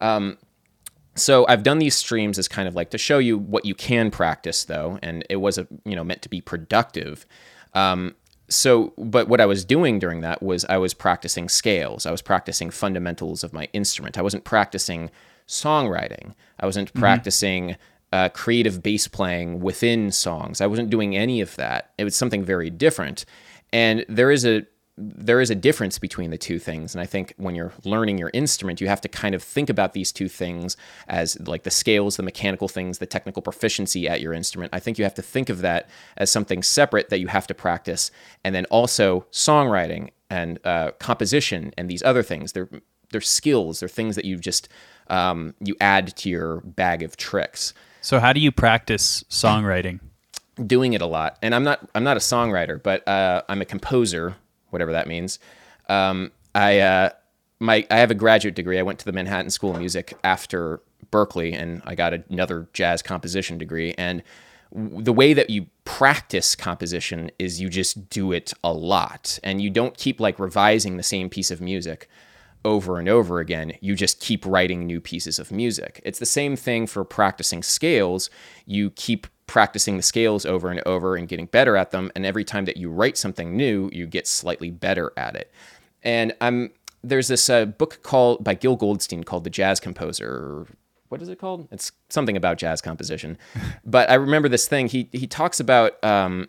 Um, 0.00 0.38
so 1.16 1.46
I've 1.48 1.62
done 1.62 1.78
these 1.78 1.94
streams 1.94 2.38
as 2.38 2.48
kind 2.48 2.66
of 2.66 2.74
like 2.74 2.90
to 2.90 2.98
show 2.98 3.18
you 3.18 3.38
what 3.38 3.64
you 3.64 3.74
can 3.74 4.10
practice, 4.10 4.64
though, 4.64 4.98
and 5.02 5.24
it 5.30 5.36
was 5.36 5.58
a 5.58 5.66
you 5.84 5.96
know 5.96 6.04
meant 6.04 6.22
to 6.22 6.28
be 6.28 6.40
productive. 6.40 7.26
Um, 7.72 8.14
so, 8.48 8.92
but 8.98 9.28
what 9.28 9.40
I 9.40 9.46
was 9.46 9.64
doing 9.64 9.98
during 9.98 10.20
that 10.20 10.42
was 10.42 10.64
I 10.66 10.76
was 10.76 10.92
practicing 10.92 11.48
scales. 11.48 12.04
I 12.04 12.10
was 12.10 12.22
practicing 12.22 12.70
fundamentals 12.70 13.42
of 13.42 13.52
my 13.52 13.68
instrument. 13.72 14.18
I 14.18 14.22
wasn't 14.22 14.44
practicing 14.44 15.10
songwriting. 15.48 16.34
I 16.60 16.66
wasn't 16.66 16.92
practicing 16.94 17.76
uh, 18.12 18.28
creative 18.28 18.82
bass 18.82 19.08
playing 19.08 19.60
within 19.60 20.12
songs. 20.12 20.60
I 20.60 20.66
wasn't 20.66 20.90
doing 20.90 21.16
any 21.16 21.40
of 21.40 21.56
that. 21.56 21.90
It 21.98 22.04
was 22.04 22.14
something 22.14 22.44
very 22.44 22.70
different. 22.70 23.24
And 23.72 24.04
there 24.08 24.30
is 24.30 24.44
a 24.44 24.66
there 24.96 25.40
is 25.40 25.50
a 25.50 25.54
difference 25.54 25.98
between 25.98 26.30
the 26.30 26.38
two 26.38 26.58
things. 26.58 26.94
And 26.94 27.02
i 27.02 27.06
think 27.06 27.34
when 27.36 27.54
you're 27.54 27.72
learning 27.84 28.18
your 28.18 28.30
instrument 28.32 28.80
you 28.80 28.86
have 28.88 29.00
to 29.00 29.08
kind 29.08 29.34
of 29.34 29.42
think 29.42 29.68
about 29.68 29.92
these 29.92 30.12
two 30.12 30.28
things 30.28 30.76
as 31.08 31.38
like 31.48 31.64
the 31.64 31.70
scales 31.70 32.16
the 32.16 32.22
mechanical 32.22 32.68
things 32.68 32.98
the 32.98 33.06
technical 33.06 33.42
proficiency 33.42 34.08
at 34.08 34.20
your 34.20 34.32
instrument. 34.32 34.72
I 34.72 34.80
think 34.80 34.98
you 34.98 35.04
have 35.04 35.14
to 35.14 35.22
think 35.22 35.48
of 35.48 35.62
that 35.62 35.88
as 36.16 36.30
something 36.30 36.62
separate 36.62 37.10
that 37.10 37.18
you 37.18 37.26
have 37.26 37.46
to 37.48 37.54
practice. 37.54 38.10
And 38.44 38.54
then 38.54 38.66
also 38.66 39.26
songwriting 39.32 40.10
and 40.30 40.58
uh, 40.64 40.92
composition 40.92 41.72
and 41.76 41.88
these 41.88 42.02
other 42.02 42.22
things. 42.22 42.52
They're 42.52 42.68
they're 43.10 43.20
skills. 43.20 43.80
They're 43.80 43.88
things 43.88 44.16
that 44.16 44.24
you 44.24 44.36
just 44.36 44.68
um, 45.08 45.54
you 45.60 45.76
add 45.80 46.16
to 46.16 46.28
your 46.28 46.60
bag 46.62 47.02
of 47.02 47.16
tricks. 47.16 47.74
So 48.00 48.18
how 48.20 48.32
do 48.32 48.40
you 48.40 48.52
practice 48.52 49.24
songwriting? 49.30 50.00
doing 50.66 50.92
it 50.92 51.02
a 51.02 51.06
lot. 51.06 51.36
And 51.42 51.54
i'm 51.54 51.64
not 51.64 51.88
i'm 51.94 52.04
not 52.04 52.16
a 52.16 52.20
songwriter 52.20 52.80
but 52.80 53.06
uh, 53.08 53.42
i'm 53.48 53.60
a 53.60 53.64
composer 53.64 54.36
whatever 54.74 54.92
that 54.92 55.08
means. 55.08 55.38
Um, 55.88 56.32
i 56.54 56.80
uh, 56.80 57.10
my 57.60 57.86
i 57.90 57.96
have 57.96 58.10
a 58.10 58.14
graduate 58.14 58.54
degree. 58.54 58.78
I 58.78 58.82
went 58.82 58.98
to 58.98 59.04
the 59.06 59.12
manhattan 59.12 59.50
school 59.50 59.70
of 59.70 59.78
music 59.78 60.18
after 60.22 60.80
Berklee, 61.10 61.54
and 61.54 61.80
I 61.86 61.94
got 61.94 62.12
another 62.12 62.68
jazz 62.72 63.00
composition 63.00 63.56
degree. 63.56 63.94
And 63.96 64.22
the 64.72 65.12
way 65.12 65.32
that 65.32 65.50
you 65.50 65.66
practice 65.84 66.56
composition 66.56 67.30
is 67.38 67.60
you 67.60 67.68
just 67.68 68.10
do 68.10 68.32
it 68.32 68.52
a 68.64 68.72
lot. 68.72 69.38
And 69.44 69.62
you 69.62 69.70
don't 69.70 69.96
keep 69.96 70.18
like 70.20 70.38
revising 70.38 70.96
the 70.96 71.02
same 71.02 71.30
piece 71.30 71.50
of 71.50 71.60
music 71.60 72.08
over 72.64 72.98
and 72.98 73.08
over 73.08 73.40
again. 73.40 73.72
You 73.80 73.94
just 73.94 74.20
keep 74.20 74.44
writing 74.46 74.86
new 74.86 75.00
pieces 75.00 75.38
of 75.38 75.52
music. 75.52 76.00
It's 76.04 76.18
the 76.18 76.26
same 76.26 76.56
thing 76.56 76.86
for 76.86 77.04
practicing 77.04 77.62
scales. 77.62 78.30
You 78.66 78.90
keep 78.90 79.26
practicing 79.46 79.96
the 79.96 80.02
scales 80.02 80.46
over 80.46 80.70
and 80.70 80.82
over 80.86 81.16
and 81.16 81.28
getting 81.28 81.46
better 81.46 81.76
at 81.76 81.90
them. 81.90 82.10
And 82.14 82.24
every 82.24 82.44
time 82.44 82.64
that 82.64 82.76
you 82.76 82.90
write 82.90 83.16
something 83.16 83.56
new, 83.56 83.90
you 83.92 84.06
get 84.06 84.26
slightly 84.26 84.70
better 84.70 85.12
at 85.16 85.36
it. 85.36 85.52
And 86.02 86.34
I'm 86.40 86.72
there's 87.02 87.28
this 87.28 87.50
uh, 87.50 87.66
book 87.66 88.02
called 88.02 88.42
by 88.42 88.54
Gil 88.54 88.76
Goldstein 88.76 89.24
called 89.24 89.44
The 89.44 89.50
Jazz 89.50 89.78
Composer. 89.78 90.66
What 91.08 91.20
is 91.20 91.28
it 91.28 91.38
called? 91.38 91.68
It's 91.70 91.92
something 92.08 92.36
about 92.36 92.58
jazz 92.58 92.80
composition. 92.80 93.38
but 93.84 94.10
I 94.10 94.14
remember 94.14 94.48
this 94.48 94.66
thing. 94.66 94.88
He 94.88 95.08
he 95.12 95.26
talks 95.26 95.60
about 95.60 96.02
um, 96.02 96.48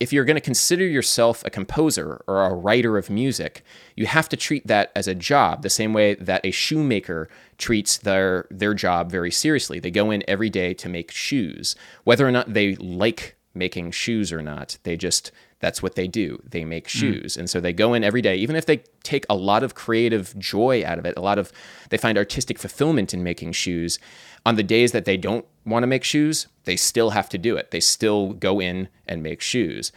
if 0.00 0.12
you're 0.12 0.24
going 0.24 0.36
to 0.36 0.40
consider 0.40 0.84
yourself 0.84 1.44
a 1.44 1.50
composer 1.50 2.22
or 2.26 2.44
a 2.44 2.54
writer 2.54 2.98
of 2.98 3.08
music, 3.08 3.64
you 3.96 4.06
have 4.06 4.28
to 4.28 4.36
treat 4.36 4.66
that 4.66 4.90
as 4.96 5.06
a 5.06 5.14
job, 5.14 5.62
the 5.62 5.70
same 5.70 5.92
way 5.92 6.14
that 6.14 6.44
a 6.44 6.50
shoemaker 6.50 7.28
treats 7.58 7.98
their 7.98 8.46
their 8.50 8.74
job 8.74 9.10
very 9.10 9.30
seriously. 9.30 9.78
They 9.78 9.90
go 9.90 10.10
in 10.10 10.24
every 10.28 10.50
day 10.50 10.74
to 10.74 10.88
make 10.88 11.10
shoes, 11.10 11.76
whether 12.02 12.26
or 12.26 12.32
not 12.32 12.52
they 12.52 12.74
like 12.76 13.36
making 13.54 13.92
shoes 13.92 14.32
or 14.32 14.42
not. 14.42 14.78
They 14.82 14.96
just 14.96 15.30
that's 15.64 15.82
what 15.82 15.94
they 15.94 16.08
do. 16.08 16.42
They 16.44 16.64
make 16.64 16.90
hmm. 16.90 16.98
shoes. 16.98 17.34
Mm. 17.34 17.38
And 17.38 17.50
so 17.50 17.58
they 17.58 17.72
go 17.72 17.94
in 17.94 18.04
every 18.04 18.20
day, 18.20 18.36
even 18.36 18.54
if 18.54 18.66
they 18.66 18.82
take 19.02 19.24
a 19.30 19.34
lot 19.34 19.62
of 19.62 19.74
creative 19.74 20.38
joy 20.38 20.84
out 20.84 20.98
of 20.98 21.06
it, 21.06 21.14
a 21.16 21.22
lot 21.22 21.38
of, 21.38 21.50
they 21.88 21.96
find 21.96 22.18
artistic 22.18 22.58
fulfillment 22.58 23.14
in 23.14 23.22
making 23.22 23.52
shoes. 23.52 23.98
On 24.44 24.56
the 24.56 24.62
days 24.62 24.92
that 24.92 25.06
they 25.06 25.16
don't 25.16 25.46
want 25.64 25.82
to 25.82 25.86
make 25.86 26.04
shoes, 26.04 26.46
they 26.64 26.76
still 26.76 27.10
have 27.10 27.28
to 27.30 27.38
do 27.38 27.56
it. 27.56 27.70
They 27.70 27.80
still 27.80 28.32
go 28.32 28.60
in 28.60 28.88
and 29.06 29.22
make 29.22 29.40
shoes. 29.40 29.92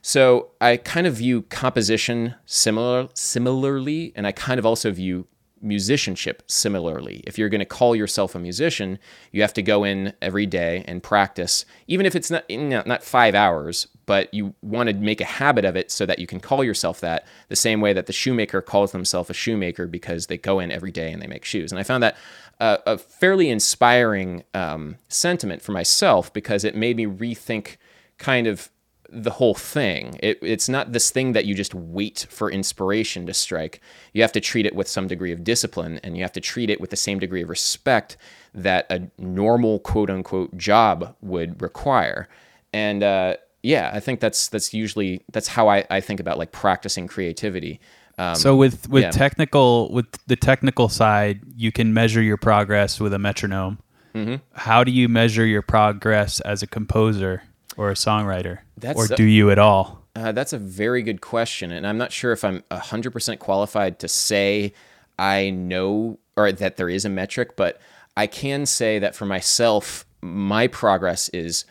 So 0.00 0.50
I 0.60 0.76
kind 0.76 1.06
of 1.06 1.14
view 1.14 1.42
composition 1.42 2.34
similar, 2.46 3.08
similarly, 3.14 4.12
and 4.14 4.26
I 4.26 4.32
kind 4.32 4.58
of 4.58 4.66
also 4.66 4.90
view 4.92 5.26
musicianship 5.60 6.42
similarly. 6.46 7.22
If 7.26 7.38
you're 7.38 7.48
going 7.48 7.58
to 7.60 7.64
call 7.64 7.96
yourself 7.96 8.34
a 8.34 8.38
musician, 8.38 8.98
you 9.32 9.42
have 9.42 9.54
to 9.54 9.62
go 9.62 9.84
in 9.84 10.12
every 10.22 10.46
day 10.46 10.84
and 10.86 11.02
practice, 11.02 11.64
even 11.86 12.06
if 12.06 12.14
it's 12.14 12.30
not 12.30 12.44
not 12.48 13.02
five 13.02 13.34
hours, 13.34 13.88
but 14.06 14.32
you 14.32 14.54
want 14.62 14.88
to 14.88 14.94
make 14.94 15.20
a 15.20 15.24
habit 15.26 15.64
of 15.64 15.76
it 15.76 15.90
so 15.90 16.06
that 16.06 16.18
you 16.18 16.26
can 16.26 16.40
call 16.40 16.64
yourself 16.64 17.00
that. 17.00 17.26
The 17.48 17.56
same 17.56 17.80
way 17.80 17.92
that 17.92 18.06
the 18.06 18.12
shoemaker 18.12 18.62
calls 18.62 18.92
himself 18.92 19.30
a 19.30 19.34
shoemaker 19.34 19.86
because 19.86 20.26
they 20.26 20.38
go 20.38 20.60
in 20.60 20.70
every 20.70 20.90
day 20.90 21.12
and 21.12 21.20
they 21.20 21.26
make 21.26 21.44
shoes. 21.44 21.72
And 21.72 21.78
I 21.78 21.82
found 21.82 22.02
that 22.02 22.16
a 22.60 22.98
fairly 22.98 23.50
inspiring 23.50 24.42
um, 24.52 24.96
sentiment 25.08 25.62
for 25.62 25.72
myself 25.72 26.32
because 26.32 26.64
it 26.64 26.74
made 26.74 26.96
me 26.96 27.06
rethink 27.06 27.76
kind 28.18 28.46
of 28.46 28.70
the 29.08 29.30
whole 29.30 29.54
thing. 29.54 30.18
It, 30.22 30.38
it's 30.42 30.68
not 30.68 30.92
this 30.92 31.10
thing 31.10 31.32
that 31.32 31.46
you 31.46 31.54
just 31.54 31.74
wait 31.74 32.26
for 32.28 32.50
inspiration 32.50 33.26
to 33.26 33.34
strike. 33.34 33.80
You 34.12 34.22
have 34.22 34.32
to 34.32 34.40
treat 34.40 34.66
it 34.66 34.74
with 34.74 34.88
some 34.88 35.06
degree 35.06 35.32
of 35.32 35.44
discipline 35.44 35.98
and 36.02 36.16
you 36.16 36.22
have 36.22 36.32
to 36.32 36.40
treat 36.40 36.68
it 36.68 36.80
with 36.80 36.90
the 36.90 36.96
same 36.96 37.18
degree 37.18 37.42
of 37.42 37.48
respect 37.48 38.16
that 38.52 38.86
a 38.90 39.10
normal 39.16 39.78
quote 39.78 40.10
unquote 40.10 40.56
job 40.56 41.16
would 41.22 41.62
require. 41.62 42.28
And 42.72 43.02
uh, 43.02 43.36
yeah, 43.62 43.90
I 43.94 44.00
think 44.00 44.20
that's 44.20 44.48
that's 44.48 44.74
usually 44.74 45.24
that's 45.32 45.48
how 45.48 45.68
I, 45.68 45.84
I 45.90 46.00
think 46.00 46.20
about 46.20 46.38
like 46.38 46.52
practicing 46.52 47.06
creativity. 47.06 47.80
Um, 48.18 48.34
so 48.34 48.56
with 48.56 48.88
with 48.88 49.04
yeah. 49.04 49.10
technical 49.10 49.90
with 49.92 50.06
the 50.26 50.36
technical 50.36 50.88
side, 50.88 51.40
you 51.56 51.72
can 51.72 51.94
measure 51.94 52.22
your 52.22 52.36
progress 52.36 53.00
with 53.00 53.14
a 53.14 53.18
metronome. 53.18 53.78
Mm-hmm. 54.14 54.36
How 54.52 54.82
do 54.82 54.90
you 54.90 55.08
measure 55.08 55.46
your 55.46 55.62
progress 55.62 56.40
as 56.40 56.62
a 56.62 56.66
composer? 56.66 57.42
or 57.78 57.90
a 57.90 57.94
songwriter? 57.94 58.58
That's 58.76 58.98
or 58.98 59.16
do 59.16 59.24
you 59.24 59.50
at 59.50 59.58
all? 59.58 60.04
Uh, 60.14 60.32
that's 60.32 60.52
a 60.52 60.58
very 60.58 61.02
good 61.02 61.22
question. 61.22 61.72
And 61.72 61.86
I'm 61.86 61.96
not 61.96 62.12
sure 62.12 62.32
if 62.32 62.44
I'm 62.44 62.62
100% 62.70 63.38
qualified 63.38 64.00
to 64.00 64.08
say 64.08 64.74
I 65.18 65.48
know 65.50 66.18
or 66.36 66.52
that 66.52 66.76
there 66.76 66.90
is 66.90 67.04
a 67.06 67.08
metric, 67.08 67.56
but 67.56 67.80
I 68.16 68.26
can 68.26 68.66
say 68.66 68.98
that 68.98 69.14
for 69.14 69.24
myself, 69.24 70.04
my 70.20 70.66
progress 70.66 71.28
is 71.30 71.64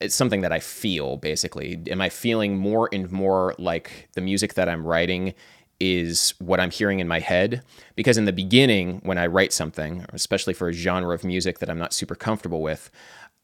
it's 0.00 0.14
something 0.14 0.42
that 0.42 0.52
I 0.52 0.60
feel 0.60 1.16
basically. 1.16 1.80
Am 1.88 2.00
I 2.00 2.08
feeling 2.08 2.56
more 2.56 2.88
and 2.92 3.10
more 3.10 3.54
like 3.58 4.08
the 4.14 4.20
music 4.20 4.54
that 4.54 4.68
I'm 4.68 4.84
writing 4.84 5.34
is 5.80 6.34
what 6.38 6.60
I'm 6.60 6.70
hearing 6.70 7.00
in 7.00 7.08
my 7.08 7.20
head? 7.20 7.62
Because 7.94 8.18
in 8.18 8.24
the 8.24 8.32
beginning, 8.32 9.00
when 9.04 9.18
I 9.18 9.26
write 9.26 9.52
something, 9.52 10.04
especially 10.12 10.54
for 10.54 10.68
a 10.68 10.72
genre 10.72 11.14
of 11.14 11.24
music 11.24 11.58
that 11.58 11.70
I'm 11.70 11.78
not 11.78 11.92
super 11.92 12.14
comfortable 12.14 12.62
with, 12.62 12.90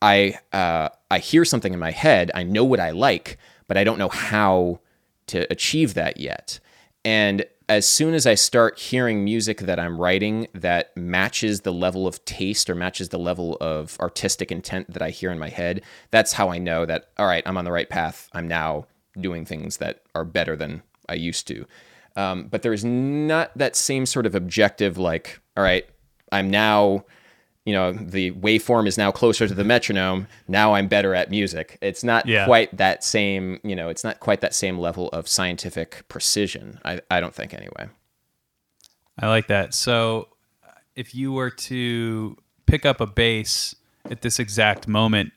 I 0.02 0.38
uh, 0.52 0.88
I 1.10 1.18
hear 1.18 1.44
something 1.44 1.72
in 1.72 1.78
my 1.78 1.92
head. 1.92 2.30
I 2.34 2.42
know 2.42 2.64
what 2.64 2.80
I 2.80 2.90
like, 2.90 3.38
but 3.68 3.76
I 3.76 3.84
don't 3.84 3.98
know 3.98 4.08
how 4.08 4.80
to 5.28 5.50
achieve 5.50 5.94
that 5.94 6.18
yet. 6.18 6.60
And 7.04 7.46
as 7.68 7.88
soon 7.88 8.12
as 8.12 8.26
I 8.26 8.34
start 8.34 8.78
hearing 8.78 9.24
music 9.24 9.60
that 9.60 9.80
I'm 9.80 9.98
writing 9.98 10.48
that 10.52 10.94
matches 10.96 11.62
the 11.62 11.72
level 11.72 12.06
of 12.06 12.22
taste 12.26 12.68
or 12.68 12.74
matches 12.74 13.08
the 13.08 13.18
level 13.18 13.56
of 13.60 13.96
artistic 14.00 14.52
intent 14.52 14.92
that 14.92 15.00
I 15.00 15.10
hear 15.10 15.30
in 15.30 15.38
my 15.38 15.48
head, 15.48 15.82
that's 16.10 16.34
how 16.34 16.50
I 16.50 16.58
know 16.58 16.84
that, 16.84 17.08
all 17.16 17.26
right, 17.26 17.42
I'm 17.46 17.56
on 17.56 17.64
the 17.64 17.72
right 17.72 17.88
path. 17.88 18.28
I'm 18.32 18.48
now 18.48 18.86
doing 19.18 19.46
things 19.46 19.78
that 19.78 20.02
are 20.14 20.24
better 20.24 20.56
than 20.56 20.82
I 21.08 21.14
used 21.14 21.46
to. 21.48 21.66
Um, 22.16 22.46
but 22.48 22.62
there's 22.62 22.84
not 22.84 23.56
that 23.56 23.74
same 23.74 24.06
sort 24.06 24.26
of 24.26 24.34
objective, 24.34 24.98
like, 24.98 25.40
all 25.56 25.64
right, 25.64 25.84
I'm 26.30 26.50
now 26.50 27.04
you 27.64 27.72
know 27.72 27.92
the 27.92 28.30
waveform 28.32 28.86
is 28.86 28.98
now 28.98 29.10
closer 29.10 29.48
to 29.48 29.54
the 29.54 29.64
metronome. 29.64 30.26
Now 30.48 30.74
i'm 30.74 30.88
better 30.88 31.14
at 31.14 31.30
music. 31.30 31.78
It's 31.80 32.04
not 32.04 32.26
yeah. 32.26 32.44
quite 32.44 32.76
that 32.76 33.02
same 33.02 33.58
you 33.64 33.74
know 33.74 33.88
it's 33.88 34.04
not 34.04 34.20
quite 34.20 34.40
that 34.42 34.54
same 34.54 34.78
level 34.78 35.08
of 35.08 35.26
scientific 35.28 36.04
precision 36.08 36.78
i, 36.84 37.00
I 37.10 37.20
don't 37.20 37.34
think 37.34 37.54
anyway. 37.54 37.88
I 39.18 39.28
like 39.28 39.46
that. 39.46 39.74
So 39.74 40.28
if 40.96 41.14
you 41.14 41.32
were 41.32 41.50
to 41.50 42.36
pick 42.66 42.84
up 42.84 43.00
a 43.00 43.06
bass 43.06 43.76
at 44.10 44.22
this 44.22 44.40
exact 44.40 44.88
moment 44.88 45.32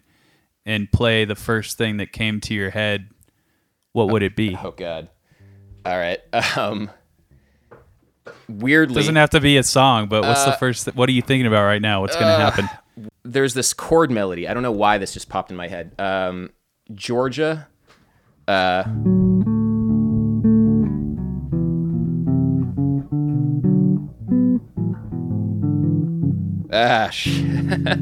and 0.66 0.92
play 0.92 1.26
the 1.26 1.36
first 1.36 1.78
thing 1.78 1.98
that 1.98 2.12
came 2.12 2.42
to 2.42 2.54
your 2.54 2.72
head 2.72 3.10
what 3.94 4.10
would 4.12 4.22
it 4.22 4.36
be? 4.36 4.58
Oh 4.62 4.72
god 4.72 5.10
all 5.88 5.98
right 5.98 6.20
um 6.58 6.92
weirdly 8.48 8.96
doesn't 8.96 9.16
have 9.16 9.30
to 9.32 9.40
be 9.40 9.58
a 9.58 9.64
song, 9.64 10.08
but 10.08 10.24
what's 10.24 10.42
uh, 10.42 10.52
the 10.52 10.58
first? 10.58 10.86
Th- 10.86 10.96
what 10.96 11.10
are 11.10 11.12
you 11.12 11.22
thinking 11.22 11.48
about 11.48 11.64
right 11.64 11.82
now? 11.82 12.02
What's 12.02 12.16
going 12.16 12.28
to 12.28 12.34
uh, 12.34 12.52
happen? 12.52 12.70
There's 13.24 13.54
this 13.54 13.74
chord 13.74 14.12
melody. 14.12 14.48
I 14.48 14.54
don't 14.54 14.64
know 14.64 14.72
why 14.72 14.98
this 14.98 15.14
just 15.14 15.30
popped 15.30 15.52
in 15.52 15.58
my 15.58 15.68
head. 15.68 15.94
Um, 16.00 16.52
Georgia. 16.94 17.68
Uh, 18.48 18.84
ah, 26.72 27.12
yeah. 27.12 27.96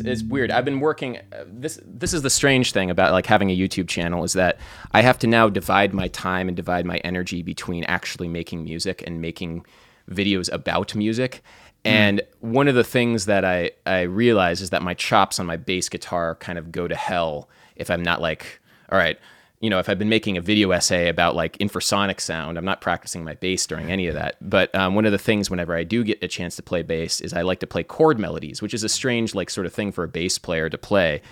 It's, 0.00 0.08
it's 0.08 0.22
weird. 0.22 0.50
I've 0.50 0.64
been 0.64 0.80
working. 0.80 1.18
Uh, 1.18 1.44
this 1.46 1.78
this 1.84 2.12
is 2.12 2.22
the 2.22 2.30
strange 2.30 2.72
thing 2.72 2.90
about 2.90 3.12
like 3.12 3.26
having 3.26 3.50
a 3.50 3.56
YouTube 3.56 3.88
channel 3.88 4.24
is 4.24 4.32
that 4.32 4.58
I 4.92 5.02
have 5.02 5.18
to 5.20 5.26
now 5.26 5.48
divide 5.48 5.94
my 5.94 6.08
time 6.08 6.48
and 6.48 6.56
divide 6.56 6.84
my 6.86 6.96
energy 6.98 7.42
between 7.42 7.84
actually 7.84 8.28
making 8.28 8.64
music 8.64 9.02
and 9.06 9.20
making 9.20 9.64
videos 10.10 10.52
about 10.52 10.94
music. 10.94 11.42
Hmm. 11.84 11.88
And 11.90 12.18
mm. 12.18 12.50
one 12.52 12.68
of 12.68 12.74
the 12.74 12.84
things 12.84 13.26
that 13.26 13.44
I 13.44 13.70
I 13.86 14.02
realize 14.02 14.60
is 14.60 14.70
that 14.70 14.82
my 14.82 14.94
chops 14.94 15.38
on 15.38 15.46
my 15.46 15.56
bass 15.56 15.88
guitar 15.88 16.34
kind 16.36 16.58
of 16.58 16.72
go 16.72 16.88
to 16.88 16.94
hell 16.94 17.48
if 17.76 17.90
I'm 17.90 18.02
not 18.02 18.20
like, 18.20 18.60
all 18.90 18.98
right, 18.98 19.18
you 19.62 19.70
know, 19.70 19.78
if 19.78 19.88
I've 19.88 19.98
been 19.98 20.08
making 20.08 20.36
a 20.36 20.40
video 20.40 20.72
essay 20.72 21.08
about 21.08 21.36
like 21.36 21.56
infrasonic 21.58 22.20
sound, 22.20 22.58
I'm 22.58 22.64
not 22.64 22.80
practicing 22.80 23.22
my 23.22 23.34
bass 23.34 23.64
during 23.64 23.92
any 23.92 24.08
of 24.08 24.14
that. 24.14 24.36
But 24.40 24.74
um, 24.74 24.96
one 24.96 25.06
of 25.06 25.12
the 25.12 25.18
things 25.18 25.50
whenever 25.50 25.76
I 25.76 25.84
do 25.84 26.02
get 26.02 26.18
a 26.20 26.26
chance 26.26 26.56
to 26.56 26.64
play 26.64 26.82
bass 26.82 27.20
is 27.20 27.32
I 27.32 27.42
like 27.42 27.60
to 27.60 27.66
play 27.68 27.84
chord 27.84 28.18
melodies, 28.18 28.60
which 28.60 28.74
is 28.74 28.82
a 28.82 28.88
strange 28.88 29.36
like 29.36 29.50
sort 29.50 29.64
of 29.64 29.72
thing 29.72 29.92
for 29.92 30.02
a 30.02 30.08
bass 30.08 30.36
player 30.36 30.68
to 30.68 30.76
play, 30.76 31.22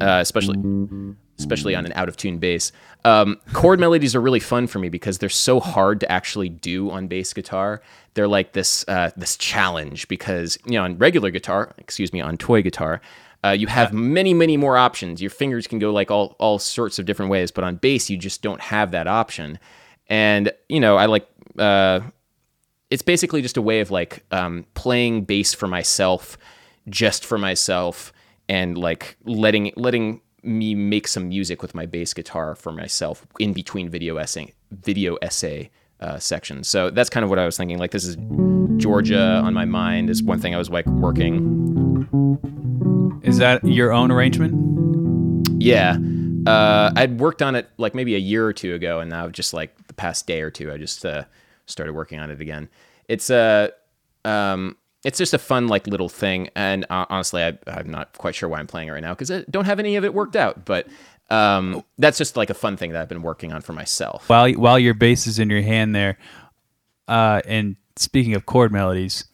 uh, 0.00 0.18
especially 0.20 0.56
especially 1.38 1.76
on 1.76 1.86
an 1.86 1.92
out 1.92 2.08
of 2.08 2.16
tune 2.16 2.38
bass. 2.38 2.72
Um, 3.04 3.38
chord 3.52 3.78
melodies 3.78 4.16
are 4.16 4.20
really 4.20 4.40
fun 4.40 4.66
for 4.66 4.80
me 4.80 4.88
because 4.88 5.18
they're 5.18 5.28
so 5.28 5.60
hard 5.60 6.00
to 6.00 6.10
actually 6.10 6.48
do 6.48 6.90
on 6.90 7.06
bass 7.06 7.32
guitar. 7.32 7.80
They're 8.14 8.26
like 8.26 8.54
this 8.54 8.84
uh, 8.88 9.12
this 9.16 9.36
challenge 9.36 10.08
because 10.08 10.58
you 10.66 10.72
know 10.72 10.82
on 10.82 10.98
regular 10.98 11.30
guitar, 11.30 11.72
excuse 11.78 12.12
me, 12.12 12.20
on 12.20 12.38
toy 12.38 12.62
guitar 12.62 13.00
uh, 13.46 13.52
you 13.52 13.66
have 13.66 13.92
yeah. 13.92 13.98
many, 13.98 14.34
many 14.34 14.56
more 14.56 14.76
options. 14.76 15.20
Your 15.20 15.30
fingers 15.30 15.66
can 15.66 15.78
go 15.78 15.92
like 15.92 16.10
all, 16.10 16.34
all 16.38 16.58
sorts 16.58 16.98
of 16.98 17.06
different 17.06 17.30
ways, 17.30 17.50
but 17.50 17.64
on 17.64 17.76
bass, 17.76 18.10
you 18.10 18.16
just 18.16 18.42
don't 18.42 18.60
have 18.60 18.90
that 18.90 19.06
option. 19.06 19.58
And, 20.08 20.52
you 20.68 20.80
know, 20.80 20.96
I 20.96 21.06
like, 21.06 21.28
uh, 21.58 22.00
it's 22.90 23.02
basically 23.02 23.42
just 23.42 23.56
a 23.56 23.62
way 23.62 23.80
of 23.80 23.90
like 23.90 24.24
um, 24.30 24.64
playing 24.74 25.24
bass 25.24 25.54
for 25.54 25.66
myself, 25.66 26.38
just 26.88 27.24
for 27.24 27.38
myself, 27.38 28.12
and 28.48 28.78
like 28.78 29.16
letting, 29.24 29.72
letting 29.76 30.20
me 30.42 30.74
make 30.74 31.08
some 31.08 31.28
music 31.28 31.62
with 31.62 31.74
my 31.74 31.86
bass 31.86 32.14
guitar 32.14 32.54
for 32.54 32.72
myself 32.72 33.26
in 33.40 33.52
between 33.52 33.90
video 33.90 34.16
essay 34.16 34.52
video 34.70 35.16
essay 35.16 35.70
uh, 36.00 36.18
sections. 36.18 36.68
So 36.68 36.90
that's 36.90 37.10
kind 37.10 37.24
of 37.24 37.30
what 37.30 37.38
I 37.38 37.46
was 37.46 37.56
thinking. 37.56 37.78
Like 37.78 37.90
this 37.90 38.04
is 38.04 38.16
Georgia 38.76 39.40
on 39.44 39.54
my 39.54 39.64
mind 39.64 40.10
is 40.10 40.22
one 40.22 40.38
thing 40.40 40.54
I 40.54 40.58
was 40.58 40.70
like 40.70 40.86
working. 40.86 42.75
Is 43.22 43.38
that 43.38 43.64
your 43.64 43.92
own 43.92 44.10
arrangement? 44.10 45.62
Yeah. 45.62 45.96
Uh, 46.46 46.92
I'd 46.94 47.18
worked 47.18 47.42
on 47.42 47.56
it 47.56 47.68
like 47.76 47.94
maybe 47.94 48.14
a 48.14 48.18
year 48.18 48.46
or 48.46 48.52
two 48.52 48.74
ago, 48.74 49.00
and 49.00 49.10
now 49.10 49.28
just 49.28 49.52
like 49.52 49.86
the 49.88 49.94
past 49.94 50.26
day 50.26 50.42
or 50.42 50.50
two, 50.50 50.72
I 50.72 50.78
just 50.78 51.04
uh, 51.04 51.24
started 51.66 51.92
working 51.92 52.20
on 52.20 52.30
it 52.30 52.40
again. 52.40 52.68
It's 53.08 53.30
a, 53.30 53.72
uh, 54.24 54.28
um, 54.28 54.76
it's 55.04 55.18
just 55.18 55.34
a 55.34 55.38
fun 55.38 55.68
like 55.68 55.86
little 55.86 56.08
thing, 56.08 56.50
and 56.54 56.84
uh, 56.90 57.06
honestly, 57.08 57.42
I, 57.42 57.58
I'm 57.66 57.90
not 57.90 58.16
quite 58.18 58.34
sure 58.34 58.48
why 58.48 58.58
I'm 58.58 58.66
playing 58.66 58.88
it 58.88 58.92
right 58.92 59.02
now 59.02 59.12
because 59.12 59.30
I 59.30 59.44
don't 59.50 59.64
have 59.64 59.78
any 59.78 59.96
of 59.96 60.04
it 60.04 60.14
worked 60.14 60.36
out. 60.36 60.64
But 60.64 60.88
um, 61.30 61.84
that's 61.98 62.18
just 62.18 62.36
like 62.36 62.50
a 62.50 62.54
fun 62.54 62.76
thing 62.76 62.92
that 62.92 63.02
I've 63.02 63.08
been 63.08 63.22
working 63.22 63.52
on 63.52 63.60
for 63.60 63.72
myself. 63.72 64.28
While 64.28 64.50
while 64.52 64.78
your 64.78 64.94
bass 64.94 65.26
is 65.26 65.38
in 65.38 65.50
your 65.50 65.62
hand 65.62 65.94
there, 65.94 66.18
uh, 67.08 67.42
and 67.44 67.76
speaking 67.96 68.34
of 68.34 68.46
chord 68.46 68.72
melodies, 68.72 69.24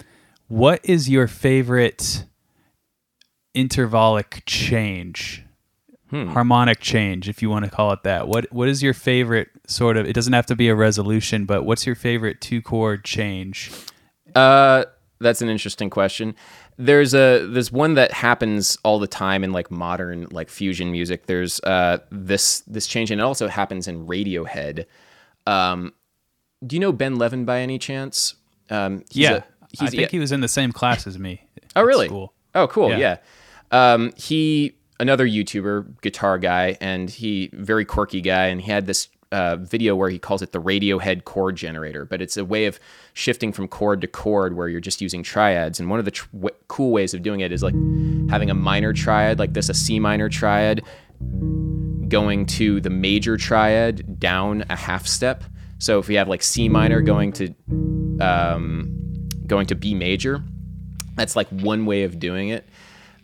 what 0.49 0.81
is 0.85 1.09
your 1.09 1.27
favorite 1.27 2.25
intervallic 3.55 4.43
change? 4.47 5.45
Hmm. 6.11 6.29
Harmonic 6.29 6.81
change, 6.81 7.29
if 7.29 7.41
you 7.41 7.49
want 7.49 7.65
to 7.65 7.71
call 7.71 7.93
it 7.93 8.03
that. 8.03 8.29
What 8.29 8.53
what 8.53 8.69
is 8.69 8.83
your 8.83 8.93
favorite 8.93 9.49
sort 9.67 9.97
of? 9.97 10.07
It 10.07 10.13
doesn't 10.13 10.35
have 10.35 10.47
to 10.47 10.57
be 10.57 10.69
a 10.69 10.75
resolution, 10.75 11.47
but 11.47 11.65
what's 11.65 11.87
your 11.87 11.95
favorite 11.95 12.41
two 12.41 12.61
chord 12.61 13.03
change? 13.03 13.73
Uh, 14.35 14.85
that's 15.21 15.41
an 15.41 15.49
interesting 15.49 15.89
question. 15.89 16.35
There's 16.77 17.15
a 17.15 17.47
there's 17.47 17.73
one 17.73 17.95
that 17.95 18.13
happens 18.13 18.77
all 18.85 18.99
the 18.99 19.07
time 19.07 19.43
in 19.43 19.53
like 19.53 19.71
modern 19.71 20.27
like 20.31 20.51
fusion 20.51 20.91
music. 20.93 21.27
There's 21.27 21.61
uh 21.61 21.99
this 22.11 22.61
this 22.61 22.87
change 22.87 23.11
and 23.11 23.21
it 23.21 23.25
also 23.25 23.49
happens 23.49 23.89
in 23.89 24.07
Radiohead. 24.07 24.85
Um, 25.47 25.95
do 26.67 26.77
you 26.77 26.81
know 26.81 26.93
Ben 26.93 27.17
Levin 27.17 27.45
by 27.45 27.61
any 27.61 27.79
chance? 27.79 28.35
Um, 28.71 29.05
yeah, 29.11 29.43
a, 29.81 29.85
I 29.85 29.91
think 29.91 30.03
yeah. 30.03 30.09
he 30.09 30.19
was 30.19 30.33
in 30.33 30.41
the 30.41 30.49
same 30.49 30.73
class 30.73 31.07
as 31.07 31.19
me. 31.19 31.43
Oh, 31.75 31.83
really? 31.83 32.07
School. 32.07 32.33
Oh, 32.55 32.67
cool. 32.69 32.91
Yeah. 32.91 32.99
yeah. 32.99 33.17
Um, 33.73 34.13
he 34.17 34.75
another 35.01 35.27
YouTuber, 35.27 36.01
guitar 36.01 36.39
guy, 36.39 36.77
and 36.81 37.11
he 37.11 37.51
very 37.53 37.85
quirky 37.85 38.21
guy, 38.21 38.47
and 38.47 38.61
he 38.61 38.71
had 38.71 38.87
this 38.87 39.09
uh, 39.33 39.57
video 39.57 39.97
where 39.97 40.11
he 40.11 40.19
calls 40.19 40.43
it 40.43 40.53
the 40.53 40.61
Radiohead 40.61 41.25
chord 41.25 41.57
generator, 41.57 42.05
but 42.05 42.21
it's 42.21 42.37
a 42.37 42.45
way 42.45 42.67
of 42.67 42.79
shifting 43.15 43.51
from 43.51 43.67
chord 43.67 44.03
to 44.03 44.07
chord 44.07 44.55
where 44.55 44.69
you're 44.69 44.81
just 44.81 45.01
using 45.01 45.23
triads. 45.23 45.81
And 45.81 45.89
one 45.89 45.99
of 45.99 46.05
the 46.05 46.11
tr- 46.11 46.29
w- 46.35 46.55
cool 46.69 46.93
ways 46.93 47.15
of 47.15 47.23
doing 47.23 47.41
it 47.41 47.51
is 47.51 47.63
like 47.63 47.75
having 48.31 48.51
a 48.51 48.55
minor 48.55 48.93
triad 48.93 49.39
like 49.39 49.55
this, 49.55 49.71
a 49.71 49.75
C 49.75 49.99
minor 49.99 50.29
triad, 50.29 50.83
going 52.09 52.45
to 52.45 52.81
the 52.83 52.91
major 52.91 53.39
triad 53.39 54.21
down 54.21 54.65
a 54.69 54.77
half 54.77 55.07
step. 55.07 55.45
So 55.79 55.99
if 55.99 56.09
we 56.09 56.15
have 56.17 56.29
like 56.29 56.43
C 56.43 56.69
minor 56.69 57.01
going 57.01 57.33
to 57.33 57.55
um, 58.21 59.29
going 59.47 59.67
to 59.69 59.75
B 59.75 59.95
major, 59.95 60.45
that's 61.17 61.37
like 61.37 61.49
one 61.49 61.87
way 61.87 62.03
of 62.05 62.19
doing 62.19 62.51
it. 62.51 62.69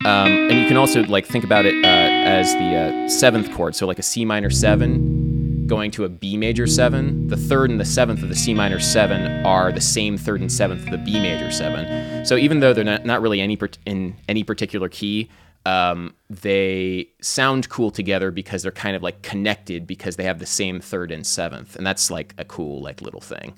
Um, 0.05 0.29
and 0.29 0.61
you 0.61 0.67
can 0.67 0.77
also 0.77 1.03
like 1.05 1.27
think 1.27 1.45
about 1.45 1.67
it 1.67 1.75
uh, 1.85 1.89
as 1.89 2.53
the 2.55 2.75
uh, 2.77 3.09
seventh 3.09 3.53
chord, 3.53 3.75
so 3.75 3.87
like 3.87 3.99
a 3.99 4.03
C 4.03 4.25
minor 4.25 4.51
seven 4.51 5.67
going 5.67 5.91
to 5.93 6.05
a 6.05 6.09
B 6.09 6.37
major 6.37 6.67
seven. 6.67 7.29
The 7.29 7.37
third 7.37 7.71
and 7.71 7.81
the 7.81 7.85
seventh 7.85 8.23
of 8.23 8.29
the 8.29 8.35
C 8.35 8.55
minor 8.55 8.81
seven 8.81 9.45
are 9.45 9.71
the 9.71 9.81
same 9.81 10.17
third 10.17 10.41
and 10.41 10.51
seventh 10.51 10.85
of 10.85 10.91
the 10.91 10.99
B 10.99 11.21
major 11.21 11.51
seven. 11.51 12.25
So 12.25 12.37
even 12.37 12.61
though 12.61 12.73
they're 12.73 12.85
not, 12.85 13.05
not 13.05 13.21
really 13.23 13.41
any 13.41 13.59
in 13.87 14.17
any 14.29 14.43
particular 14.43 14.89
key, 14.89 15.31
um, 15.67 16.15
they 16.31 17.09
sound 17.21 17.69
cool 17.69 17.91
together 17.91 18.31
because 18.31 18.63
they're 18.63 18.73
kind 18.73 18.97
of 18.97 19.03
like 19.03 19.23
connected 19.23 19.87
because 19.87 20.17
they 20.17 20.25
have 20.25 20.39
the 20.39 20.47
same 20.47 20.81
third 20.81 21.11
and 21.11 21.27
seventh, 21.27 21.77
and 21.77 21.87
that's 21.87 22.11
like 22.11 22.35
a 22.39 22.45
cool 22.45 22.81
like 22.81 23.03
little 23.03 23.21
thing. 23.21 23.55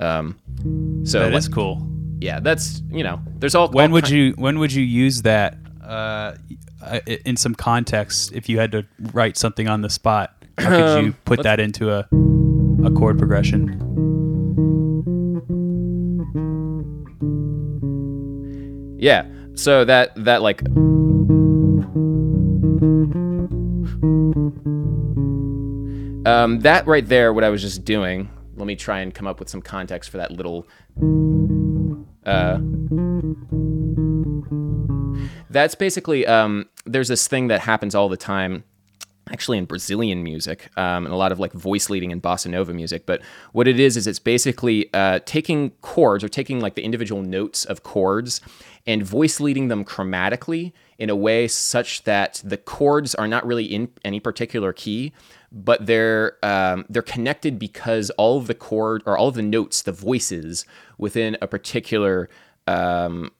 Um, 0.00 0.38
so 1.04 1.20
that 1.20 1.34
is 1.34 1.48
cool. 1.48 1.86
Yeah, 2.18 2.40
that's 2.40 2.82
you 2.90 3.04
know, 3.04 3.20
there's 3.38 3.54
all. 3.54 3.68
When 3.68 3.90
all 3.90 3.94
would 3.94 4.10
you 4.10 4.32
when 4.32 4.58
would 4.58 4.72
you 4.72 4.82
use 4.82 5.22
that 5.22 5.56
uh, 5.86 6.34
in 7.24 7.36
some 7.36 7.54
context 7.54 8.32
if 8.32 8.48
you 8.48 8.58
had 8.58 8.72
to 8.72 8.86
write 9.12 9.36
something 9.36 9.68
on 9.68 9.82
the 9.82 9.90
spot? 9.90 10.32
How 10.58 10.70
could 10.70 11.04
you 11.04 11.10
um, 11.10 11.16
put 11.24 11.42
that 11.42 11.60
into 11.60 11.90
a 11.90 12.08
a 12.84 12.90
chord 12.90 13.18
progression? 13.18 13.78
Yeah. 18.98 19.26
So 19.54 19.84
that 19.84 20.12
that 20.24 20.42
like 20.42 20.60
um, 26.26 26.60
that 26.60 26.86
right 26.86 27.06
there, 27.06 27.32
what 27.32 27.44
I 27.44 27.48
was 27.50 27.62
just 27.62 27.84
doing. 27.84 28.30
Let 28.56 28.66
me 28.66 28.74
try 28.74 29.00
and 29.00 29.14
come 29.14 29.26
up 29.26 29.38
with 29.38 29.50
some 29.50 29.60
context 29.60 30.10
for 30.10 30.16
that 30.16 30.32
little. 30.32 30.66
Uh, 32.24 32.58
that's 35.56 35.74
basically 35.74 36.26
um, 36.26 36.68
there's 36.84 37.08
this 37.08 37.26
thing 37.26 37.48
that 37.48 37.60
happens 37.60 37.94
all 37.94 38.08
the 38.08 38.16
time 38.16 38.64
actually 39.32 39.58
in 39.58 39.64
Brazilian 39.64 40.22
music 40.22 40.70
um, 40.76 41.04
and 41.04 41.12
a 41.12 41.16
lot 41.16 41.32
of 41.32 41.40
like 41.40 41.52
voice 41.52 41.90
leading 41.90 42.12
and 42.12 42.22
bossa 42.22 42.48
nova 42.48 42.72
music. 42.72 43.06
But 43.06 43.22
what 43.52 43.66
it 43.66 43.80
is 43.80 43.96
is 43.96 44.06
it's 44.06 44.20
basically 44.20 44.92
uh, 44.94 45.18
taking 45.24 45.70
chords 45.80 46.22
or 46.22 46.28
taking 46.28 46.60
like 46.60 46.76
the 46.76 46.82
individual 46.82 47.22
notes 47.22 47.64
of 47.64 47.82
chords 47.82 48.40
and 48.86 49.02
voice 49.02 49.40
leading 49.40 49.66
them 49.66 49.84
chromatically 49.84 50.72
in 50.98 51.10
a 51.10 51.16
way 51.16 51.48
such 51.48 52.04
that 52.04 52.40
the 52.44 52.56
chords 52.56 53.16
are 53.16 53.26
not 53.26 53.44
really 53.44 53.64
in 53.64 53.88
any 54.04 54.20
particular 54.20 54.72
key, 54.72 55.12
but 55.50 55.86
they're 55.86 56.36
um, 56.44 56.84
they're 56.88 57.02
connected 57.02 57.58
because 57.58 58.10
all 58.10 58.38
of 58.38 58.46
the 58.46 58.54
chord 58.54 59.02
or 59.06 59.18
all 59.18 59.28
of 59.28 59.34
the 59.34 59.42
notes, 59.42 59.82
the 59.82 59.90
voices 59.92 60.64
within 60.98 61.36
a 61.42 61.48
particular 61.48 62.28
um, 62.68 63.32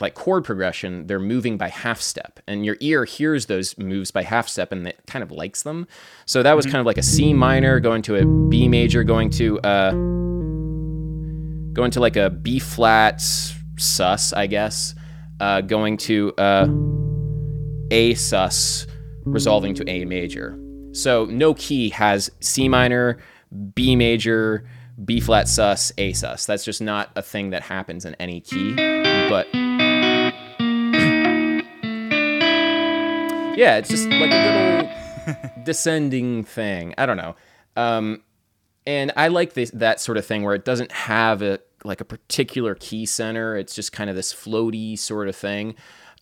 like 0.00 0.14
chord 0.14 0.44
progression, 0.44 1.06
they're 1.06 1.18
moving 1.18 1.56
by 1.56 1.68
half 1.68 2.00
step, 2.00 2.40
and 2.46 2.64
your 2.64 2.76
ear 2.80 3.04
hears 3.04 3.46
those 3.46 3.76
moves 3.78 4.10
by 4.10 4.22
half 4.22 4.48
step, 4.48 4.72
and 4.72 4.88
it 4.88 5.00
kind 5.06 5.22
of 5.22 5.30
likes 5.30 5.62
them. 5.62 5.86
So 6.26 6.42
that 6.42 6.56
was 6.56 6.66
mm-hmm. 6.66 6.72
kind 6.72 6.80
of 6.80 6.86
like 6.86 6.98
a 6.98 7.02
C 7.02 7.32
minor 7.32 7.80
going 7.80 8.02
to 8.02 8.16
a 8.16 8.48
B 8.48 8.68
major, 8.68 9.04
going 9.04 9.30
to 9.30 9.60
uh, 9.60 9.92
going 11.72 11.90
to 11.92 12.00
like 12.00 12.16
a 12.16 12.30
B 12.30 12.58
flat 12.58 13.22
sus, 13.76 14.32
I 14.32 14.46
guess, 14.46 14.94
uh, 15.40 15.60
going 15.60 15.96
to 15.98 16.32
uh, 16.38 16.66
A 17.90 18.14
sus, 18.14 18.86
resolving 19.24 19.74
to 19.74 19.88
A 19.88 20.04
major. 20.04 20.58
So 20.92 21.24
no 21.26 21.54
key 21.54 21.90
has 21.90 22.30
C 22.40 22.68
minor, 22.68 23.18
B 23.74 23.96
major, 23.96 24.64
B 25.04 25.20
flat 25.20 25.48
sus, 25.48 25.92
A 25.98 26.12
sus. 26.12 26.46
That's 26.46 26.64
just 26.64 26.80
not 26.80 27.10
a 27.16 27.22
thing 27.22 27.50
that 27.50 27.62
happens 27.62 28.04
in 28.04 28.14
any 28.16 28.40
key, 28.40 28.74
but 29.28 29.48
yeah, 33.56 33.76
it's 33.76 33.88
just 33.88 34.08
like 34.08 34.30
a 34.30 35.34
little 35.34 35.50
descending 35.64 36.44
thing. 36.44 36.94
I 36.98 37.06
don't 37.06 37.16
know. 37.16 37.36
Um, 37.76 38.22
and 38.86 39.12
I 39.16 39.28
like 39.28 39.54
this 39.54 39.70
that 39.72 40.00
sort 40.00 40.18
of 40.18 40.26
thing 40.26 40.42
where 40.42 40.54
it 40.54 40.64
doesn't 40.64 40.92
have 40.92 41.42
a 41.42 41.60
like 41.84 42.00
a 42.00 42.04
particular 42.04 42.74
key 42.74 43.06
center. 43.06 43.56
It's 43.56 43.74
just 43.74 43.92
kind 43.92 44.10
of 44.10 44.16
this 44.16 44.32
floaty 44.32 44.98
sort 44.98 45.28
of 45.28 45.36
thing. 45.36 45.74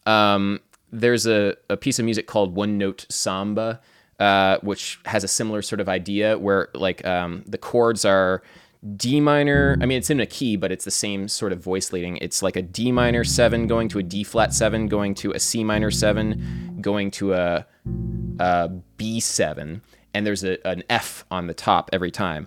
Um, 0.07 0.61
there's 0.91 1.27
a, 1.27 1.57
a 1.71 1.77
piece 1.77 1.99
of 1.99 2.05
music 2.05 2.27
called 2.27 2.55
One 2.55 2.77
Note 2.77 3.07
Samba, 3.09 3.81
uh, 4.19 4.59
which 4.63 5.01
has 5.07 5.25
a 5.25 5.29
similar 5.29 5.63
sort 5.63 5.81
of 5.81 5.89
idea 5.89 6.39
where 6.39 6.69
like 6.75 7.05
um, 7.07 7.45
the 7.47 7.59
chords 7.59 8.05
are 8.05 8.43
D 8.97 9.21
minor. 9.21 9.79
I 9.81 9.87
mean, 9.87 9.99
it's 9.99 10.11
in 10.11 10.19
a 10.19 10.27
key, 10.27 10.57
but 10.57 10.73
it's 10.73 10.85
the 10.85 10.91
same 10.91 11.29
sort 11.29 11.53
of 11.53 11.63
voice 11.63 11.93
leading. 11.93 12.17
It's 12.17 12.43
like 12.43 12.57
a 12.57 12.63
D 12.63 12.91
minor 12.91 13.23
7 13.23 13.67
going 13.69 13.89
to 13.89 13.99
a 13.99 14.03
D 14.03 14.25
flat 14.25 14.53
7 14.53 14.89
going 14.89 15.15
to 15.17 15.33
a 15.33 15.39
C 15.39 15.63
minor 15.63 15.91
7 15.91 16.79
going 16.81 17.11
to 17.13 17.35
a 17.35 17.67
a 18.41 18.71
B7 18.99 19.81
and 20.15 20.27
there's 20.27 20.45
a, 20.45 20.67
an 20.67 20.83
F 20.91 21.25
on 21.31 21.47
the 21.47 21.55
top 21.55 21.91
every 21.93 22.11
time. 22.11 22.47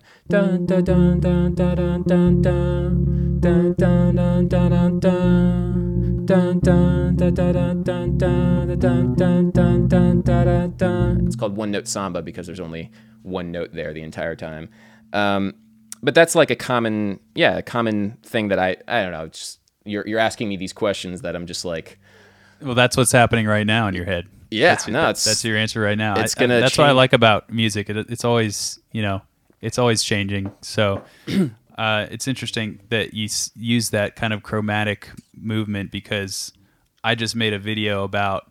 It's 11.26 11.36
called 11.36 11.56
one 11.56 11.72
note 11.72 11.88
samba 11.88 12.22
because 12.22 12.46
there's 12.46 12.60
only 12.60 12.92
one 13.24 13.52
note 13.52 13.74
there 13.74 13.94
the 13.94 14.04
entire 14.04 14.36
time. 14.36 14.70
Um, 15.14 15.54
but 16.06 16.16
that's 16.16 16.36
like 16.36 16.52
a 16.52 16.56
common, 16.56 17.20
yeah, 17.34 17.58
a 17.58 17.62
common 17.62 18.18
thing 18.24 18.48
that 18.50 18.60
I, 18.60 18.78
I 18.88 19.02
don't 19.04 19.12
know. 19.12 19.28
Just 19.28 19.60
you're 19.84 20.08
you're 20.08 20.20
asking 20.20 20.48
me 20.50 20.58
these 20.58 20.74
questions 20.74 21.22
that 21.22 21.36
I'm 21.36 21.46
just 21.48 21.66
like, 21.66 22.00
well, 22.62 22.76
that's 22.76 22.96
what's 22.96 23.12
happening 23.12 23.46
right 23.48 23.68
now 23.68 23.88
in 23.88 23.94
your 23.96 24.06
head. 24.06 24.28
Yeah, 24.52 24.70
that's, 24.76 24.88
no, 24.88 25.02
that, 25.02 25.18
that's 25.18 25.44
your 25.44 25.58
answer 25.58 25.82
right 25.82 25.98
now. 25.98 26.20
It's 26.22 26.36
gonna. 26.36 26.58
I, 26.58 26.60
that's 26.62 26.74
change. 26.76 26.84
what 26.84 26.90
I 26.90 26.94
like 26.94 27.14
about 27.14 27.50
music. 27.50 27.90
It, 27.90 27.98
it's 28.10 28.24
always, 28.24 28.80
you 28.92 29.02
know, 29.02 29.22
it's 29.62 29.78
always 29.78 30.04
changing. 30.04 30.52
So. 30.62 31.04
Uh, 31.78 32.08
it's 32.10 32.26
interesting 32.26 32.80
that 32.88 33.14
you 33.14 33.26
s- 33.26 33.52
use 33.54 33.90
that 33.90 34.16
kind 34.16 34.32
of 34.32 34.42
chromatic 34.44 35.10
movement 35.36 35.92
because 35.92 36.54
I 37.04 37.16
just 37.16 37.36
made 37.36 37.52
a 37.52 37.60
video 37.60 38.06
about 38.06 38.50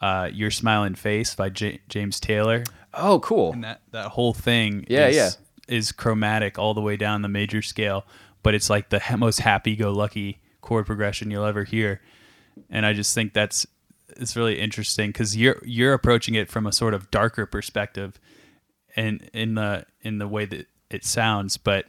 uh, 0.00 0.28
"Your 0.32 0.50
Smiling 0.50 0.96
Face" 0.96 1.36
by 1.36 1.50
J- 1.50 1.78
James 1.88 2.18
Taylor. 2.18 2.64
Oh, 2.92 3.20
cool. 3.20 3.52
And 3.52 3.62
that 3.62 3.82
that 3.92 4.08
whole 4.08 4.34
thing, 4.34 4.86
Yeah, 4.88 5.06
is, 5.06 5.14
yeah. 5.14 5.30
Is 5.68 5.92
chromatic 5.92 6.58
all 6.58 6.74
the 6.74 6.80
way 6.80 6.96
down 6.96 7.22
the 7.22 7.28
major 7.28 7.62
scale, 7.62 8.04
but 8.42 8.54
it's 8.54 8.70
like 8.70 8.88
the 8.88 9.00
most 9.18 9.40
happy-go-lucky 9.40 10.40
chord 10.60 10.86
progression 10.86 11.30
you'll 11.30 11.44
ever 11.44 11.64
hear. 11.64 12.00
And 12.70 12.84
I 12.84 12.92
just 12.92 13.14
think 13.14 13.34
that's 13.34 13.66
it's 14.16 14.36
really 14.36 14.58
interesting 14.58 15.10
because 15.10 15.36
you're 15.36 15.60
you're 15.64 15.94
approaching 15.94 16.34
it 16.34 16.50
from 16.50 16.66
a 16.66 16.72
sort 16.72 16.94
of 16.94 17.10
darker 17.10 17.46
perspective, 17.46 18.18
and 18.96 19.28
in 19.32 19.54
the 19.54 19.86
in 20.00 20.18
the 20.18 20.26
way 20.26 20.44
that 20.46 20.66
it 20.90 21.04
sounds, 21.04 21.56
but 21.56 21.86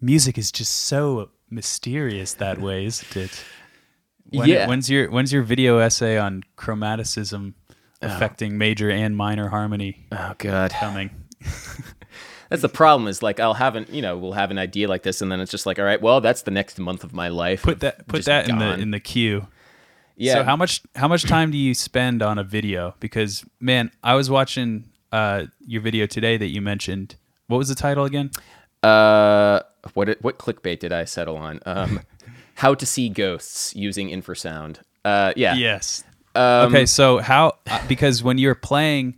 music 0.00 0.38
is 0.38 0.50
just 0.52 0.72
so 0.72 1.30
mysterious 1.50 2.34
that 2.34 2.58
way, 2.60 2.86
isn't 2.86 3.16
it? 3.16 3.44
When, 4.30 4.48
Yeah. 4.48 4.66
When's 4.66 4.90
your 4.90 5.10
when's 5.10 5.32
your 5.32 5.42
video 5.42 5.78
essay 5.78 6.18
on 6.18 6.44
chromaticism 6.56 7.54
oh. 8.02 8.06
affecting 8.06 8.58
major 8.58 8.90
and 8.90 9.16
minor 9.16 9.48
harmony 9.48 10.06
Oh 10.12 10.34
god. 10.38 10.70
coming? 10.72 11.10
That's 12.48 12.62
the 12.62 12.68
problem 12.68 13.08
is 13.08 13.22
like 13.22 13.40
I'll 13.40 13.54
have 13.54 13.76
an 13.76 13.86
you 13.90 14.02
know, 14.02 14.16
we'll 14.16 14.32
have 14.32 14.50
an 14.50 14.58
idea 14.58 14.88
like 14.88 15.02
this 15.02 15.20
and 15.20 15.30
then 15.30 15.40
it's 15.40 15.50
just 15.50 15.66
like, 15.66 15.78
all 15.78 15.84
right, 15.84 16.00
well, 16.00 16.20
that's 16.20 16.42
the 16.42 16.50
next 16.50 16.78
month 16.78 17.04
of 17.04 17.12
my 17.12 17.28
life. 17.28 17.62
Put 17.62 17.80
that 17.80 18.06
put 18.06 18.24
that 18.24 18.48
in 18.48 18.58
the 18.58 18.74
in 18.74 18.90
the 18.90 19.00
queue. 19.00 19.46
yeah. 20.16 20.34
So 20.34 20.44
how 20.44 20.56
much 20.56 20.82
how 20.94 21.08
much 21.08 21.24
time 21.24 21.50
do 21.50 21.58
you 21.58 21.74
spend 21.74 22.22
on 22.22 22.38
a 22.38 22.44
video? 22.44 22.94
Because 23.00 23.44
man, 23.60 23.90
I 24.02 24.14
was 24.14 24.30
watching 24.30 24.84
uh, 25.12 25.46
your 25.66 25.80
video 25.82 26.06
today 26.06 26.36
that 26.36 26.48
you 26.48 26.60
mentioned. 26.60 27.16
What 27.46 27.58
was 27.58 27.68
the 27.68 27.74
title 27.74 28.04
again? 28.04 28.30
uh 28.82 29.60
what 29.94 30.08
what 30.22 30.38
clickbait 30.38 30.78
did 30.78 30.92
I 30.92 31.04
settle 31.04 31.36
on? 31.36 31.60
Um 31.66 32.00
how 32.54 32.74
to 32.74 32.86
see 32.86 33.08
ghosts 33.08 33.74
using 33.74 34.08
infrasound. 34.08 34.78
Uh 35.04 35.32
yeah. 35.36 35.54
Yes. 35.54 36.04
Um, 36.34 36.68
okay, 36.68 36.86
so 36.86 37.18
how 37.18 37.58
because 37.88 38.22
when 38.22 38.38
you're 38.38 38.54
playing 38.54 39.16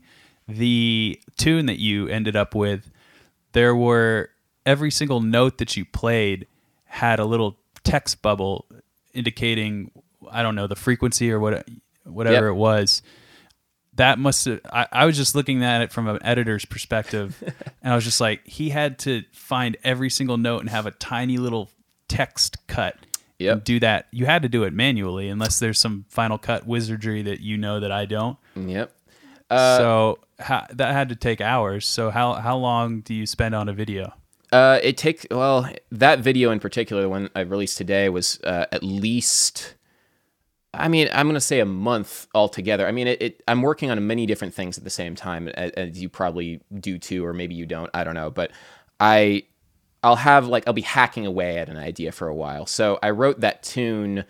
the 0.48 1.20
tune 1.36 1.66
that 1.66 1.78
you 1.78 2.08
ended 2.08 2.34
up 2.36 2.54
with, 2.54 2.90
there 3.52 3.74
were 3.74 4.30
every 4.66 4.90
single 4.90 5.20
note 5.20 5.58
that 5.58 5.76
you 5.76 5.84
played 5.84 6.46
had 6.84 7.18
a 7.20 7.24
little 7.24 7.56
text 7.84 8.20
bubble 8.22 8.66
indicating 9.14 9.90
I 10.30 10.42
don't 10.42 10.54
know 10.54 10.66
the 10.66 10.76
frequency 10.76 11.30
or 11.32 11.40
what 11.40 11.66
whatever 12.04 12.46
Yep. 12.46 12.52
it 12.54 12.56
was. 12.58 13.02
That 13.94 14.18
must 14.18 14.44
have. 14.46 14.60
I, 14.72 14.86
I 14.92 15.06
was 15.06 15.16
just 15.16 15.34
looking 15.34 15.62
at 15.64 15.82
it 15.82 15.92
from 15.92 16.08
an 16.08 16.18
editor's 16.22 16.64
perspective, 16.64 17.36
and 17.82 17.92
I 17.92 17.96
was 17.96 18.04
just 18.04 18.20
like, 18.20 18.46
he 18.46 18.70
had 18.70 18.98
to 19.00 19.24
find 19.32 19.76
every 19.84 20.08
single 20.10 20.38
note 20.38 20.60
and 20.60 20.70
have 20.70 20.86
a 20.86 20.90
tiny 20.92 21.36
little 21.38 21.70
text 22.08 22.66
cut 22.66 22.96
Yep. 23.38 23.52
and 23.52 23.64
do 23.64 23.80
that. 23.80 24.06
You 24.10 24.26
had 24.26 24.42
to 24.42 24.48
do 24.48 24.62
it 24.64 24.72
manually, 24.72 25.28
unless 25.28 25.58
there's 25.58 25.78
some 25.78 26.04
Final 26.08 26.38
Cut 26.38 26.66
wizardry 26.66 27.22
that 27.22 27.40
you 27.40 27.56
know 27.58 27.80
that 27.80 27.90
I 27.90 28.04
don't. 28.06 28.38
Yep. 28.54 28.92
Uh, 29.50 29.78
so 29.78 30.18
ha- 30.40 30.66
that 30.70 30.92
had 30.92 31.08
to 31.08 31.16
take 31.16 31.40
hours. 31.40 31.86
So 31.86 32.10
how 32.10 32.34
how 32.34 32.56
long 32.56 33.00
do 33.00 33.14
you 33.14 33.26
spend 33.26 33.54
on 33.54 33.68
a 33.68 33.72
video? 33.72 34.12
Uh, 34.52 34.80
it 34.82 34.96
takes 34.96 35.26
well 35.30 35.68
that 35.92 36.20
video 36.20 36.50
in 36.50 36.60
particular, 36.60 37.02
the 37.02 37.08
one 37.08 37.30
I 37.36 37.40
released 37.40 37.78
today, 37.78 38.08
was 38.08 38.40
uh, 38.42 38.66
at 38.72 38.82
least. 38.82 39.74
I 40.72 40.88
mean, 40.88 41.08
I'm 41.12 41.26
gonna 41.26 41.40
say 41.40 41.60
a 41.60 41.66
month 41.66 42.26
altogether. 42.34 42.86
I 42.86 42.92
mean, 42.92 43.06
it, 43.06 43.22
it. 43.22 43.42
I'm 43.48 43.62
working 43.62 43.90
on 43.90 44.06
many 44.06 44.26
different 44.26 44.54
things 44.54 44.78
at 44.78 44.84
the 44.84 44.90
same 44.90 45.14
time, 45.14 45.48
as, 45.48 45.70
as 45.72 46.00
you 46.00 46.08
probably 46.08 46.60
do 46.78 46.98
too, 46.98 47.24
or 47.24 47.32
maybe 47.32 47.54
you 47.54 47.66
don't. 47.66 47.90
I 47.92 48.04
don't 48.04 48.14
know, 48.14 48.30
but 48.30 48.52
I, 49.00 49.44
I'll 50.02 50.16
have 50.16 50.46
like 50.46 50.64
I'll 50.66 50.72
be 50.72 50.82
hacking 50.82 51.26
away 51.26 51.58
at 51.58 51.68
an 51.68 51.76
idea 51.76 52.12
for 52.12 52.28
a 52.28 52.34
while. 52.34 52.66
So 52.66 52.98
I 53.02 53.10
wrote 53.10 53.40
that 53.40 53.62
tune 53.62 54.24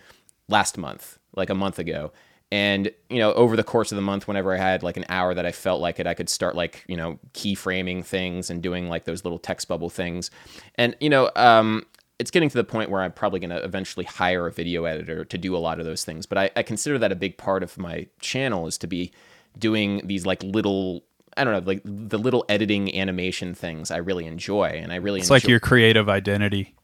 last 0.47 0.77
month, 0.77 1.19
like 1.35 1.49
a 1.49 1.55
month 1.55 1.77
ago. 1.79 2.11
And, 2.51 2.91
you 3.09 3.19
know, 3.19 3.33
over 3.33 3.55
the 3.55 3.63
course 3.63 3.91
of 3.93 3.95
the 3.95 4.01
month, 4.01 4.27
whenever 4.27 4.53
I 4.53 4.57
had 4.57 4.83
like 4.83 4.97
an 4.97 5.05
hour 5.07 5.33
that 5.33 5.45
I 5.45 5.53
felt 5.53 5.79
like 5.79 5.99
it, 5.99 6.07
I 6.07 6.13
could 6.13 6.29
start 6.29 6.53
like, 6.53 6.83
you 6.87 6.97
know, 6.97 7.17
keyframing 7.33 8.03
things 8.03 8.49
and 8.49 8.61
doing 8.61 8.89
like 8.89 9.05
those 9.05 9.23
little 9.23 9.39
text 9.39 9.69
bubble 9.69 9.89
things. 9.89 10.29
And, 10.75 10.95
you 10.99 11.09
know, 11.09 11.31
um, 11.37 11.85
it's 12.19 12.29
getting 12.29 12.49
to 12.49 12.57
the 12.57 12.65
point 12.65 12.89
where 12.89 13.01
I'm 13.01 13.13
probably 13.13 13.39
going 13.39 13.51
to 13.51 13.63
eventually 13.63 14.05
hire 14.05 14.47
a 14.47 14.51
video 14.51 14.83
editor 14.83 15.23
to 15.23 15.37
do 15.37 15.55
a 15.55 15.59
lot 15.59 15.79
of 15.79 15.85
those 15.85 16.03
things. 16.03 16.25
But 16.25 16.37
I, 16.37 16.49
I 16.57 16.63
consider 16.63 16.99
that 16.99 17.11
a 17.11 17.15
big 17.15 17.37
part 17.37 17.63
of 17.63 17.77
my 17.77 18.07
channel 18.19 18.67
is 18.67 18.77
to 18.79 18.87
be 18.87 19.11
doing 19.57 20.01
these 20.05 20.25
like 20.25 20.43
little, 20.43 21.03
I 21.37 21.45
don't 21.45 21.53
know, 21.53 21.63
like 21.65 21.81
the 21.85 22.17
little 22.19 22.43
editing 22.49 22.93
animation 22.93 23.55
things 23.55 23.91
I 23.91 23.97
really 23.97 24.25
enjoy. 24.25 24.65
And 24.83 24.91
I 24.91 24.97
really 24.97 25.19
It's 25.21 25.29
enjoy. 25.29 25.35
like 25.35 25.47
your 25.47 25.61
creative 25.61 26.09
identity. 26.09 26.75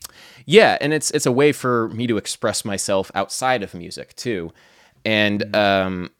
Yeah, 0.45 0.77
and 0.79 0.93
it's 0.93 1.11
it's 1.11 1.25
a 1.25 1.31
way 1.31 1.51
for 1.51 1.89
me 1.89 2.07
to 2.07 2.15
express 2.15 2.63
myself 2.63 3.11
outside 3.13 3.63
of 3.63 3.73
music 3.73 4.15
too, 4.15 4.53
and 5.07 5.55
um, 5.55 6.11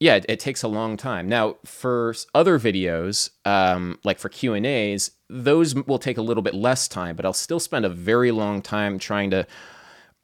yeah, 0.00 0.14
it, 0.16 0.24
it 0.30 0.40
takes 0.40 0.62
a 0.62 0.68
long 0.68 0.96
time. 0.96 1.28
Now, 1.28 1.56
for 1.66 2.14
other 2.34 2.58
videos, 2.58 3.28
um, 3.44 3.98
like 4.02 4.18
for 4.18 4.30
Q 4.30 4.54
and 4.54 4.64
A's, 4.64 5.10
those 5.28 5.74
will 5.74 5.98
take 5.98 6.16
a 6.16 6.22
little 6.22 6.42
bit 6.42 6.54
less 6.54 6.88
time, 6.88 7.16
but 7.16 7.26
I'll 7.26 7.34
still 7.34 7.60
spend 7.60 7.84
a 7.84 7.90
very 7.90 8.30
long 8.30 8.62
time 8.62 8.98
trying 8.98 9.30
to 9.30 9.46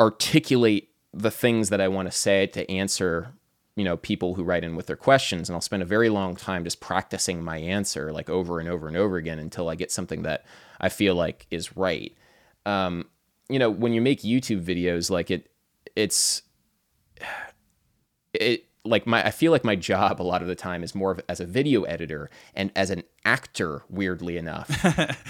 articulate 0.00 0.88
the 1.12 1.30
things 1.30 1.68
that 1.68 1.80
I 1.80 1.88
want 1.88 2.06
to 2.10 2.12
say 2.16 2.46
to 2.46 2.70
answer 2.70 3.34
you 3.76 3.84
know 3.84 3.96
people 3.96 4.34
who 4.34 4.44
write 4.44 4.64
in 4.64 4.76
with 4.76 4.86
their 4.86 4.96
questions. 4.96 5.50
And 5.50 5.54
I'll 5.54 5.60
spend 5.60 5.82
a 5.82 5.86
very 5.86 6.08
long 6.08 6.36
time 6.36 6.64
just 6.64 6.80
practicing 6.80 7.44
my 7.44 7.58
answer 7.58 8.12
like 8.12 8.30
over 8.30 8.60
and 8.60 8.68
over 8.68 8.88
and 8.88 8.96
over 8.96 9.18
again 9.18 9.38
until 9.38 9.68
I 9.68 9.74
get 9.74 9.92
something 9.92 10.22
that 10.22 10.46
I 10.80 10.88
feel 10.88 11.14
like 11.14 11.46
is 11.50 11.76
right. 11.76 12.16
Um, 12.64 13.06
you 13.50 13.58
know 13.58 13.68
when 13.68 13.92
you 13.92 14.00
make 14.00 14.20
youtube 14.22 14.64
videos 14.64 15.10
like 15.10 15.30
it 15.30 15.50
it's 15.96 16.42
it 18.32 18.64
like 18.84 19.06
my 19.06 19.26
i 19.26 19.30
feel 19.30 19.52
like 19.52 19.64
my 19.64 19.76
job 19.76 20.20
a 20.20 20.24
lot 20.24 20.40
of 20.42 20.48
the 20.48 20.54
time 20.54 20.82
is 20.82 20.94
more 20.94 21.10
of 21.10 21.20
as 21.28 21.40
a 21.40 21.46
video 21.46 21.82
editor 21.82 22.30
and 22.54 22.70
as 22.74 22.90
an 22.90 23.02
actor 23.24 23.82
weirdly 23.88 24.36
enough. 24.36 24.68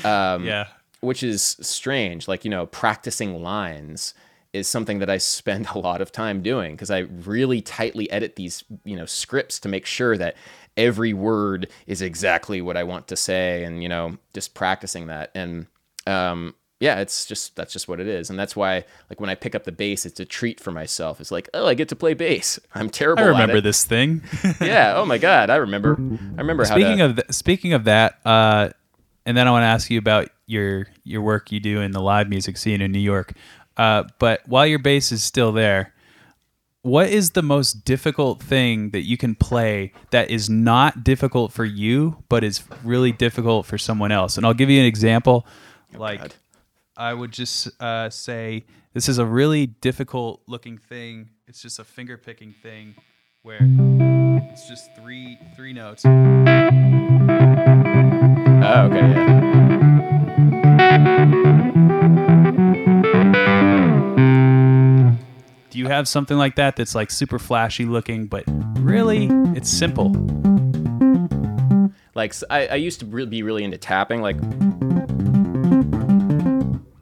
Um, 0.05 0.45
yeah. 0.47 0.69
which 1.01 1.23
is 1.23 1.57
strange. 1.61 2.29
Like 2.29 2.45
you 2.45 2.51
know 2.51 2.67
practicing 2.67 3.43
lines 3.43 4.15
is 4.53 4.67
something 4.67 4.99
that 4.99 5.09
i 5.11 5.17
spend 5.19 5.67
a 5.75 5.79
lot 5.79 6.01
of 6.01 6.11
time 6.11 6.43
doing 6.43 6.75
because 6.75 6.91
i 6.91 6.99
really 6.99 7.61
tightly 7.61 8.11
edit 8.11 8.35
these 8.37 8.65
you 8.85 8.97
know 8.97 9.07
scripts 9.07 9.61
to 9.61 9.69
make 9.69 9.87
sure 9.87 10.17
that 10.17 10.35
every 10.77 11.13
word 11.13 11.69
is 11.87 12.03
exactly 12.03 12.61
what 12.61 12.77
i 12.77 12.83
want 12.83 13.07
to 13.07 13.17
say 13.17 13.63
and 13.65 13.83
you 13.83 13.89
know 13.89 14.17
just 14.35 14.55
practicing 14.55 15.07
that. 15.07 15.31
And 15.35 15.67
um 16.07 16.55
yeah 16.81 16.99
it's 16.99 17.25
just 17.25 17.55
that's 17.55 17.73
just 17.73 17.87
what 17.87 18.01
it 18.01 18.09
is 18.09 18.31
and 18.31 18.39
that's 18.39 18.57
why 18.57 18.85
like 19.09 19.21
when 19.21 19.31
i 19.31 19.35
pick 19.35 19.55
up 19.55 19.65
the 19.65 19.73
bass 19.73 20.05
it's 20.05 20.19
a 20.19 20.25
treat 20.25 20.59
for 20.59 20.73
myself 20.73 21.21
it's 21.21 21.31
like 21.31 21.49
oh 21.55 21.67
i 21.67 21.75
get 21.75 21.89
to 21.89 21.97
play 21.97 22.15
bass 22.15 22.59
i'm 22.75 22.91
terrible 22.91 23.23
I 23.23 23.27
remember 23.27 23.61
this 23.61 23.85
thing. 23.85 24.23
yeah 24.61 24.95
oh 24.97 25.07
my 25.07 25.19
god 25.19 25.51
i 25.51 25.57
remember 25.57 25.97
i 26.01 26.41
remember 26.41 26.65
how 26.65 26.75
speaking 26.75 26.99
to, 26.99 27.05
of 27.05 27.17
th- 27.17 27.33
speaking 27.33 27.73
of 27.73 27.85
that, 27.85 28.19
uh, 28.25 28.71
and 29.27 29.37
then 29.37 29.47
I 29.47 29.51
want 29.51 29.63
to 29.63 29.67
ask 29.67 29.91
you 29.91 29.99
about 29.99 30.29
your 30.47 30.89
your 31.05 31.23
work 31.23 31.53
you 31.53 31.61
do 31.61 31.81
in 31.81 31.93
the 31.93 32.01
live 32.01 32.29
music 32.29 32.57
scene 32.57 32.81
in 32.81 32.91
New 32.91 32.99
York. 32.99 33.35
Uh, 33.77 34.05
but 34.19 34.41
while 34.47 34.67
your 34.67 34.79
bass 34.79 35.13
is 35.13 35.23
still 35.23 35.53
there, 35.53 35.95
what 36.83 37.09
is 37.09 37.31
the 37.31 37.43
most 37.43 37.85
difficult 37.85 38.43
thing 38.43 38.91
that 38.91 39.03
you 39.03 39.17
can 39.17 39.35
play 39.35 39.93
that 40.11 40.31
is 40.31 40.51
not 40.51 41.05
difficult 41.05 41.53
for 41.53 41.65
you, 41.65 42.23
but 42.29 42.43
is 42.43 42.63
really 42.83 43.13
difficult 43.13 43.67
for 43.67 43.79
someone 43.79 44.11
else? 44.11 44.37
And 44.37 44.45
I'll 44.47 44.55
give 44.55 44.71
you 44.71 44.81
an 44.81 44.87
example. 44.87 45.47
like, 45.95 46.21
God. 46.21 46.35
I 46.97 47.15
would 47.15 47.33
just 47.33 47.69
uh, 47.81 48.11
say 48.11 48.65
this 48.93 49.09
is 49.09 49.19
a 49.19 49.25
really 49.25 49.67
difficult 49.67 50.43
looking 50.47 50.77
thing. 50.79 51.31
It's 51.47 51.63
just 51.63 51.79
a 51.79 51.85
finger 51.85 52.17
picking 52.17 52.53
thing 52.53 52.95
where 53.43 53.61
it's 54.53 54.69
just 54.69 54.95
three 54.97 55.39
three 55.57 55.73
notes. 55.73 56.05
oh 56.05 56.11
okay 58.87 59.11
yeah 59.11 59.41
Do 65.71 65.79
you 65.79 65.87
have 65.87 66.09
something 66.09 66.37
like 66.37 66.57
that 66.57 66.75
that's 66.75 66.97
like 66.97 67.13
super 67.13 67.39
flashy 67.39 67.85
looking, 67.85 68.27
but 68.27 68.43
really 68.81 69.29
it's 69.57 69.71
simple? 69.71 70.11
Like 72.17 72.35
I 72.51 72.75
used 72.75 72.99
to 73.01 73.07
be 73.07 73.45
really 73.45 73.63
into 73.63 73.79
tapping, 73.79 74.21
like 74.21 74.37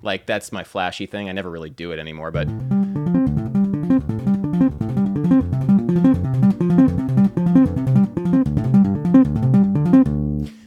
like 0.09 0.24
that's 0.24 0.50
my 0.52 0.64
flashy 0.64 1.04
thing. 1.04 1.28
I 1.28 1.32
never 1.32 1.50
really 1.50 1.68
do 1.68 1.92
it 1.92 1.98
anymore, 1.98 2.30
but 2.30 2.48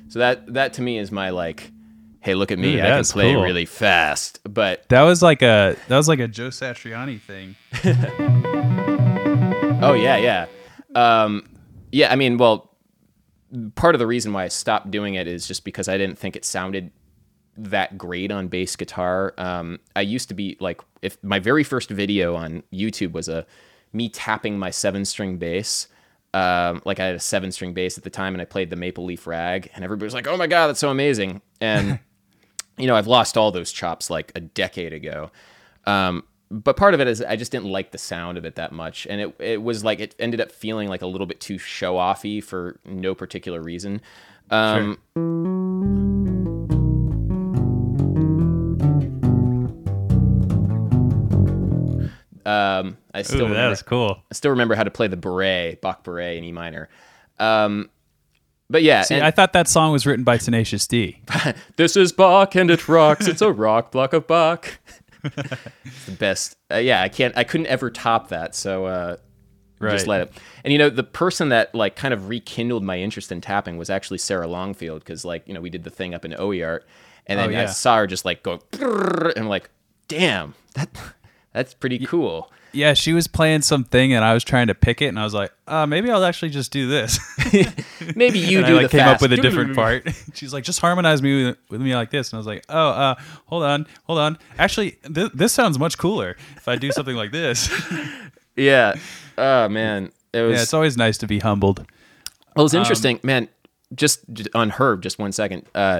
so 0.09 0.19
that 0.19 0.53
that 0.53 0.73
to 0.73 0.81
me 0.81 0.97
is 0.97 1.11
my 1.11 1.29
like, 1.29 1.71
hey, 2.19 2.35
look 2.35 2.51
at 2.51 2.59
me, 2.59 2.75
Ooh, 2.79 2.81
I 2.83 2.89
can 2.89 3.03
play 3.05 3.33
cool. 3.33 3.43
really 3.43 3.65
fast. 3.65 4.39
But 4.43 4.87
That 4.89 5.03
was 5.03 5.21
like 5.21 5.41
a 5.41 5.75
that 5.87 5.97
was 5.97 6.07
like 6.07 6.19
a 6.19 6.27
Joe 6.27 6.49
Satriani 6.49 7.19
thing. 7.19 7.55
Oh 9.83 9.93
yeah, 9.93 10.17
yeah, 10.17 10.45
um, 10.93 11.43
yeah. 11.91 12.11
I 12.11 12.15
mean, 12.15 12.37
well, 12.37 12.69
part 13.73 13.95
of 13.95 13.99
the 13.99 14.05
reason 14.05 14.31
why 14.31 14.43
I 14.43 14.47
stopped 14.47 14.91
doing 14.91 15.15
it 15.15 15.27
is 15.27 15.47
just 15.47 15.65
because 15.65 15.87
I 15.87 15.97
didn't 15.97 16.19
think 16.19 16.35
it 16.35 16.45
sounded 16.45 16.91
that 17.69 17.97
great 17.97 18.31
on 18.31 18.47
bass 18.47 18.75
guitar. 18.75 19.33
Um, 19.37 19.79
I 19.95 20.01
used 20.01 20.27
to 20.29 20.33
be 20.33 20.57
like, 20.59 20.81
if 21.01 21.21
my 21.23 21.39
very 21.39 21.63
first 21.63 21.89
video 21.89 22.35
on 22.35 22.63
YouTube 22.73 23.11
was 23.11 23.29
a 23.29 23.45
me 23.93 24.09
tapping 24.09 24.57
my 24.57 24.69
seven 24.71 25.05
string 25.05 25.37
bass, 25.37 25.87
Um, 26.33 26.81
like 26.85 26.99
I 26.99 27.05
had 27.07 27.15
a 27.15 27.19
seven 27.19 27.51
string 27.51 27.73
bass 27.73 27.97
at 27.97 28.03
the 28.05 28.09
time, 28.09 28.33
and 28.33 28.41
I 28.41 28.45
played 28.45 28.69
the 28.69 28.77
Maple 28.77 29.03
Leaf 29.03 29.27
Rag, 29.27 29.69
and 29.75 29.83
everybody 29.83 30.05
was 30.05 30.13
like, 30.13 30.27
"Oh 30.27 30.37
my 30.37 30.47
god, 30.47 30.67
that's 30.67 30.79
so 30.79 30.89
amazing!" 30.89 31.41
And 31.59 31.99
you 32.77 32.87
know, 32.87 32.95
I've 32.95 33.07
lost 33.07 33.37
all 33.37 33.51
those 33.51 33.71
chops 33.71 34.09
like 34.09 34.31
a 34.33 34.39
decade 34.39 34.93
ago. 34.93 35.29
Um, 35.85 36.23
but 36.49 36.77
part 36.77 36.93
of 36.93 37.01
it 37.01 37.07
is 37.07 37.21
I 37.21 37.35
just 37.35 37.51
didn't 37.51 37.69
like 37.69 37.91
the 37.91 37.97
sound 37.97 38.37
of 38.37 38.45
it 38.45 38.55
that 38.55 38.71
much, 38.71 39.05
and 39.09 39.19
it 39.19 39.35
it 39.39 39.61
was 39.61 39.83
like 39.83 39.99
it 39.99 40.15
ended 40.19 40.39
up 40.39 40.51
feeling 40.53 40.87
like 40.87 41.01
a 41.01 41.07
little 41.07 41.27
bit 41.27 41.41
too 41.41 41.57
show 41.57 41.95
offy 41.95 42.41
for 42.41 42.79
no 42.85 43.13
particular 43.13 43.61
reason. 43.61 44.01
Um, 44.49 44.97
um, 52.45 52.97
I 53.13 53.21
still 53.21 53.37
Ooh, 53.37 53.41
that 53.41 53.49
remember, 53.49 53.69
was 53.69 53.81
cool. 53.81 54.21
I 54.31 54.33
still 54.33 54.51
remember 54.51 54.75
how 54.75 54.83
to 54.83 54.91
play 54.91 55.07
the 55.07 55.17
bourrée, 55.17 55.79
Bach 55.81 56.03
bourrée 56.03 56.37
in 56.37 56.43
E 56.43 56.51
minor. 56.51 56.89
Um, 57.39 57.89
but 58.69 58.83
yeah, 58.83 59.01
See, 59.01 59.15
and- 59.15 59.23
I 59.23 59.31
thought 59.31 59.53
that 59.53 59.67
song 59.67 59.91
was 59.91 60.05
written 60.05 60.23
by 60.23 60.37
Tenacious 60.37 60.87
D. 60.87 61.21
this 61.75 61.95
is 61.97 62.11
Bach 62.11 62.55
and 62.55 62.71
it 62.71 62.87
rocks. 62.87 63.27
It's 63.27 63.41
a 63.41 63.51
rock 63.51 63.91
block 63.91 64.13
of 64.13 64.27
Bach. 64.27 64.79
it's 65.23 66.05
the 66.05 66.11
best. 66.17 66.55
Uh, 66.71 66.77
yeah, 66.77 67.01
I 67.01 67.09
can't. 67.09 67.37
I 67.37 67.43
couldn't 67.43 67.67
ever 67.67 67.89
top 67.91 68.29
that. 68.29 68.55
So 68.55 68.85
uh, 68.85 69.17
just 69.81 70.07
let 70.07 70.21
it. 70.21 70.33
And 70.63 70.71
you 70.71 70.79
know, 70.79 70.89
the 70.89 71.03
person 71.03 71.49
that 71.49 71.73
like 71.75 71.95
kind 71.95 72.13
of 72.13 72.29
rekindled 72.29 72.83
my 72.83 72.97
interest 72.97 73.31
in 73.31 73.41
tapping 73.41 73.77
was 73.77 73.89
actually 73.89 74.19
Sarah 74.19 74.47
Longfield 74.47 74.99
because 74.99 75.25
like 75.25 75.47
you 75.47 75.53
know 75.53 75.61
we 75.61 75.69
did 75.69 75.83
the 75.83 75.89
thing 75.89 76.13
up 76.13 76.25
in 76.25 76.31
OEArt, 76.31 76.81
and 77.27 77.39
then 77.39 77.53
Oh, 77.53 77.59
I 77.61 77.65
saw 77.67 77.97
her 77.97 78.07
just 78.07 78.25
like 78.25 78.41
go, 78.43 78.61
and 78.73 79.33
I'm 79.37 79.47
like, 79.49 79.69
damn, 80.07 80.55
that 80.75 80.89
that's 81.53 81.73
pretty 81.73 81.99
cool. 82.05 82.51
Yeah, 82.73 82.93
she 82.93 83.11
was 83.11 83.27
playing 83.27 83.63
something, 83.63 84.13
and 84.13 84.23
I 84.23 84.33
was 84.33 84.45
trying 84.45 84.67
to 84.67 84.75
pick 84.75 85.01
it, 85.01 85.07
and 85.07 85.19
I 85.19 85.25
was 85.25 85.33
like, 85.33 85.51
uh, 85.67 85.85
maybe 85.85 86.09
I'll 86.09 86.23
actually 86.23 86.51
just 86.51 86.71
do 86.71 86.87
this. 86.87 87.19
Maybe 88.15 88.39
you 88.39 88.57
and 88.59 88.67
do 88.67 88.77
I 88.77 88.81
like 88.83 88.91
the 88.91 88.97
came 88.97 88.99
fast. 89.05 89.15
up 89.15 89.21
with 89.21 89.33
a 89.37 89.37
different 89.41 89.75
part. 89.75 90.07
She's 90.33 90.53
like, 90.53 90.63
just 90.63 90.79
harmonize 90.79 91.21
me 91.21 91.47
with, 91.47 91.57
with 91.69 91.81
me 91.81 91.93
like 91.93 92.11
this, 92.11 92.31
and 92.31 92.37
I 92.37 92.39
was 92.39 92.47
like, 92.47 92.63
oh, 92.69 92.89
uh, 92.89 93.15
hold 93.47 93.63
on, 93.63 93.87
hold 94.05 94.19
on. 94.19 94.37
Actually, 94.57 94.91
th- 95.13 95.33
this 95.33 95.51
sounds 95.51 95.77
much 95.77 95.97
cooler 95.97 96.37
if 96.55 96.69
I 96.69 96.77
do 96.77 96.93
something 96.93 97.15
like 97.15 97.31
this. 97.33 97.69
Yeah. 98.55 98.95
Oh 99.37 99.67
man, 99.67 100.11
it 100.33 100.41
was. 100.41 100.55
yeah, 100.55 100.61
it's 100.61 100.73
always 100.73 100.95
nice 100.95 101.17
to 101.19 101.27
be 101.27 101.39
humbled. 101.39 101.85
Well, 102.55 102.65
it's 102.65 102.73
interesting, 102.73 103.19
man. 103.23 103.49
Just, 103.93 104.21
on 104.55 104.69
her, 104.71 104.95
just 104.95 105.19
one 105.19 105.33
second. 105.33 105.65
Uh, 105.75 105.99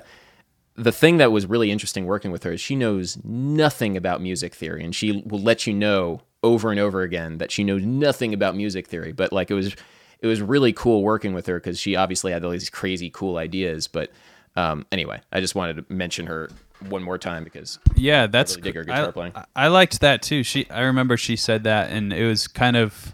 the 0.76 0.92
thing 0.92 1.18
that 1.18 1.32
was 1.32 1.46
really 1.46 1.70
interesting 1.72 2.06
working 2.06 2.32
with 2.32 2.44
her 2.44 2.54
is 2.54 2.62
she 2.62 2.76
knows 2.76 3.18
nothing 3.24 3.98
about 3.98 4.22
music 4.22 4.56
theory, 4.56 4.84
and 4.84 4.96
she 4.96 5.24
will 5.26 5.42
let 5.42 5.68
you 5.68 5.74
know 5.74 6.22
over 6.44 6.72
and 6.72 6.80
over 6.80 7.02
again 7.02 7.38
that 7.40 7.52
she 7.52 7.64
knows 7.64 7.84
nothing 7.84 8.34
about 8.34 8.56
music 8.56 8.88
theory. 8.88 9.12
But 9.12 9.32
like 9.34 9.52
it 9.52 9.54
was, 9.54 9.76
it 10.20 10.28
was 10.28 10.42
really 10.42 10.74
cool 10.74 11.04
working 11.04 11.34
with 11.34 11.46
her 11.48 11.60
because 11.60 11.80
she 11.80 11.96
obviously 11.96 12.32
had 12.32 12.44
all 12.44 12.52
these 12.52 12.70
crazy 12.70 13.10
cool 13.10 13.38
ideas. 13.38 13.88
But 13.88 14.12
um, 14.56 14.86
anyway, 14.92 15.22
I 15.32 15.40
just 15.40 15.56
wanted 15.56 15.76
to 15.88 15.94
mention 15.94 16.26
her 16.28 16.50
one 16.90 17.04
more 17.04 17.18
time 17.20 17.44
because 17.44 17.78
Yeah, 17.96 18.26
that's 18.28 18.56
really 18.56 18.62
dig 18.72 18.76
her 18.76 18.82
I- 18.82 18.86
guitar 18.86 19.12
playing. 19.12 19.34
I, 19.36 19.46
I 19.56 19.68
liked 19.68 20.00
that 20.02 20.22
too. 20.24 20.42
She, 20.44 20.68
I 20.72 20.82
remember 20.82 21.16
she 21.18 21.36
said 21.36 21.64
that, 21.66 21.92
and 21.92 22.12
it 22.12 22.26
was 22.26 22.48
kind 22.48 22.76
of, 22.76 23.14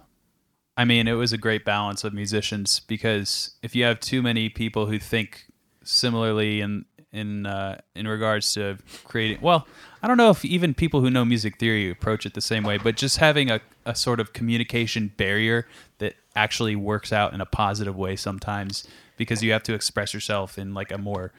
I 0.77 0.85
mean, 0.85 1.07
it 1.07 1.13
was 1.13 1.33
a 1.33 1.37
great 1.37 1.65
balance 1.65 2.03
of 2.05 2.13
musicians 2.13 2.79
because 2.81 3.55
if 3.61 3.75
you 3.75 3.83
have 3.83 3.99
too 3.99 4.21
many 4.21 4.47
people 4.47 4.85
who 4.85 4.99
think 4.99 5.47
similarly 5.83 6.61
in 6.61 6.85
in 7.11 7.45
uh, 7.45 7.79
in 7.95 8.07
regards 8.07 8.53
to 8.53 8.77
creating, 9.03 9.39
well, 9.41 9.67
I 10.01 10.07
don't 10.07 10.17
know 10.17 10.29
if 10.29 10.43
even 10.43 10.73
people 10.73 11.01
who 11.01 11.09
know 11.09 11.25
music 11.25 11.57
theory 11.57 11.89
approach 11.89 12.25
it 12.25 12.33
the 12.33 12.41
same 12.41 12.63
way, 12.63 12.77
but 12.77 12.95
just 12.95 13.17
having 13.17 13.49
a, 13.49 13.61
a 13.85 13.95
sort 13.95 14.19
of 14.19 14.33
communication 14.33 15.13
barrier 15.17 15.67
that 15.99 16.15
actually 16.35 16.75
works 16.75 17.11
out 17.11 17.33
in 17.33 17.41
a 17.41 17.45
positive 17.45 17.95
way 17.95 18.15
sometimes 18.15 18.87
because 19.15 19.41
you 19.41 19.51
have 19.51 19.63
to 19.63 19.73
express 19.73 20.13
yourself 20.13 20.57
in 20.57 20.73
like 20.73 20.91
a 20.91 20.97
more 20.97 21.31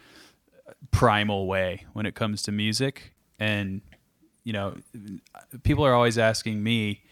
primal 0.91 1.47
way 1.47 1.87
when 1.93 2.07
it 2.07 2.15
comes 2.15 2.43
to 2.43 2.53
music. 2.53 3.13
And 3.39 3.83
you 4.45 4.53
know 4.55 4.77
people 5.63 5.85
are 5.85 5.93
always 5.93 6.17
asking 6.17 6.63
me 6.63 7.03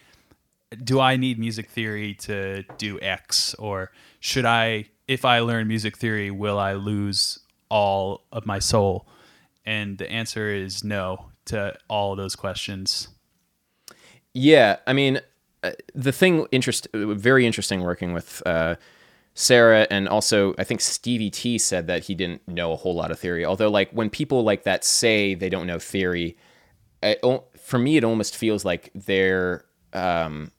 do 0.82 0.98
i 0.98 1.16
need 1.16 1.38
music 1.38 1.68
theory 1.68 2.14
to 2.14 2.64
do 2.78 2.98
x? 3.00 3.54
Or 3.54 3.92
should 4.20 4.46
i 4.46 4.86
if 5.06 5.24
i 5.24 5.40
learn 5.40 5.68
music 5.68 5.96
theory 5.98 6.30
will 6.30 6.58
i 6.58 6.72
lose 6.72 7.40
all 7.68 8.24
of 8.32 8.46
my 8.46 8.58
soul 8.58 9.06
and 9.64 9.98
the 9.98 10.10
answer 10.10 10.48
is 10.50 10.84
no 10.84 11.30
to 11.44 11.74
all 11.88 12.16
those 12.16 12.36
questions 12.36 13.08
Yeah, 14.34 14.76
I 14.86 14.92
mean, 14.92 15.20
uh, 15.62 15.72
the 15.94 16.12
thing 16.12 16.46
interest 16.52 16.88
very 16.92 17.46
interesting 17.46 17.82
working 17.82 18.12
with 18.12 18.42
uh, 18.46 18.76
Sarah 19.34 19.86
and 19.90 20.08
also 20.08 20.54
I 20.58 20.64
think 20.64 20.80
Stevie 20.80 21.30
T 21.30 21.58
said 21.58 21.86
that 21.88 22.04
he 22.04 22.14
didn't 22.14 22.46
know 22.46 22.72
a 22.72 22.76
whole 22.76 22.94
lot 22.94 23.10
of 23.10 23.18
theory. 23.18 23.44
Although, 23.44 23.70
like 23.70 23.90
when 23.92 24.10
people 24.10 24.42
like 24.44 24.64
that 24.64 24.84
say 24.84 25.34
they 25.34 25.48
don't 25.48 25.66
know 25.66 25.78
theory, 25.78 26.36
for 27.58 27.78
me 27.78 27.96
it 27.96 28.04
almost 28.04 28.36
feels 28.36 28.64
like 28.64 28.90
they're 28.94 29.64
um, 29.92 30.52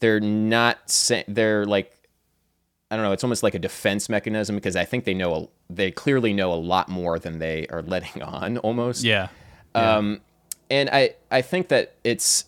they're 0.00 0.20
not 0.20 0.78
they're 1.28 1.66
like 1.66 1.93
I 2.90 2.96
don't 2.96 3.04
know. 3.04 3.12
It's 3.12 3.24
almost 3.24 3.42
like 3.42 3.54
a 3.54 3.58
defense 3.58 4.08
mechanism 4.08 4.56
because 4.56 4.76
I 4.76 4.84
think 4.84 5.04
they 5.04 5.14
know 5.14 5.34
a, 5.34 5.72
they 5.72 5.90
clearly 5.90 6.32
know 6.32 6.52
a 6.52 6.56
lot 6.56 6.88
more 6.88 7.18
than 7.18 7.38
they 7.38 7.66
are 7.68 7.82
letting 7.86 8.22
on. 8.22 8.58
Almost. 8.58 9.04
yeah 9.74 9.98
Um, 9.98 10.20
and 10.70 10.88
I, 10.90 11.14
I 11.30 11.42
think 11.42 11.68
that 11.68 11.94
it's 12.04 12.46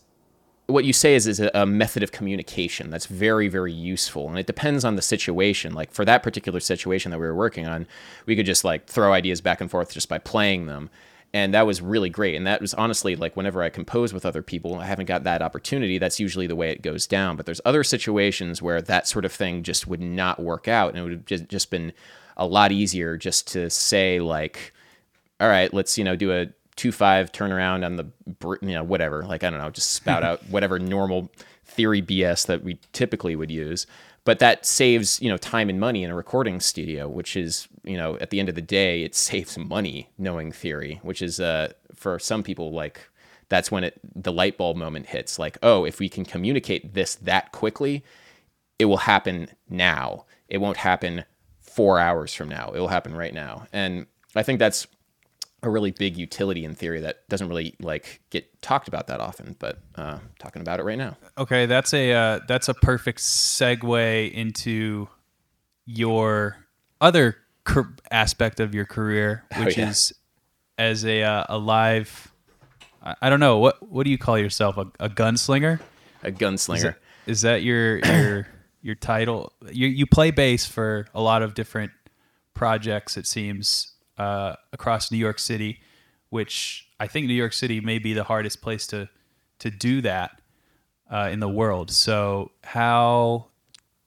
what 0.67 0.85
you 0.85 0.93
say 0.93 1.15
is, 1.15 1.27
is 1.27 1.39
a, 1.39 1.51
a 1.55 1.65
method 1.65 2.03
of 2.03 2.13
communication 2.13 2.91
that's 2.91 3.07
very, 3.07 3.49
very 3.49 3.73
useful. 3.73 4.29
And 4.29 4.39
it 4.39 4.47
depends 4.47 4.85
on 4.85 4.97
the 4.97 5.03
situation. 5.03 5.75
Like 5.75 5.93
for 5.93 6.05
that 6.05 6.23
particular 6.23 6.61
situation 6.61 7.11
that 7.13 7.19
we 7.19 7.27
were 7.27 7.35
working 7.35 7.67
on, 7.67 7.87
we 8.27 8.35
could 8.35 8.47
just 8.47 8.65
like 8.65 8.87
throw 8.87 9.13
ideas 9.13 9.41
back 9.41 9.61
and 9.61 9.71
forth 9.71 9.93
just 9.93 10.09
by 10.09 10.19
playing 10.19 10.67
them. 10.67 10.91
And 11.35 11.53
that 11.53 11.67
was 11.67 11.83
really 11.83 12.09
great. 12.09 12.35
And 12.35 12.47
that 12.47 12.61
was 12.61 12.73
honestly 12.75 13.15
like 13.15 13.37
whenever 13.37 13.63
I 13.63 13.69
compose 13.69 14.13
with 14.13 14.25
other 14.25 14.43
people, 14.43 14.77
I 14.77 14.87
haven't 14.87 15.07
got 15.07 15.25
that 15.25 15.43
opportunity. 15.43 15.99
That's 15.99 16.19
usually 16.19 16.47
the 16.47 16.57
way 16.57 16.71
it 16.71 16.83
goes 16.83 17.07
down. 17.07 17.37
But 17.37 17.45
there's 17.45 17.61
other 17.65 17.85
situations 17.85 18.63
where 18.63 18.81
that 18.81 19.07
sort 19.07 19.25
of 19.25 19.33
thing 19.33 19.63
just 19.63 19.87
would 19.87 20.01
not 20.01 20.41
work 20.41 20.67
out. 20.67 20.91
And 20.91 20.99
it 20.99 21.03
would 21.03 21.13
have 21.13 21.27
just, 21.27 21.49
just 21.49 21.71
been 21.71 21.93
a 22.37 22.47
lot 22.47 22.73
easier 22.73 23.17
just 23.17 23.49
to 23.53 23.69
say, 23.69 24.21
like, 24.21 24.73
all 25.41 25.49
right, 25.49 25.73
let's 25.75 25.99
you 25.99 26.05
know 26.05 26.17
do 26.17 26.33
a 26.33 26.49
two 26.77 26.93
five 26.93 27.33
turnaround 27.33 27.85
on 27.85 27.97
the 27.97 28.07
you 28.63 28.75
know 28.75 28.85
whatever 28.85 29.25
like 29.25 29.43
I 29.43 29.51
don't 29.51 29.59
know 29.59 29.71
just 29.71 29.93
spout 29.93 30.23
out 30.25 30.45
whatever 30.51 30.79
normal 30.79 31.31
theory 31.65 32.03
BS 32.03 32.47
that 32.47 32.63
we 32.63 32.79
typically 32.93 33.37
would 33.37 33.51
use. 33.51 33.87
But 34.27 34.41
that 34.41 34.67
saves 34.67 35.23
you 35.23 35.31
know 35.31 35.39
time 35.39 35.71
and 35.71 35.81
money 35.81 36.05
in 36.05 36.11
a 36.11 36.15
recording 36.15 36.61
studio, 36.61 37.09
which 37.09 37.37
is 37.37 37.69
you 37.85 37.97
know 37.97 38.19
at 38.19 38.31
the 38.31 38.41
end 38.41 38.51
of 38.51 38.57
the 38.57 38.63
day 38.63 39.05
it 39.05 39.15
saves 39.29 39.57
money 39.57 40.11
knowing 40.19 40.53
theory, 40.53 41.01
which 41.03 41.23
is 41.23 41.41
uh 41.41 41.73
for 41.95 42.19
some 42.19 42.43
people 42.43 42.73
like 42.73 43.09
that's 43.49 43.71
when 43.71 43.85
it 43.85 43.99
the 44.15 44.33
light 44.33 44.59
bulb 44.59 44.77
moment 44.77 45.07
hits 45.07 45.39
like 45.39 45.57
oh 45.63 45.85
if 45.85 46.01
we 46.01 46.09
can 46.11 46.25
communicate 46.25 46.95
this 46.95 47.15
that 47.15 47.53
quickly 47.53 48.05
it 48.79 48.87
will 48.87 48.99
happen 48.99 49.49
now. 49.69 50.27
It 50.49 50.59
won't 50.59 50.77
happen 50.77 51.25
four 51.61 51.99
hours 51.99 52.35
from 52.35 52.49
now. 52.49 52.73
It 52.75 52.81
will 52.81 52.89
happen 52.89 53.15
right 53.15 53.35
now. 53.35 53.67
And 53.73 54.07
I 54.35 54.43
think 54.43 54.59
that's 54.59 54.87
a 55.67 55.71
really 55.71 55.91
big 55.91 56.17
utility 56.17 56.65
in 56.65 56.75
theory 56.75 57.01
that 57.01 57.29
doesn't 57.29 57.49
really 57.49 57.75
like 57.81 58.21
get 58.31 58.63
talked 58.63 58.89
about 58.89 59.09
that 59.09 59.21
often, 59.21 59.57
but 59.59 59.79
uh, 59.97 60.19
talking 60.39 60.63
about 60.63 60.81
it 60.81 60.85
right 60.85 60.97
now. 60.99 61.17
Okay, 61.37 61.67
that's 61.67 61.93
a 61.93 62.13
uh, 62.13 62.41
that's 62.49 62.69
a 62.69 62.75
perfect 62.75 63.19
segue 63.19 64.33
into 64.33 65.09
your 65.85 66.57
other 67.01 67.37
car- 67.65 67.95
aspect 68.11 68.61
of 68.61 68.75
your 68.75 68.85
career, 68.85 69.45
which 69.59 69.79
Oh, 69.79 69.83
yeah. 69.83 69.91
is 69.91 70.13
as 70.79 71.05
a 71.05 71.23
uh, 71.23 71.45
a 71.49 71.59
live. 71.59 72.33
I, 73.03 73.15
I 73.23 73.31
don't 73.31 73.41
know 73.41 73.59
what 73.59 73.83
what 73.91 74.05
do 74.05 74.11
you 74.11 74.19
call 74.19 74.39
yourself? 74.39 74.77
A, 74.77 74.87
a 75.01 75.09
gunslinger? 75.09 75.81
A 76.23 76.31
gunslinger. 76.31 76.75
Is 76.77 76.83
that, 76.83 76.97
is 77.27 77.41
that 77.43 77.63
your 77.63 77.99
your 77.99 78.49
your 78.83 78.95
title? 78.95 79.53
You 79.71 79.89
you 79.89 80.07
play 80.07 80.31
bass 80.31 80.65
for 80.67 81.07
a 81.15 81.21
lot 81.21 81.43
of 81.43 81.55
different 81.55 81.93
projects. 82.55 83.17
It 83.17 83.27
seems 83.27 83.93
uh, 84.19 84.55
across 84.73 85.11
New 85.11 85.19
York 85.19 85.39
City, 85.39 85.81
which 86.31 86.89
I 86.99 87.07
think 87.07 87.27
New 87.27 87.35
York 87.35 87.53
City 87.53 87.81
may 87.81 87.99
be 87.99 88.13
the 88.13 88.25
hardest 88.25 88.61
place 88.63 88.87
to 88.89 89.09
to 89.59 89.71
do 89.71 90.03
that 90.03 90.41
uh, 91.11 91.31
in 91.33 91.41
the 91.41 91.49
world. 91.49 91.91
So 91.91 92.53
how, 92.63 93.47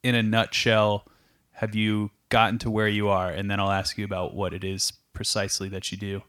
in 0.04 0.16
a 0.16 0.22
nutshell, 0.22 1.08
have 1.54 1.74
you 1.76 2.12
gotten 2.30 2.60
to 2.60 2.70
where 2.70 2.88
you 2.88 3.10
are? 3.10 3.30
And 3.30 3.50
then 3.50 3.60
I'll 3.60 3.72
ask 3.72 3.98
you 3.98 4.06
about 4.06 4.36
what 4.36 4.54
it 4.54 4.64
is 4.64 4.94
precisely 5.14 5.70
that 5.70 5.92
you 5.92 5.98
do. 5.98 6.24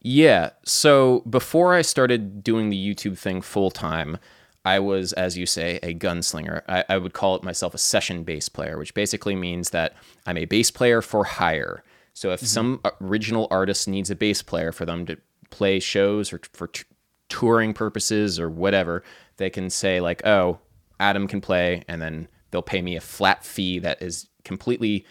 Yeah. 0.00 0.50
So 0.64 1.22
before 1.28 1.74
I 1.74 1.82
started 1.82 2.44
doing 2.44 2.70
the 2.70 2.76
YouTube 2.76 3.18
thing 3.18 3.40
full 3.40 3.70
time, 3.70 4.18
I 4.64 4.78
was, 4.78 5.12
as 5.14 5.36
you 5.36 5.46
say, 5.46 5.78
a 5.82 5.94
gunslinger. 5.94 6.62
I, 6.68 6.84
I 6.88 6.98
would 6.98 7.12
call 7.12 7.34
it 7.36 7.42
myself 7.42 7.74
a 7.74 7.78
session 7.78 8.22
bass 8.22 8.48
player, 8.48 8.78
which 8.78 8.94
basically 8.94 9.34
means 9.34 9.70
that 9.70 9.94
I'm 10.26 10.38
a 10.38 10.44
bass 10.44 10.70
player 10.70 11.02
for 11.02 11.24
hire. 11.24 11.82
So 12.14 12.30
if 12.30 12.40
some 12.40 12.80
original 13.00 13.48
artist 13.50 13.88
needs 13.88 14.08
a 14.10 14.14
bass 14.14 14.40
player 14.40 14.72
for 14.72 14.86
them 14.86 15.04
to 15.06 15.18
play 15.50 15.80
shows 15.80 16.32
or 16.32 16.40
for 16.52 16.68
t- 16.68 16.84
touring 17.28 17.74
purposes 17.74 18.38
or 18.38 18.48
whatever, 18.48 19.02
they 19.36 19.50
can 19.50 19.68
say 19.68 20.00
like, 20.00 20.24
"Oh, 20.24 20.60
Adam 21.00 21.26
can 21.26 21.40
play," 21.40 21.82
and 21.88 22.00
then 22.00 22.28
they'll 22.50 22.62
pay 22.62 22.80
me 22.82 22.96
a 22.96 23.00
flat 23.00 23.44
fee 23.44 23.80
that 23.80 24.00
is 24.00 24.28
completely 24.44 25.04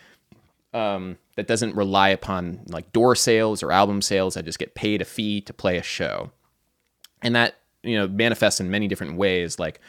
um, 0.73 1.17
that 1.35 1.47
doesn't 1.47 1.75
rely 1.75 2.09
upon 2.09 2.61
like 2.67 2.91
door 2.93 3.15
sales 3.15 3.61
or 3.61 3.71
album 3.71 4.01
sales. 4.01 4.37
I 4.37 4.41
just 4.41 4.59
get 4.59 4.75
paid 4.75 5.01
a 5.01 5.05
fee 5.05 5.41
to 5.41 5.53
play 5.53 5.77
a 5.77 5.83
show, 5.83 6.31
and 7.21 7.35
that 7.35 7.55
you 7.83 7.97
know 7.97 8.07
manifests 8.07 8.59
in 8.59 8.71
many 8.71 8.87
different 8.87 9.17
ways. 9.17 9.59
Like 9.59 9.81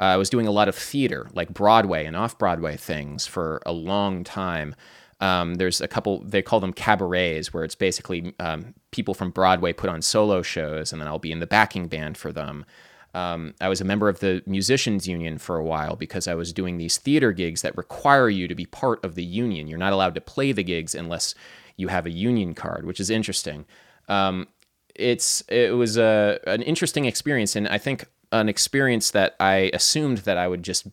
uh, 0.00 0.04
I 0.04 0.16
was 0.16 0.30
doing 0.30 0.46
a 0.46 0.52
lot 0.52 0.68
of 0.68 0.74
theater, 0.74 1.28
like 1.34 1.52
Broadway 1.52 2.06
and 2.06 2.16
off 2.16 2.38
Broadway 2.38 2.76
things 2.76 3.26
for 3.26 3.62
a 3.66 3.72
long 3.72 4.24
time. 4.24 4.74
Um, 5.22 5.54
there's 5.54 5.80
a 5.80 5.86
couple 5.86 6.20
they 6.24 6.42
call 6.42 6.58
them 6.58 6.72
cabarets 6.72 7.54
where 7.54 7.62
it's 7.62 7.76
basically 7.76 8.34
um, 8.40 8.74
people 8.90 9.14
from 9.14 9.30
broadway 9.30 9.72
put 9.72 9.88
on 9.88 10.02
solo 10.02 10.42
shows 10.42 10.92
and 10.92 11.00
then 11.00 11.06
i'll 11.06 11.20
be 11.20 11.30
in 11.30 11.38
the 11.38 11.46
backing 11.46 11.86
band 11.86 12.18
for 12.18 12.32
them. 12.32 12.66
Um, 13.14 13.54
i 13.60 13.68
was 13.68 13.80
a 13.80 13.84
member 13.84 14.08
of 14.08 14.18
the 14.18 14.42
musicians 14.46 15.06
union 15.06 15.38
for 15.38 15.56
a 15.56 15.64
while 15.64 15.94
because 15.94 16.26
i 16.26 16.34
was 16.34 16.52
doing 16.52 16.76
these 16.76 16.98
theater 16.98 17.30
gigs 17.32 17.62
that 17.62 17.76
require 17.76 18.28
you 18.28 18.48
to 18.48 18.54
be 18.54 18.66
part 18.66 19.02
of 19.04 19.14
the 19.14 19.24
union. 19.24 19.68
You're 19.68 19.78
not 19.78 19.92
allowed 19.92 20.16
to 20.16 20.20
play 20.20 20.50
the 20.50 20.64
gigs 20.64 20.94
unless 20.94 21.34
you 21.76 21.88
have 21.88 22.04
a 22.04 22.10
union 22.10 22.52
card 22.54 22.84
which 22.84 23.00
is 23.00 23.08
interesting. 23.08 23.64
Um, 24.08 24.48
it's 24.94 25.42
it 25.48 25.74
was 25.76 25.96
a, 25.96 26.40
an 26.46 26.62
interesting 26.62 27.06
experience 27.06 27.56
and 27.56 27.66
i 27.68 27.78
think 27.78 28.04
an 28.30 28.48
experience 28.48 29.10
that 29.12 29.34
i 29.40 29.70
assumed 29.72 30.18
that 30.18 30.36
i 30.36 30.46
would 30.46 30.62
just 30.62 30.86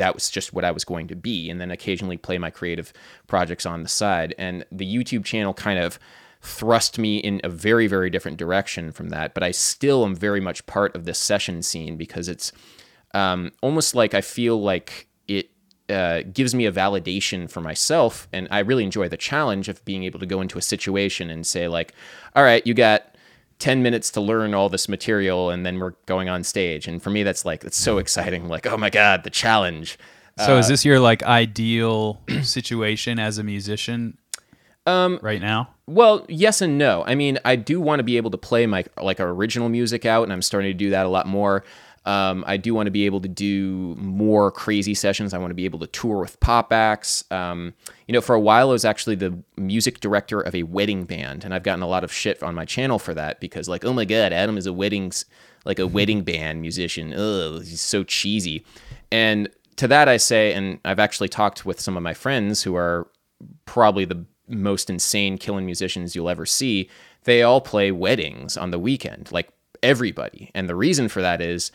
that 0.00 0.14
was 0.14 0.30
just 0.30 0.54
what 0.54 0.64
I 0.64 0.70
was 0.70 0.84
going 0.84 1.08
to 1.08 1.14
be, 1.14 1.50
and 1.50 1.60
then 1.60 1.70
occasionally 1.70 2.16
play 2.16 2.38
my 2.38 2.50
creative 2.50 2.92
projects 3.26 3.66
on 3.66 3.82
the 3.82 3.88
side. 3.88 4.34
And 4.38 4.64
the 4.72 4.86
YouTube 4.86 5.24
channel 5.24 5.52
kind 5.52 5.78
of 5.78 5.98
thrust 6.40 6.98
me 6.98 7.18
in 7.18 7.38
a 7.44 7.50
very, 7.50 7.86
very 7.86 8.08
different 8.08 8.38
direction 8.38 8.92
from 8.92 9.10
that. 9.10 9.34
But 9.34 9.42
I 9.42 9.50
still 9.50 10.06
am 10.06 10.16
very 10.16 10.40
much 10.40 10.64
part 10.64 10.96
of 10.96 11.04
this 11.04 11.18
session 11.18 11.62
scene 11.62 11.98
because 11.98 12.28
it's 12.28 12.50
um, 13.12 13.52
almost 13.60 13.94
like 13.94 14.14
I 14.14 14.22
feel 14.22 14.60
like 14.60 15.06
it 15.28 15.50
uh, 15.90 16.22
gives 16.32 16.54
me 16.54 16.64
a 16.64 16.72
validation 16.72 17.50
for 17.50 17.60
myself. 17.60 18.26
And 18.32 18.48
I 18.50 18.60
really 18.60 18.84
enjoy 18.84 19.08
the 19.08 19.18
challenge 19.18 19.68
of 19.68 19.84
being 19.84 20.04
able 20.04 20.18
to 20.18 20.26
go 20.26 20.40
into 20.40 20.56
a 20.56 20.62
situation 20.62 21.28
and 21.28 21.46
say, 21.46 21.68
like, 21.68 21.92
all 22.34 22.42
right, 22.42 22.66
you 22.66 22.72
got 22.72 23.09
10 23.60 23.82
minutes 23.82 24.10
to 24.10 24.20
learn 24.20 24.54
all 24.54 24.68
this 24.68 24.88
material 24.88 25.50
and 25.50 25.64
then 25.64 25.78
we're 25.78 25.94
going 26.06 26.28
on 26.28 26.42
stage. 26.42 26.88
And 26.88 27.02
for 27.02 27.10
me 27.10 27.22
that's 27.22 27.44
like 27.44 27.64
it's 27.64 27.76
so 27.76 27.98
exciting. 27.98 28.48
Like 28.48 28.66
oh 28.66 28.76
my 28.76 28.90
god 28.90 29.22
the 29.22 29.30
challenge. 29.30 29.98
So 30.38 30.56
uh, 30.56 30.58
is 30.58 30.68
this 30.68 30.84
your 30.84 30.98
like 30.98 31.22
ideal 31.22 32.20
situation 32.42 33.18
as 33.18 33.38
a 33.38 33.44
musician 33.44 34.18
um, 34.86 35.20
right 35.22 35.40
now? 35.40 35.68
well 35.86 36.24
yes 36.28 36.62
and 36.62 36.78
no. 36.78 37.04
I 37.04 37.14
mean 37.14 37.38
i 37.44 37.56
do 37.56 37.80
want 37.80 37.98
to 37.98 38.04
be 38.04 38.16
able 38.16 38.30
to 38.30 38.38
play 38.38 38.66
my 38.66 38.84
like 39.00 39.20
original 39.20 39.68
music 39.68 40.06
out 40.06 40.22
and 40.22 40.32
i'm 40.32 40.42
starting 40.42 40.70
to 40.70 40.74
do 40.74 40.90
that 40.90 41.04
a 41.04 41.08
lot 41.08 41.26
more 41.26 41.64
um, 42.06 42.44
I 42.46 42.56
do 42.56 42.74
want 42.74 42.86
to 42.86 42.90
be 42.90 43.04
able 43.06 43.20
to 43.20 43.28
do 43.28 43.94
more 43.98 44.50
crazy 44.50 44.94
sessions. 44.94 45.34
I 45.34 45.38
want 45.38 45.50
to 45.50 45.54
be 45.54 45.66
able 45.66 45.78
to 45.80 45.86
tour 45.86 46.20
with 46.20 46.40
pop 46.40 46.72
acts. 46.72 47.24
Um, 47.30 47.74
you 48.06 48.14
know, 48.14 48.22
for 48.22 48.34
a 48.34 48.40
while, 48.40 48.70
I 48.70 48.72
was 48.72 48.84
actually 48.84 49.16
the 49.16 49.38
music 49.56 50.00
director 50.00 50.40
of 50.40 50.54
a 50.54 50.62
wedding 50.62 51.04
band, 51.04 51.44
and 51.44 51.52
I've 51.52 51.62
gotten 51.62 51.82
a 51.82 51.88
lot 51.88 52.04
of 52.04 52.12
shit 52.12 52.42
on 52.42 52.54
my 52.54 52.64
channel 52.64 52.98
for 52.98 53.12
that 53.14 53.38
because, 53.40 53.68
like, 53.68 53.84
oh 53.84 53.92
my 53.92 54.06
god, 54.06 54.32
Adam 54.32 54.56
is 54.56 54.66
a 54.66 54.72
weddings 54.72 55.26
like 55.64 55.78
a 55.78 55.86
wedding 55.86 56.22
band 56.22 56.62
musician. 56.62 57.12
Ugh, 57.12 57.62
he's 57.62 57.82
so 57.82 58.02
cheesy. 58.02 58.64
And 59.12 59.50
to 59.76 59.86
that, 59.88 60.08
I 60.08 60.16
say, 60.16 60.54
and 60.54 60.78
I've 60.84 60.98
actually 60.98 61.28
talked 61.28 61.66
with 61.66 61.80
some 61.80 61.96
of 61.96 62.02
my 62.02 62.14
friends 62.14 62.62
who 62.62 62.76
are 62.76 63.08
probably 63.66 64.04
the 64.04 64.24
most 64.48 64.90
insane 64.90 65.38
killing 65.38 65.66
musicians 65.66 66.14
you'll 66.14 66.30
ever 66.30 66.46
see. 66.46 66.88
They 67.24 67.42
all 67.42 67.60
play 67.60 67.92
weddings 67.92 68.56
on 68.56 68.70
the 68.70 68.78
weekend, 68.78 69.30
like 69.30 69.50
everybody. 69.82 70.50
And 70.54 70.68
the 70.68 70.74
reason 70.74 71.08
for 71.08 71.22
that 71.22 71.40
is 71.40 71.70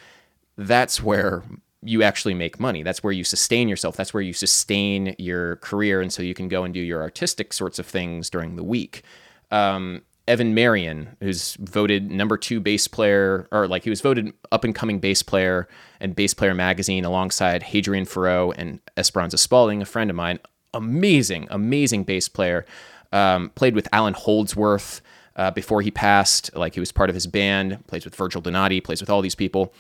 that's 0.58 1.02
where 1.02 1.44
you 1.82 2.02
actually 2.02 2.34
make 2.34 2.60
money. 2.60 2.82
That's 2.84 3.04
where 3.04 3.14
you 3.14 3.24
sustain 3.24 3.68
yourself. 3.68 3.96
That's 3.96 4.14
where 4.14 4.24
you 4.24 4.34
sustain 4.34 5.16
your 5.20 5.58
career. 5.58 6.02
And 6.02 6.12
so 6.12 6.24
you 6.24 6.34
can 6.34 6.48
go 6.48 6.64
and 6.64 6.74
do 6.74 6.80
your 6.80 7.02
artistic 7.02 7.54
sorts 7.54 7.78
of 7.78 7.86
things 7.86 8.30
during 8.30 8.56
the 8.56 8.64
week. 8.64 9.04
Um, 9.52 10.02
Evan 10.28 10.56
Marien, 10.56 11.10
who's 11.22 11.54
voted 11.60 12.10
number 12.10 12.38
two 12.38 12.60
bass 12.60 12.88
player, 12.88 13.48
or 13.52 13.68
like 13.68 13.84
he 13.84 13.92
was 13.92 14.02
voted 14.02 14.34
up 14.52 14.64
and 14.64 14.74
coming 14.74 15.00
bass 15.00 15.22
player 15.22 15.68
and 16.00 16.16
Bass 16.16 16.34
Player 16.34 16.54
magazine 16.54 17.06
alongside 17.06 17.64
Hadrien 17.64 18.08
Feraud 18.08 18.54
and 18.58 18.80
Esperanza 18.98 19.38
Spalding, 19.38 19.82
a 19.82 19.86
friend 19.86 20.10
of 20.10 20.16
mine. 20.16 20.40
Amazing, 20.74 21.48
amazing 21.52 22.04
bass 22.04 22.28
player. 22.28 22.66
Um, 23.12 23.50
played 23.56 23.76
with 23.76 23.88
Allan 23.94 24.14
Holdsworth 24.14 25.02
uh, 25.36 25.52
before 25.52 25.82
he 25.82 25.92
passed. 25.92 26.56
Like 26.56 26.74
he 26.74 26.80
was 26.80 26.92
part 26.92 27.10
of 27.10 27.14
his 27.14 27.28
band, 27.28 27.86
plays 27.88 28.04
with 28.04 28.16
Virgil 28.16 28.42
Donati, 28.42 28.82
plays 28.82 29.02
with 29.02 29.10
all 29.10 29.22
these 29.22 29.36
people 29.36 29.74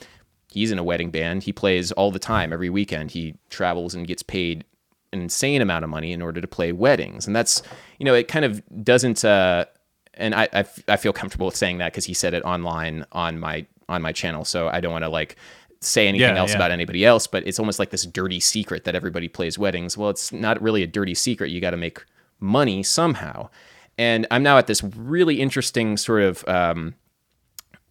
he's 0.55 0.71
in 0.71 0.79
a 0.79 0.83
wedding 0.83 1.11
band. 1.11 1.43
He 1.43 1.51
plays 1.51 1.91
all 1.91 2.11
the 2.11 2.17
time, 2.17 2.53
every 2.53 2.69
weekend. 2.69 3.11
He 3.11 3.35
travels 3.49 3.93
and 3.93 4.07
gets 4.07 4.23
paid 4.23 4.63
an 5.11 5.21
insane 5.21 5.61
amount 5.61 5.83
of 5.83 5.89
money 5.89 6.13
in 6.13 6.21
order 6.21 6.39
to 6.39 6.47
play 6.47 6.71
weddings. 6.71 7.27
And 7.27 7.35
that's, 7.35 7.61
you 7.99 8.05
know, 8.05 8.13
it 8.13 8.29
kind 8.29 8.45
of 8.45 8.63
doesn't, 8.83 9.25
uh, 9.25 9.65
and 10.13 10.33
I, 10.33 10.47
I, 10.53 10.65
I 10.87 10.95
feel 10.95 11.11
comfortable 11.11 11.45
with 11.45 11.57
saying 11.57 11.79
that 11.79 11.91
because 11.91 12.05
he 12.05 12.13
said 12.13 12.33
it 12.33 12.43
online 12.43 13.05
on 13.11 13.37
my, 13.37 13.65
on 13.89 14.01
my 14.01 14.13
channel. 14.13 14.45
So 14.45 14.69
I 14.69 14.79
don't 14.79 14.93
want 14.93 15.03
to 15.03 15.09
like 15.09 15.35
say 15.81 16.07
anything 16.07 16.35
yeah, 16.35 16.39
else 16.39 16.51
yeah. 16.51 16.55
about 16.55 16.71
anybody 16.71 17.05
else, 17.05 17.27
but 17.27 17.45
it's 17.45 17.59
almost 17.59 17.77
like 17.77 17.89
this 17.89 18.05
dirty 18.05 18.39
secret 18.39 18.85
that 18.85 18.95
everybody 18.95 19.27
plays 19.27 19.59
weddings. 19.59 19.97
Well, 19.97 20.09
it's 20.09 20.31
not 20.31 20.61
really 20.61 20.83
a 20.83 20.87
dirty 20.87 21.15
secret. 21.15 21.51
You 21.51 21.59
got 21.59 21.71
to 21.71 21.77
make 21.77 22.01
money 22.39 22.81
somehow. 22.81 23.49
And 23.97 24.25
I'm 24.31 24.41
now 24.41 24.57
at 24.57 24.67
this 24.67 24.81
really 24.83 25.41
interesting 25.41 25.97
sort 25.97 26.23
of, 26.23 26.47
um, 26.47 26.95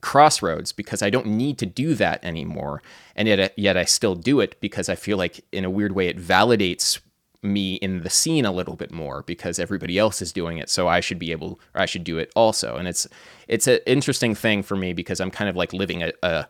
crossroads 0.04 0.70
because 0.70 1.00
I 1.00 1.08
don't 1.08 1.24
need 1.24 1.56
to 1.58 1.66
do 1.66 1.94
that 1.94 2.22
anymore. 2.22 2.82
And 3.16 3.26
yet, 3.26 3.54
yet 3.58 3.78
I 3.78 3.86
still 3.86 4.14
do 4.14 4.38
it 4.38 4.60
because 4.60 4.90
I 4.90 4.96
feel 4.96 5.16
like, 5.16 5.42
in 5.50 5.64
a 5.64 5.70
weird 5.70 5.92
way, 5.92 6.08
it 6.08 6.18
validates 6.18 7.00
me 7.42 7.76
in 7.76 8.02
the 8.02 8.10
scene 8.10 8.44
a 8.44 8.52
little 8.52 8.76
bit 8.76 8.92
more 8.92 9.22
because 9.22 9.58
everybody 9.58 9.98
else 9.98 10.20
is 10.20 10.30
doing 10.30 10.58
it. 10.58 10.68
So 10.68 10.88
i 10.88 11.00
should 11.00 11.18
be 11.18 11.32
able 11.32 11.58
or 11.74 11.80
i 11.80 11.86
should 11.86 12.04
do 12.04 12.18
it 12.18 12.30
also. 12.36 12.76
And 12.76 12.86
it's 12.86 13.06
it's 13.48 13.66
an 13.66 13.80
interesting 13.86 14.34
thing 14.34 14.62
for 14.62 14.76
me 14.76 14.92
because 14.92 15.20
i'm 15.20 15.30
kind 15.30 15.48
of 15.50 15.56
like 15.56 15.72
living 15.72 16.02
a, 16.02 16.12
a, 16.22 16.48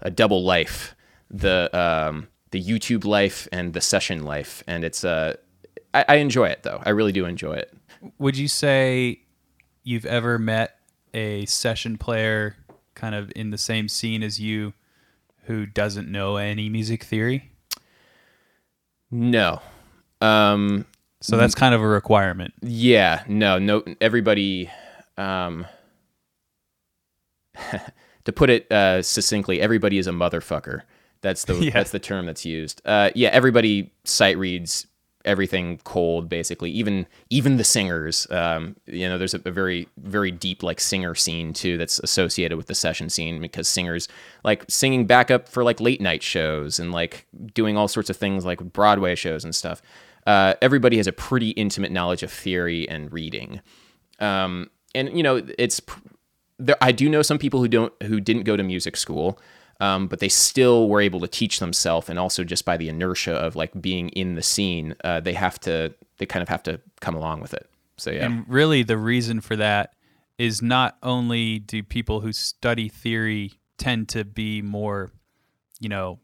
a 0.00 0.10
double 0.10 0.42
life 0.44 0.94
the 1.30 1.70
um 1.78 2.28
the 2.50 2.62
youtube 2.62 3.04
life 3.04 3.48
and 3.52 3.72
the 3.74 3.80
session 3.80 4.22
life. 4.24 4.62
And 4.66 4.84
it's 4.84 5.02
uh 5.04 5.36
I, 5.94 6.04
I 6.08 6.14
enjoy 6.16 6.48
it 6.48 6.62
though. 6.62 6.80
I 6.84 6.90
really 6.90 7.12
do 7.12 7.24
enjoy 7.24 7.54
it. 7.54 7.72
Would 8.18 8.36
you 8.36 8.48
say 8.48 9.22
you've 9.82 10.06
ever 10.06 10.38
met 10.38 10.78
a 11.14 11.46
session 11.46 11.96
player 11.96 12.56
kind 12.94 13.14
of 13.14 13.32
in 13.34 13.50
the 13.50 13.58
same 13.58 13.88
scene 13.88 14.22
as 14.22 14.40
you 14.40 14.72
who 15.44 15.66
doesn't 15.66 16.10
know 16.10 16.36
any 16.36 16.68
music 16.68 17.04
theory? 17.04 17.50
No. 19.10 19.60
Um, 20.20 20.86
so 21.20 21.36
that's 21.36 21.54
kind 21.54 21.74
of 21.74 21.80
a 21.80 21.86
requirement. 21.86 22.54
Yeah, 22.60 23.22
no, 23.28 23.58
no. 23.58 23.82
Everybody, 24.00 24.70
um, 25.16 25.66
to 28.24 28.32
put 28.32 28.50
it 28.50 28.70
uh, 28.70 29.02
succinctly, 29.02 29.60
everybody 29.60 29.98
is 29.98 30.06
a 30.06 30.10
motherfucker. 30.12 30.82
That's 31.20 31.44
the 31.44 31.54
yeah. 31.64 31.70
that's 31.72 31.90
the 31.90 31.98
term 31.98 32.26
that's 32.26 32.44
used. 32.44 32.82
Uh, 32.84 33.10
yeah, 33.14 33.30
everybody 33.30 33.92
sight 34.04 34.36
reads 34.38 34.86
everything 35.24 35.78
cold 35.84 36.28
basically. 36.28 36.70
Even 36.70 37.06
even 37.30 37.56
the 37.56 37.64
singers 37.64 38.26
um, 38.30 38.76
you 38.86 39.08
know 39.08 39.18
there's 39.18 39.34
a, 39.34 39.40
a, 39.44 39.50
very 39.50 39.88
very 39.98 40.30
deep 40.30 40.62
like 40.62 40.80
singer 40.80 41.14
scene 41.14 41.52
too 41.52 41.76
that's 41.78 41.98
associated 42.00 42.56
with 42.56 42.66
the 42.66 42.74
session 42.74 43.08
scene 43.08 43.40
because 43.40 43.68
singers 43.68 44.08
like 44.44 44.64
singing 44.68 45.06
backup 45.06 45.48
for 45.48 45.64
like 45.64 45.80
late 45.80 46.00
night 46.00 46.22
shows 46.22 46.78
and 46.78 46.92
like 46.92 47.26
doing 47.52 47.76
all 47.76 47.88
sorts 47.88 48.10
of 48.10 48.16
things 48.16 48.44
like 48.44 48.60
broadway 48.72 49.14
shows 49.14 49.44
and 49.44 49.54
stuff. 49.54 49.82
Uh, 50.26 50.54
everybody 50.62 50.96
has 50.96 51.06
a 51.06 51.12
pretty 51.12 51.50
intimate 51.50 51.92
knowledge 51.92 52.22
of 52.22 52.32
theory 52.32 52.88
and 52.88 53.12
reading. 53.12 53.60
Um, 54.20 54.70
and 54.94 55.14
you 55.16 55.22
know 55.22 55.42
it's 55.58 55.80
there, 56.58 56.76
i 56.80 56.92
do 56.92 57.08
know 57.08 57.22
some 57.22 57.38
people 57.38 57.60
who 57.60 57.68
don't 57.68 57.92
who 58.04 58.20
didn't 58.20 58.44
go 58.44 58.56
to 58.56 58.62
music 58.62 58.96
school 58.96 59.38
um, 59.80 60.06
but 60.06 60.20
they 60.20 60.28
still 60.28 60.88
were 60.88 61.00
able 61.00 61.20
to 61.20 61.28
teach 61.28 61.58
themselves, 61.58 62.08
and 62.08 62.18
also 62.18 62.44
just 62.44 62.64
by 62.64 62.76
the 62.76 62.88
inertia 62.88 63.32
of 63.34 63.56
like 63.56 63.80
being 63.80 64.08
in 64.10 64.34
the 64.34 64.42
scene, 64.42 64.94
uh, 65.04 65.20
they 65.20 65.34
have 65.34 65.58
to 65.60 65.94
they 66.18 66.26
kind 66.26 66.42
of 66.42 66.48
have 66.48 66.62
to 66.64 66.80
come 67.00 67.14
along 67.14 67.40
with 67.40 67.54
it. 67.54 67.68
So 67.96 68.10
yeah, 68.10 68.24
and 68.24 68.44
really 68.48 68.82
the 68.82 68.98
reason 68.98 69.40
for 69.40 69.56
that 69.56 69.94
is 70.38 70.62
not 70.62 70.96
only 71.02 71.58
do 71.58 71.82
people 71.82 72.20
who 72.20 72.32
study 72.32 72.88
theory 72.88 73.52
tend 73.78 74.08
to 74.10 74.24
be 74.24 74.62
more, 74.62 75.12
you 75.80 75.88
know, 75.88 76.18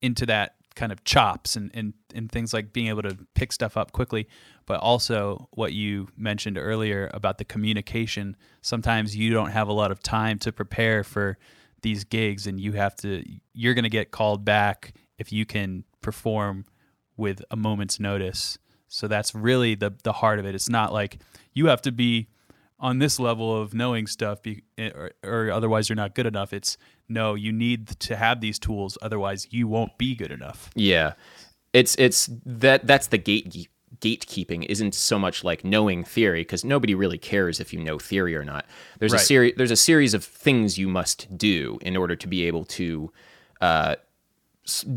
into 0.00 0.26
that 0.26 0.54
kind 0.74 0.92
of 0.92 1.02
chops 1.04 1.56
and, 1.56 1.70
and, 1.74 1.94
and 2.14 2.30
things 2.30 2.52
like 2.52 2.72
being 2.72 2.88
able 2.88 3.02
to 3.02 3.16
pick 3.34 3.50
stuff 3.50 3.76
up 3.76 3.92
quickly, 3.92 4.28
but 4.66 4.78
also 4.78 5.48
what 5.52 5.72
you 5.72 6.06
mentioned 6.16 6.58
earlier 6.58 7.10
about 7.14 7.38
the 7.38 7.44
communication. 7.44 8.36
Sometimes 8.60 9.16
you 9.16 9.32
don't 9.32 9.50
have 9.50 9.68
a 9.68 9.72
lot 9.72 9.90
of 9.90 10.02
time 10.02 10.38
to 10.40 10.52
prepare 10.52 11.02
for 11.02 11.38
these 11.86 12.02
gigs 12.02 12.48
and 12.48 12.60
you 12.60 12.72
have 12.72 12.96
to 12.96 13.22
you're 13.54 13.72
going 13.72 13.84
to 13.84 13.88
get 13.88 14.10
called 14.10 14.44
back 14.44 14.92
if 15.18 15.32
you 15.32 15.46
can 15.46 15.84
perform 16.00 16.66
with 17.16 17.42
a 17.50 17.56
moment's 17.56 18.00
notice. 18.00 18.58
So 18.88 19.06
that's 19.06 19.34
really 19.36 19.76
the 19.76 19.94
the 20.02 20.12
heart 20.12 20.40
of 20.40 20.46
it. 20.46 20.54
It's 20.54 20.68
not 20.68 20.92
like 20.92 21.18
you 21.54 21.66
have 21.66 21.80
to 21.82 21.92
be 21.92 22.26
on 22.80 22.98
this 22.98 23.20
level 23.20 23.56
of 23.62 23.72
knowing 23.72 24.06
stuff 24.06 24.42
be, 24.42 24.62
eh, 24.76 24.90
or, 24.90 25.12
or, 25.24 25.50
otherwise 25.50 25.88
you're 25.88 25.96
not 25.96 26.14
good 26.14 26.26
enough. 26.26 26.52
It's 26.52 26.76
no, 27.08 27.34
you 27.34 27.52
need 27.52 27.86
to 28.00 28.16
have 28.16 28.40
these 28.40 28.58
tools 28.58 28.98
otherwise 29.00 29.46
you 29.50 29.68
won't 29.68 29.96
be 29.96 30.16
good 30.16 30.32
enough. 30.32 30.70
Yeah. 30.74 31.12
it's 31.72 31.94
it's 31.98 32.28
that 32.44 32.86
that's 32.86 33.06
the 33.06 33.18
gate 33.18 33.68
gatekeeping 34.00 34.66
isn't 34.68 34.94
so 34.94 35.18
much 35.18 35.44
like 35.44 35.64
knowing 35.64 36.04
theory 36.04 36.40
because 36.40 36.64
nobody 36.64 36.94
really 36.94 37.18
cares 37.18 37.60
if 37.60 37.72
you 37.72 37.80
know 37.80 37.98
theory 37.98 38.34
or 38.36 38.44
not. 38.44 38.66
There's 38.98 39.12
a 39.12 39.18
series 39.18 39.54
there's 39.56 39.70
a 39.70 39.76
series 39.76 40.14
of 40.14 40.24
things 40.24 40.78
you 40.78 40.88
must 40.88 41.36
do 41.36 41.78
in 41.82 41.96
order 41.96 42.16
to 42.16 42.26
be 42.26 42.44
able 42.44 42.64
to 42.64 43.12
uh, 43.60 43.96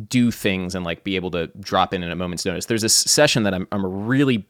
do 0.08 0.32
things 0.32 0.76
and 0.76 0.84
like 0.84 1.04
be 1.04 1.16
able 1.16 1.32
to 1.32 1.48
drop 1.60 1.94
in 1.94 2.04
at 2.04 2.12
a 2.12 2.16
moment's 2.16 2.46
notice. 2.46 2.66
There's 2.66 2.84
a 2.84 2.90
session 2.90 3.44
that 3.44 3.54
I'm 3.54 3.68
I'm 3.72 3.86
really 3.86 4.48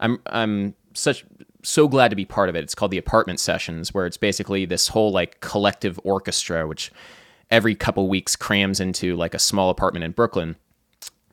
I'm 0.00 0.20
I'm 0.26 0.74
such 0.94 1.24
so 1.62 1.88
glad 1.88 2.08
to 2.08 2.16
be 2.16 2.24
part 2.24 2.48
of 2.48 2.56
it. 2.56 2.64
It's 2.64 2.74
called 2.74 2.90
the 2.90 2.98
apartment 2.98 3.38
sessions 3.38 3.94
where 3.94 4.06
it's 4.06 4.16
basically 4.16 4.64
this 4.64 4.88
whole 4.88 5.12
like 5.12 5.40
collective 5.40 6.00
orchestra 6.04 6.66
which 6.66 6.90
every 7.50 7.74
couple 7.74 8.08
weeks 8.08 8.36
crams 8.36 8.80
into 8.80 9.16
like 9.16 9.34
a 9.34 9.38
small 9.38 9.70
apartment 9.70 10.04
in 10.04 10.12
Brooklyn. 10.12 10.56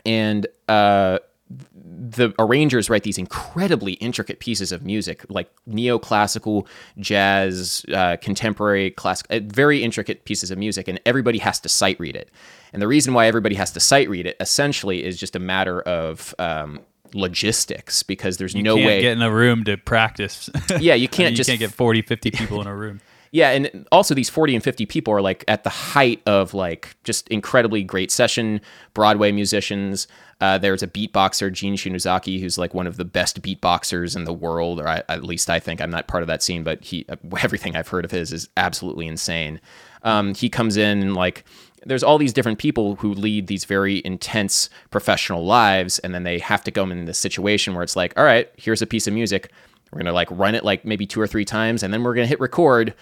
And 0.05 0.47
uh 0.67 1.19
the 1.49 2.33
arrangers 2.39 2.89
write 2.89 3.03
these 3.03 3.17
incredibly 3.17 3.93
intricate 3.93 4.39
pieces 4.39 4.71
of 4.71 4.83
music, 4.83 5.25
like 5.29 5.49
neoclassical, 5.69 6.67
jazz, 6.99 7.85
uh, 7.93 8.17
contemporary, 8.21 8.91
classic, 8.91 9.27
uh, 9.29 9.39
very 9.43 9.83
intricate 9.83 10.25
pieces 10.25 10.51
of 10.51 10.57
music, 10.57 10.87
and 10.87 10.99
everybody 11.05 11.37
has 11.39 11.59
to 11.61 11.69
sight 11.69 11.99
read 11.99 12.15
it. 12.15 12.29
And 12.73 12.81
the 12.81 12.87
reason 12.87 13.13
why 13.13 13.27
everybody 13.27 13.55
has 13.55 13.71
to 13.71 13.79
sight 13.79 14.09
read 14.09 14.25
it 14.25 14.35
essentially 14.39 15.03
is 15.03 15.17
just 15.17 15.35
a 15.35 15.39
matter 15.39 15.81
of 15.81 16.35
um, 16.37 16.81
logistics 17.13 18.03
because 18.03 18.37
there's 18.37 18.55
no 18.55 18.75
can't 18.75 18.85
way. 18.85 19.01
get 19.01 19.13
in 19.13 19.21
a 19.21 19.31
room 19.31 19.63
to 19.65 19.77
practice. 19.77 20.49
yeah, 20.79 20.95
you 20.95 21.07
can't 21.09 21.31
you 21.31 21.37
just 21.37 21.49
can't 21.49 21.59
get 21.59 21.71
40, 21.71 22.01
50 22.01 22.31
people 22.31 22.61
in 22.61 22.67
a 22.67 22.75
room. 22.75 23.01
Yeah, 23.37 23.51
and 23.51 23.87
also 23.91 24.15
these 24.15 24.31
40 24.31 24.55
and 24.55 24.63
50 24.63 24.87
people 24.87 25.13
are 25.13 25.21
like 25.21 25.45
at 25.47 25.63
the 25.63 25.69
height 25.69 26.23
of 26.25 26.55
like 26.55 26.97
just 27.03 27.27
incredibly 27.27 27.83
great 27.83 28.09
session 28.09 28.59
Broadway 28.95 29.31
musicians. 29.31 30.07
Uh, 30.41 30.57
there's 30.57 30.81
a 30.81 30.87
beatboxer, 30.87 31.53
Gene 31.53 31.75
Shinozaki, 31.75 32.39
who's 32.39 32.57
like 32.57 32.73
one 32.73 32.87
of 32.87 32.97
the 32.97 33.05
best 33.05 33.43
beatboxers 33.43 34.15
in 34.15 34.23
the 34.23 34.33
world, 34.33 34.79
or 34.79 34.87
I, 34.87 35.03
at 35.07 35.23
least 35.23 35.51
I 35.51 35.59
think 35.59 35.81
I'm 35.81 35.91
not 35.91 36.07
part 36.07 36.23
of 36.23 36.27
that 36.27 36.41
scene, 36.41 36.63
but 36.63 36.83
he 36.83 37.05
everything 37.39 37.75
I've 37.75 37.89
heard 37.89 38.05
of 38.05 38.09
his 38.09 38.33
is 38.33 38.49
absolutely 38.57 39.05
insane. 39.05 39.61
Um, 40.01 40.33
he 40.33 40.49
comes 40.49 40.75
in 40.75 41.03
and 41.03 41.13
like 41.13 41.45
there's 41.85 42.03
all 42.03 42.17
these 42.17 42.33
different 42.33 42.57
people 42.57 42.95
who 42.95 43.13
lead 43.13 43.45
these 43.45 43.65
very 43.65 44.01
intense 44.03 44.71
professional 44.89 45.45
lives, 45.45 45.99
and 45.99 46.11
then 46.11 46.23
they 46.23 46.39
have 46.39 46.63
to 46.63 46.71
go 46.71 46.85
in 46.85 47.05
this 47.05 47.19
situation 47.19 47.75
where 47.75 47.83
it's 47.83 47.95
like, 47.95 48.17
all 48.17 48.25
right, 48.25 48.49
here's 48.57 48.81
a 48.81 48.87
piece 48.87 49.05
of 49.05 49.13
music. 49.13 49.51
We're 49.91 49.99
gonna 49.99 50.11
like 50.11 50.29
run 50.31 50.55
it 50.55 50.65
like 50.65 50.85
maybe 50.85 51.05
two 51.05 51.21
or 51.21 51.27
three 51.27 51.45
times, 51.45 51.83
and 51.83 51.93
then 51.93 52.01
we're 52.01 52.15
gonna 52.15 52.25
hit 52.25 52.39
record, 52.39 52.95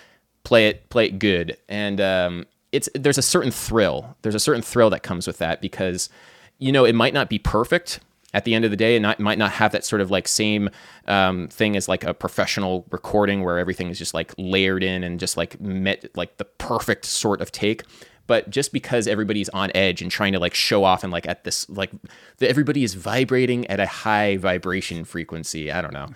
play 0.46 0.70
it, 0.70 0.90
play 0.90 1.08
it 1.08 1.20
good, 1.20 1.58
and 1.68 2.00
um, 2.00 2.46
it's 2.72 2.88
there's 2.96 3.18
a 3.18 3.22
certain 3.22 3.52
thrill. 3.52 4.16
There's 4.22 4.36
a 4.36 4.40
certain 4.40 4.62
thrill 4.62 4.90
that 4.92 5.04
comes 5.04 5.28
with 5.28 5.40
that 5.40 5.60
because, 5.60 6.10
you 6.58 6.72
know, 6.72 6.86
it 6.86 6.96
might 6.96 7.14
not 7.14 7.30
be 7.30 7.38
perfect 7.38 8.00
at 8.34 8.46
the 8.46 8.54
end 8.54 8.64
of 8.64 8.72
the 8.72 8.78
day, 8.78 8.96
and 8.96 9.04
not, 9.04 9.20
might 9.20 9.38
not 9.38 9.52
have 9.52 9.74
that 9.74 9.84
sort 9.84 10.02
of 10.02 10.12
like 10.12 10.28
same 10.28 10.70
um, 11.08 11.50
thing 11.50 11.76
as 11.76 11.90
like 11.90 12.06
a 12.06 12.14
professional 12.14 12.86
recording 12.92 13.44
where 13.44 13.60
everything 13.60 13.90
is 13.90 13.98
just 13.98 14.14
like 14.14 14.34
layered 14.38 14.84
in 14.84 15.04
and 15.04 15.20
just 15.20 15.36
like 15.36 15.60
met 15.60 16.06
like 16.16 16.38
the 16.38 16.46
perfect 16.46 17.06
sort 17.06 17.42
of 17.42 17.52
take. 17.52 17.84
But 18.28 18.50
just 18.50 18.74
because 18.74 19.08
everybody's 19.08 19.50
on 19.50 19.72
edge 19.76 20.02
and 20.02 20.10
trying 20.10 20.34
to 20.34 20.40
like 20.40 20.56
show 20.56 20.84
off 20.84 21.04
and 21.04 21.14
like 21.14 21.28
at 21.28 21.44
this 21.44 21.70
like 21.70 21.92
everybody 22.42 22.84
is 22.84 22.96
vibrating 22.96 23.68
at 23.68 23.80
a 23.80 23.86
high 23.86 24.38
vibration 24.38 25.06
frequency 25.06 25.72
i 25.72 25.80
don't 25.80 25.94
know. 25.94 26.08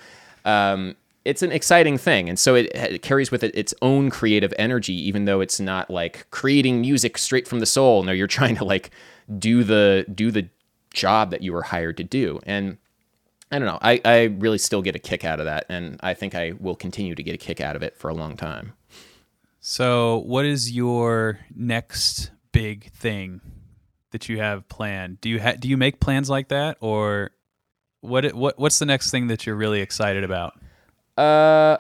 Um, 0.44 0.96
it's 1.26 1.42
an 1.42 1.52
exciting 1.52 1.98
thing 1.98 2.30
and 2.30 2.40
so 2.40 2.56
it, 2.56 2.72
it 2.74 3.02
carries 3.02 3.30
with 3.32 3.44
it 3.44 3.54
its 3.56 3.74
own 3.82 4.10
creative 4.10 4.54
energy 4.58 4.94
even 4.94 5.26
though 5.26 5.42
it's 5.42 5.60
not 5.60 5.90
like 5.90 6.26
creating 6.32 6.82
music 6.82 7.18
straight 7.18 7.48
from 7.48 7.60
the 7.60 7.66
soul 7.66 8.04
no 8.04 8.12
you're 8.12 8.28
trying 8.40 8.56
to 8.56 8.64
like 8.64 8.90
do 9.38 9.64
the 9.64 10.06
do 10.14 10.32
the 10.32 10.48
job 10.94 11.30
that 11.32 11.42
you 11.42 11.54
were 11.54 11.64
hired 11.64 11.98
to 11.98 12.04
do 12.04 12.40
and 12.46 12.78
i 13.52 13.60
don't 13.60 13.68
know 13.68 13.78
I, 13.82 14.02
I 14.04 14.24
really 14.40 14.58
still 14.58 14.82
get 14.82 14.96
a 14.96 15.00
kick 15.00 15.24
out 15.24 15.40
of 15.40 15.46
that 15.46 15.66
and 15.70 16.00
i 16.02 16.14
think 16.14 16.34
i 16.36 16.54
will 16.60 16.76
continue 16.76 17.14
to 17.16 17.22
get 17.24 17.36
a 17.36 17.38
kick 17.38 17.62
out 17.62 17.76
of 17.76 17.84
it 17.84 17.96
for 17.98 18.10
a 18.10 18.14
long 18.14 18.36
time 18.38 18.74
So, 19.62 20.20
what 20.20 20.46
is 20.46 20.72
your 20.72 21.40
next 21.56 22.32
big 22.54 22.92
thing 22.94 23.42
that 24.12 24.30
you 24.30 24.40
have 24.40 24.68
planned? 24.70 25.20
Do 25.22 25.30
you 25.30 25.40
ha- 25.42 25.58
do 25.60 25.68
you 25.68 25.76
make 25.78 26.00
plans 26.00 26.30
like 26.30 26.48
that, 26.48 26.78
or 26.80 27.32
what? 28.02 28.34
What 28.34 28.58
what's 28.58 28.80
the 28.80 28.86
next 28.86 29.12
thing 29.12 29.28
that 29.28 29.46
you're 29.46 29.58
really 29.58 29.82
excited 29.82 30.24
about? 30.24 30.54
Uh, 31.20 31.78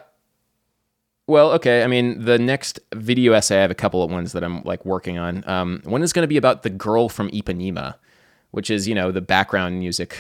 well, 1.27 1.51
okay. 1.51 1.83
I 1.83 1.87
mean, 1.87 2.25
the 2.25 2.37
next 2.39 2.79
video 2.93 3.33
essay, 3.33 3.59
I 3.59 3.61
have 3.61 3.71
a 3.71 3.75
couple 3.75 4.03
of 4.03 4.11
ones 4.11 4.31
that 4.33 4.43
I'm 4.43 4.63
like 4.63 4.83
working 4.85 5.17
on. 5.17 5.47
Um, 5.47 5.81
one 5.85 6.01
is 6.03 6.11
going 6.11 6.23
to 6.23 6.27
be 6.27 6.37
about 6.37 6.63
the 6.63 6.69
girl 6.69 7.07
from 7.07 7.29
Ipanema, 7.29 7.95
which 8.51 8.69
is 8.69 8.87
you 8.87 8.95
know 8.95 9.11
the 9.11 9.21
background 9.21 9.79
music 9.79 10.17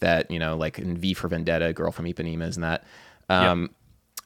that 0.00 0.30
you 0.30 0.38
know 0.38 0.56
like 0.56 0.78
in 0.78 0.96
V 0.96 1.14
for 1.14 1.28
Vendetta, 1.28 1.72
Girl 1.72 1.92
from 1.92 2.06
Ipanema, 2.06 2.48
isn't 2.48 2.62
that? 2.62 2.84
Um, 3.28 3.70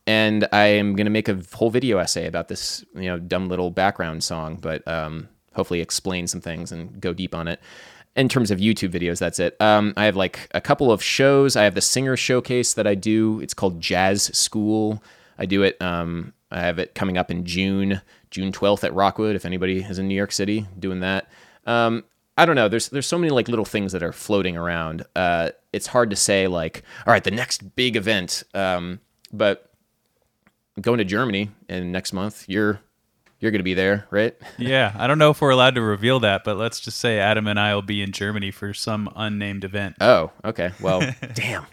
And 0.06 0.46
I 0.52 0.66
am 0.66 0.94
going 0.94 1.06
to 1.06 1.10
make 1.10 1.28
a 1.28 1.42
whole 1.52 1.70
video 1.70 1.98
essay 1.98 2.26
about 2.26 2.46
this 2.48 2.84
you 2.94 3.06
know 3.10 3.18
dumb 3.18 3.48
little 3.48 3.70
background 3.70 4.22
song, 4.22 4.56
but 4.56 4.86
um, 4.86 5.28
hopefully 5.54 5.80
explain 5.80 6.28
some 6.28 6.40
things 6.40 6.70
and 6.72 7.00
go 7.00 7.12
deep 7.12 7.34
on 7.34 7.48
it. 7.48 7.60
In 8.16 8.28
terms 8.28 8.50
of 8.50 8.58
YouTube 8.58 8.90
videos, 8.90 9.18
that's 9.18 9.38
it. 9.38 9.60
Um, 9.60 9.92
I 9.96 10.06
have 10.06 10.16
like 10.16 10.48
a 10.54 10.60
couple 10.60 10.90
of 10.90 11.02
shows. 11.02 11.54
I 11.54 11.64
have 11.64 11.74
the 11.74 11.82
singer 11.82 12.16
showcase 12.16 12.72
that 12.74 12.86
I 12.86 12.94
do. 12.94 13.40
It's 13.40 13.54
called 13.54 13.80
Jazz 13.80 14.24
School. 14.36 15.02
I 15.38 15.44
do 15.44 15.62
it. 15.62 15.80
Um, 15.82 16.32
I 16.50 16.60
have 16.60 16.78
it 16.78 16.94
coming 16.94 17.18
up 17.18 17.30
in 17.30 17.44
June, 17.44 18.00
June 18.30 18.52
12th 18.52 18.84
at 18.84 18.94
Rockwood. 18.94 19.36
If 19.36 19.44
anybody 19.44 19.80
is 19.80 19.98
in 19.98 20.08
New 20.08 20.14
York 20.14 20.32
City, 20.32 20.66
doing 20.78 21.00
that. 21.00 21.28
Um, 21.66 22.04
I 22.38 22.46
don't 22.46 22.56
know. 22.56 22.68
There's 22.68 22.88
there's 22.88 23.06
so 23.06 23.18
many 23.18 23.30
like 23.30 23.48
little 23.48 23.64
things 23.64 23.92
that 23.92 24.02
are 24.02 24.12
floating 24.12 24.56
around. 24.56 25.04
Uh, 25.14 25.50
it's 25.72 25.88
hard 25.88 26.10
to 26.10 26.16
say 26.16 26.46
like, 26.46 26.82
all 27.06 27.12
right, 27.12 27.24
the 27.24 27.30
next 27.30 27.76
big 27.76 27.96
event. 27.96 28.44
Um, 28.54 29.00
but 29.32 29.70
going 30.80 30.98
to 30.98 31.04
Germany 31.04 31.50
in 31.68 31.92
next 31.92 32.12
month. 32.12 32.44
You're 32.48 32.80
you're 33.40 33.50
going 33.50 33.60
to 33.60 33.64
be 33.64 33.74
there, 33.74 34.06
right? 34.10 34.34
Yeah, 34.58 34.94
I 34.98 35.06
don't 35.06 35.18
know 35.18 35.30
if 35.30 35.40
we're 35.40 35.50
allowed 35.50 35.74
to 35.74 35.82
reveal 35.82 36.20
that, 36.20 36.42
but 36.44 36.56
let's 36.56 36.80
just 36.80 36.98
say 36.98 37.18
Adam 37.18 37.46
and 37.46 37.60
I 37.60 37.74
will 37.74 37.82
be 37.82 38.02
in 38.02 38.12
Germany 38.12 38.50
for 38.50 38.72
some 38.72 39.10
unnamed 39.14 39.64
event. 39.64 39.96
Oh, 40.00 40.30
okay. 40.44 40.72
Well, 40.80 41.00
damn. 41.34 41.66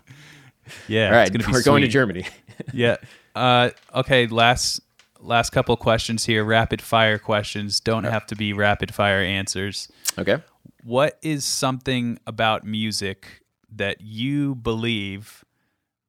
Yeah, 0.88 1.08
All 1.08 1.14
right, 1.14 1.28
it's 1.28 1.46
gonna 1.46 1.52
we're 1.58 1.64
going 1.64 1.82
to. 1.82 1.88
Germany. 1.88 2.26
Yeah. 2.72 2.98
Uh, 3.36 3.72
okay. 3.96 4.28
Last 4.28 4.80
last 5.20 5.50
couple 5.50 5.76
questions 5.76 6.26
here. 6.26 6.44
Rapid 6.44 6.82
fire 6.84 7.18
questions. 7.18 7.80
Don't 7.80 8.04
have 8.04 8.28
to 8.28 8.36
be 8.36 8.54
rapid 8.54 8.94
fire 8.94 9.22
answers. 9.22 9.92
Okay. 10.20 10.38
What 10.84 11.18
is 11.24 11.44
something 11.44 12.20
about 12.28 12.64
music 12.64 13.42
that 13.76 14.02
you 14.02 14.54
believe 14.54 15.44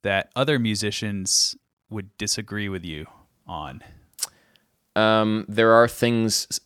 that 0.03 0.31
other 0.37 0.59
musicians 0.59 1.57
would 1.89 2.17
disagree 2.19 2.69
with 2.69 2.85
you 2.85 3.07
on? 3.47 3.83
Um, 4.97 5.45
there 5.49 5.73
are 5.73 5.89
things. 5.89 6.61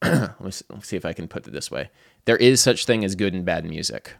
let, 0.02 0.40
me, 0.40 0.46
s- 0.48 0.62
let 0.68 0.78
me 0.78 0.82
see 0.82 0.96
if 0.96 1.04
I 1.04 1.12
can 1.12 1.28
put 1.28 1.46
it 1.46 1.52
this 1.52 1.70
way. 1.70 1.90
There 2.24 2.36
is 2.36 2.60
such 2.60 2.84
thing 2.86 3.04
as 3.04 3.14
good 3.14 3.34
and 3.34 3.44
bad 3.44 3.64
music, 3.64 4.14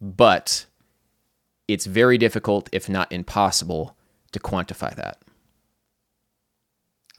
but 0.00 0.66
it's 1.68 1.86
very 1.86 2.18
difficult, 2.18 2.68
if 2.72 2.88
not 2.88 3.10
impossible, 3.12 3.96
to 4.32 4.40
quantify 4.40 4.94
that. 4.96 5.18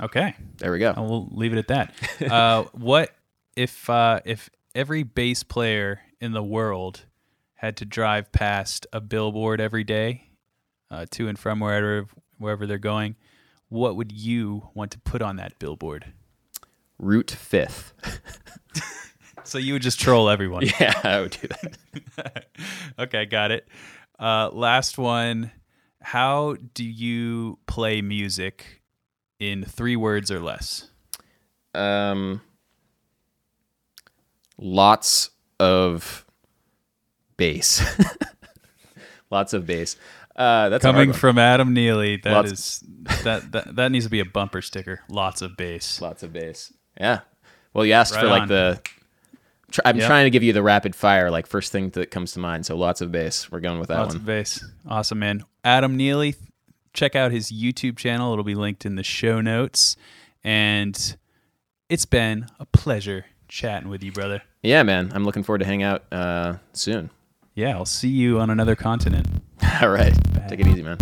Okay. 0.02 0.36
There 0.58 0.72
we 0.72 0.80
go. 0.80 0.94
I 0.96 1.00
will 1.00 1.28
leave 1.32 1.54
it 1.54 1.58
at 1.60 1.68
that. 1.70 1.94
Uh, 2.32 2.64
what 2.74 3.12
if 3.56 3.90
uh, 3.90 4.20
if 4.26 4.50
every 4.76 5.04
bass 5.04 5.44
player 5.44 6.02
in 6.20 6.32
the 6.34 6.44
world 6.44 7.06
had 7.56 7.78
to 7.78 7.86
drive 7.86 8.32
past 8.32 8.86
a 8.92 9.00
billboard 9.02 9.62
every 9.62 9.84
day, 9.84 10.30
uh, 10.92 11.06
to 11.12 11.28
and 11.28 11.38
from 11.40 11.60
wherever 11.60 12.06
wherever 12.38 12.66
they're 12.68 12.78
going? 12.78 13.16
What 13.70 13.96
would 13.96 14.12
you 14.12 14.70
want 14.74 14.92
to 14.92 15.00
put 15.00 15.22
on 15.22 15.36
that 15.38 15.60
billboard? 15.60 16.14
Root 16.98 17.32
fifth. 17.32 17.94
So 19.48 19.58
you 19.58 19.74
would 19.74 19.82
just 19.82 20.00
troll 20.00 20.30
everyone. 20.30 20.64
Yeah, 20.80 20.94
I 21.04 21.22
would 21.22 21.32
do 21.32 21.48
that. 21.48 22.48
okay, 23.00 23.26
got 23.26 23.52
it. 23.52 23.68
Uh, 24.20 24.50
last 24.52 24.98
one. 24.98 25.52
How 26.02 26.58
do 26.74 26.84
you 26.84 27.58
play 27.66 28.02
music 28.02 28.82
in 29.40 29.64
three 29.64 29.96
words 29.96 30.32
or 30.32 30.40
less? 30.42 30.90
Um, 31.74 32.42
lots 34.58 35.30
of 35.60 36.26
bass. 37.38 37.82
lots 39.32 39.54
of 39.54 39.66
bass. 39.66 39.96
Uh, 40.38 40.70
that's 40.70 40.84
Coming 40.84 41.14
from 41.14 41.38
Adam 41.40 41.74
Neely, 41.74 42.18
that 42.18 42.32
Lots- 42.32 42.52
is 42.52 42.84
that, 43.24 43.52
that 43.54 43.76
that 43.76 43.92
needs 43.92 44.06
to 44.06 44.12
be 44.12 44.20
a 44.20 44.26
bumper 44.26 44.62
sticker. 44.62 45.02
Lots 45.10 45.42
of 45.42 45.58
bass. 45.58 46.00
Lots 46.00 46.22
of 46.24 46.32
bass. 46.32 46.72
Yeah. 47.00 47.22
Well, 47.74 47.86
you 47.86 47.94
asked 47.94 48.14
Right 48.16 48.22
for 48.22 48.28
like 48.28 48.42
on. 48.44 48.48
the. 48.48 48.82
Tr- 49.72 49.82
I'm 49.84 49.98
Yep. 49.98 50.08
trying 50.08 50.26
to 50.26 50.30
give 50.30 50.44
you 50.44 50.54
the 50.54 50.64
rapid 50.64 50.96
fire, 50.96 51.30
like 51.32 51.46
first 51.48 51.72
thing 51.72 51.90
that 51.92 52.12
comes 52.12 52.32
to 52.34 52.40
mind. 52.40 52.66
So 52.66 52.78
lots 52.78 53.02
of 53.02 53.12
bass. 53.12 53.52
We're 53.52 53.60
going 53.60 53.80
with 53.80 53.90
that 53.90 53.98
Lots 53.98 54.10
one. 54.10 54.18
of 54.18 54.26
bass. 54.26 54.64
Awesome, 54.88 55.20
man. 55.20 55.44
Adam 55.64 55.98
Neely, 55.98 56.36
check 56.94 57.16
out 57.16 57.32
his 57.32 57.52
YouTube 57.52 57.98
channel. 57.98 58.32
It'll 58.32 58.44
be 58.46 58.56
linked 58.56 58.86
in 58.86 58.96
the 58.96 59.04
show 59.04 59.42
notes. 59.42 59.98
And 60.44 61.18
it's 61.90 62.06
been 62.06 62.48
a 62.60 62.66
pleasure 62.66 63.26
chatting 63.50 63.90
with 63.90 64.04
you, 64.04 64.12
brother. 64.12 64.42
Yeah, 64.64 64.84
man. 64.84 65.12
I'm 65.14 65.26
looking 65.26 65.44
forward 65.44 65.60
to 65.60 65.66
hang 65.66 65.84
out 65.84 66.04
uh, 66.12 66.56
soon. 66.74 67.10
Yeah, 67.58 67.76
I'll 67.76 67.86
see 67.86 68.10
you 68.10 68.40
on 68.40 68.52
another 68.52 68.76
continent. 68.76 69.26
All 69.82 69.90
right. 69.90 70.14
Take 70.48 70.60
it 70.60 70.68
easy, 70.68 70.84
man. 70.84 71.00